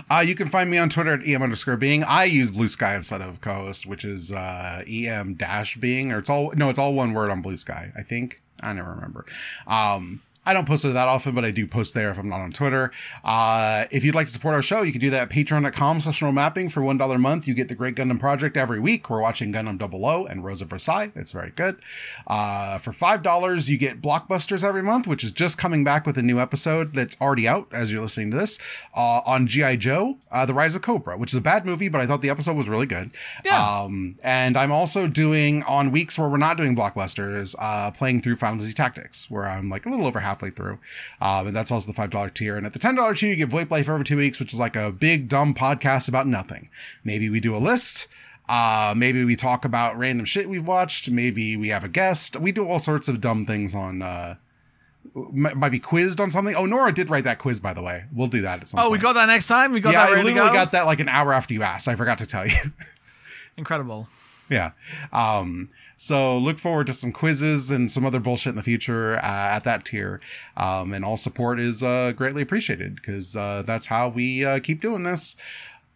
Uh, 0.09 0.19
you 0.19 0.35
can 0.35 0.49
find 0.49 0.69
me 0.69 0.77
on 0.77 0.87
Twitter 0.89 1.13
at 1.13 1.25
em 1.27 1.41
underscore 1.41 1.77
being. 1.77 2.03
I 2.03 2.25
use 2.25 2.51
Blue 2.51 2.67
Sky 2.67 2.95
instead 2.95 3.21
of 3.21 3.41
co-host, 3.41 3.87
which 3.87 4.03
is 4.05 4.31
uh, 4.31 4.83
em 4.87 5.33
dash 5.35 5.77
being, 5.77 6.11
or 6.11 6.19
it's 6.19 6.29
all 6.29 6.51
no, 6.55 6.69
it's 6.69 6.77
all 6.77 6.93
one 6.93 7.13
word 7.13 7.29
on 7.31 7.41
Blue 7.41 7.57
Sky. 7.57 7.91
I 7.97 8.03
think 8.03 8.41
I 8.61 8.71
never 8.73 8.91
remember. 8.91 9.25
Um, 9.65 10.21
I 10.43 10.53
don't 10.53 10.67
post 10.67 10.85
it 10.85 10.93
that 10.93 11.07
often, 11.07 11.35
but 11.35 11.45
I 11.45 11.51
do 11.51 11.67
post 11.67 11.93
there 11.93 12.09
if 12.09 12.17
I'm 12.17 12.27
not 12.27 12.41
on 12.41 12.51
Twitter. 12.51 12.91
Uh, 13.23 13.85
if 13.91 14.03
you'd 14.03 14.15
like 14.15 14.25
to 14.27 14.33
support 14.33 14.55
our 14.55 14.61
show, 14.61 14.81
you 14.81 14.91
can 14.91 15.01
do 15.01 15.11
that 15.11 15.23
at 15.23 15.29
patreon.com 15.29 16.01
slash 16.01 16.21
mapping 16.21 16.69
for 16.69 16.81
$1 16.81 17.13
a 17.13 17.17
month. 17.17 17.47
You 17.47 17.53
get 17.53 17.67
the 17.67 17.75
Great 17.75 17.95
Gundam 17.95 18.19
Project 18.19 18.57
every 18.57 18.79
week. 18.79 19.09
We're 19.09 19.21
watching 19.21 19.53
Gundam 19.53 19.77
Double 19.77 20.03
O 20.05 20.25
and 20.25 20.43
Rose 20.43 20.61
of 20.61 20.69
Versailles. 20.69 21.11
It's 21.15 21.31
very 21.31 21.51
good. 21.51 21.79
Uh, 22.25 22.79
for 22.79 22.91
$5, 22.91 23.69
you 23.69 23.77
get 23.77 24.01
Blockbusters 24.01 24.63
every 24.63 24.81
month, 24.81 25.05
which 25.05 25.23
is 25.23 25.31
just 25.31 25.57
coming 25.59 25.83
back 25.83 26.07
with 26.07 26.17
a 26.17 26.23
new 26.23 26.39
episode 26.39 26.93
that's 26.93 27.19
already 27.21 27.47
out 27.47 27.67
as 27.71 27.91
you're 27.91 28.01
listening 28.01 28.31
to 28.31 28.37
this 28.37 28.57
uh, 28.95 29.21
on 29.25 29.45
G.I. 29.45 29.75
Joe, 29.75 30.17
uh, 30.31 30.45
The 30.47 30.53
Rise 30.55 30.73
of 30.73 30.81
Cobra, 30.81 31.17
which 31.17 31.33
is 31.33 31.37
a 31.37 31.41
bad 31.41 31.65
movie, 31.67 31.87
but 31.87 32.01
I 32.01 32.07
thought 32.07 32.21
the 32.21 32.31
episode 32.31 32.57
was 32.57 32.67
really 32.67 32.87
good. 32.87 33.11
Yeah. 33.45 33.81
Um, 33.81 34.17
and 34.23 34.57
I'm 34.57 34.71
also 34.71 35.05
doing 35.07 35.61
on 35.63 35.91
weeks 35.91 36.17
where 36.17 36.29
we're 36.29 36.37
not 36.37 36.57
doing 36.57 36.75
blockbusters, 36.75 37.55
uh, 37.59 37.91
playing 37.91 38.21
through 38.23 38.37
Final 38.37 38.57
Fantasy 38.57 38.73
Tactics, 38.73 39.29
where 39.29 39.45
I'm 39.45 39.69
like 39.69 39.85
a 39.85 39.89
little 39.89 40.07
over 40.07 40.19
halfway 40.31 40.49
through. 40.49 40.79
Um, 41.19 41.47
and 41.47 41.55
that's 41.55 41.71
also 41.71 41.87
the 41.87 41.93
five 41.93 42.09
dollar 42.09 42.29
tier. 42.29 42.55
And 42.55 42.65
at 42.65 42.73
the 42.73 42.79
ten 42.79 42.95
dollar 42.95 43.13
tier, 43.13 43.29
you 43.29 43.35
get 43.35 43.49
VoIP 43.49 43.69
Life 43.69 43.89
every 43.89 44.05
two 44.05 44.17
weeks, 44.17 44.39
which 44.39 44.53
is 44.53 44.59
like 44.59 44.75
a 44.75 44.91
big 44.91 45.27
dumb 45.27 45.53
podcast 45.53 46.07
about 46.07 46.27
nothing. 46.27 46.69
Maybe 47.03 47.29
we 47.29 47.39
do 47.39 47.55
a 47.55 47.59
list. 47.59 48.07
Uh, 48.49 48.93
maybe 48.95 49.23
we 49.23 49.35
talk 49.35 49.65
about 49.65 49.97
random 49.97 50.25
shit 50.25 50.49
we've 50.49 50.67
watched. 50.67 51.09
Maybe 51.09 51.55
we 51.55 51.69
have 51.69 51.83
a 51.83 51.89
guest. 51.89 52.37
We 52.37 52.51
do 52.51 52.67
all 52.67 52.79
sorts 52.79 53.07
of 53.07 53.21
dumb 53.21 53.45
things 53.45 53.75
on. 53.75 54.01
Uh, 54.01 54.35
m- 55.15 55.57
might 55.57 55.69
be 55.69 55.79
quizzed 55.79 56.19
on 56.19 56.29
something. 56.29 56.55
Oh, 56.55 56.65
Nora 56.65 56.93
did 56.93 57.09
write 57.09 57.23
that 57.25 57.39
quiz, 57.39 57.59
by 57.59 57.73
the 57.73 57.81
way. 57.81 58.05
We'll 58.13 58.27
do 58.27 58.41
that 58.41 58.61
at 58.61 58.67
some 58.69 58.79
oh, 58.79 58.83
point. 58.83 58.91
we 58.93 58.97
got 58.99 59.13
that 59.13 59.27
next 59.27 59.47
time. 59.47 59.71
We 59.71 59.79
got 59.79 59.93
yeah, 59.93 60.05
that 60.05 60.13
I 60.13 60.15
literally 60.15 60.33
go. 60.33 60.51
got 60.53 60.71
that 60.71 60.85
like 60.85 60.99
an 60.99 61.09
hour 61.09 61.33
after 61.33 61.53
you 61.53 61.63
asked. 61.63 61.87
I 61.87 61.95
forgot 61.95 62.17
to 62.19 62.25
tell 62.25 62.47
you. 62.47 62.57
Incredible. 63.57 64.07
Yeah. 64.49 64.71
Um, 65.13 65.69
so 66.01 66.35
look 66.39 66.57
forward 66.57 66.87
to 66.87 66.95
some 66.95 67.11
quizzes 67.11 67.69
and 67.69 67.91
some 67.91 68.07
other 68.07 68.19
bullshit 68.19 68.49
in 68.49 68.55
the 68.55 68.63
future 68.63 69.17
uh, 69.17 69.21
at 69.21 69.65
that 69.65 69.85
tier. 69.85 70.19
Um, 70.57 70.93
and 70.93 71.05
all 71.05 71.15
support 71.15 71.59
is 71.59 71.83
uh, 71.83 72.13
greatly 72.15 72.41
appreciated 72.41 72.95
because 72.95 73.35
uh, 73.35 73.61
that's 73.67 73.85
how 73.85 74.09
we 74.09 74.43
uh, 74.43 74.61
keep 74.61 74.81
doing 74.81 75.03
this. 75.03 75.35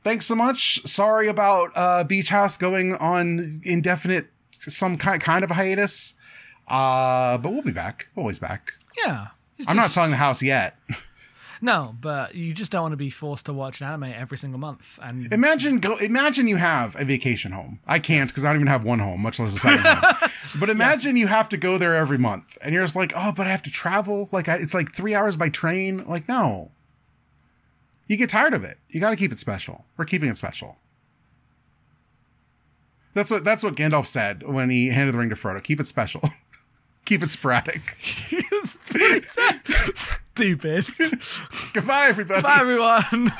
Thanks 0.03 0.27
so 0.27 0.35
much. 0.35 0.85
Sorry 0.85 1.27
about 1.27 1.71
uh, 1.73 2.03
Beach 2.03 2.29
House 2.29 2.55
going 2.55 2.93
on 2.93 3.61
indefinite, 3.63 4.27
some 4.59 4.95
kind 4.95 5.19
kind 5.19 5.43
of 5.43 5.49
a 5.49 5.55
hiatus. 5.55 6.13
Uh, 6.67 7.39
but 7.39 7.51
we'll 7.51 7.63
be 7.63 7.71
back. 7.71 8.07
Always 8.15 8.37
back. 8.37 8.73
Yeah. 9.03 9.29
I'm 9.65 9.75
not 9.75 9.89
selling 9.89 10.11
the 10.11 10.17
house 10.17 10.43
yet. 10.43 10.77
No, 11.65 11.95
but 11.99 12.35
you 12.35 12.53
just 12.53 12.71
don't 12.71 12.83
want 12.83 12.91
to 12.93 12.97
be 12.97 13.09
forced 13.09 13.47
to 13.47 13.53
watch 13.53 13.81
an 13.81 13.87
anime 13.87 14.03
every 14.03 14.37
single 14.37 14.59
month. 14.59 14.99
And 15.01 15.33
Imagine 15.33 15.79
go. 15.79 15.97
Imagine 15.97 16.47
you 16.47 16.57
have 16.57 16.95
a 16.95 17.03
vacation 17.03 17.53
home. 17.53 17.79
I 17.87 17.97
can't 17.97 18.29
because 18.29 18.45
I 18.45 18.49
don't 18.49 18.57
even 18.57 18.67
have 18.67 18.83
one 18.83 18.99
home, 18.99 19.21
much 19.21 19.39
less 19.39 19.55
a 19.55 19.59
second 19.59 19.83
home. 19.83 20.29
But 20.59 20.69
imagine 20.69 21.17
you 21.17 21.25
have 21.25 21.49
to 21.49 21.57
go 21.57 21.77
there 21.79 21.95
every 21.95 22.19
month, 22.19 22.57
and 22.61 22.73
you're 22.73 22.83
just 22.83 22.95
like, 22.95 23.11
oh, 23.15 23.33
but 23.35 23.47
I 23.47 23.49
have 23.49 23.63
to 23.63 23.71
travel. 23.71 24.29
Like 24.31 24.47
I, 24.47 24.57
it's 24.57 24.75
like 24.75 24.93
three 24.93 25.15
hours 25.15 25.35
by 25.35 25.49
train. 25.49 26.05
Like 26.05 26.29
no, 26.29 26.69
you 28.07 28.15
get 28.15 28.29
tired 28.29 28.53
of 28.53 28.63
it. 28.63 28.77
You 28.87 28.99
got 28.99 29.09
to 29.09 29.15
keep 29.15 29.31
it 29.31 29.39
special. 29.39 29.85
We're 29.97 30.05
keeping 30.05 30.29
it 30.29 30.37
special. 30.37 30.77
That's 33.15 33.31
what 33.31 33.43
that's 33.43 33.63
what 33.63 33.75
Gandalf 33.75 34.05
said 34.05 34.43
when 34.43 34.69
he 34.69 34.89
handed 34.89 35.15
the 35.15 35.17
ring 35.17 35.29
to 35.29 35.35
Frodo. 35.35 35.63
Keep 35.63 35.79
it 35.79 35.87
special. 35.87 36.21
keep 37.05 37.23
it 37.23 37.31
sporadic. 37.31 37.97
Stupid. 40.35 40.85
Goodbye, 41.73 42.07
everybody. 42.09 42.41
Bye, 42.41 42.57
everyone. 42.59 43.31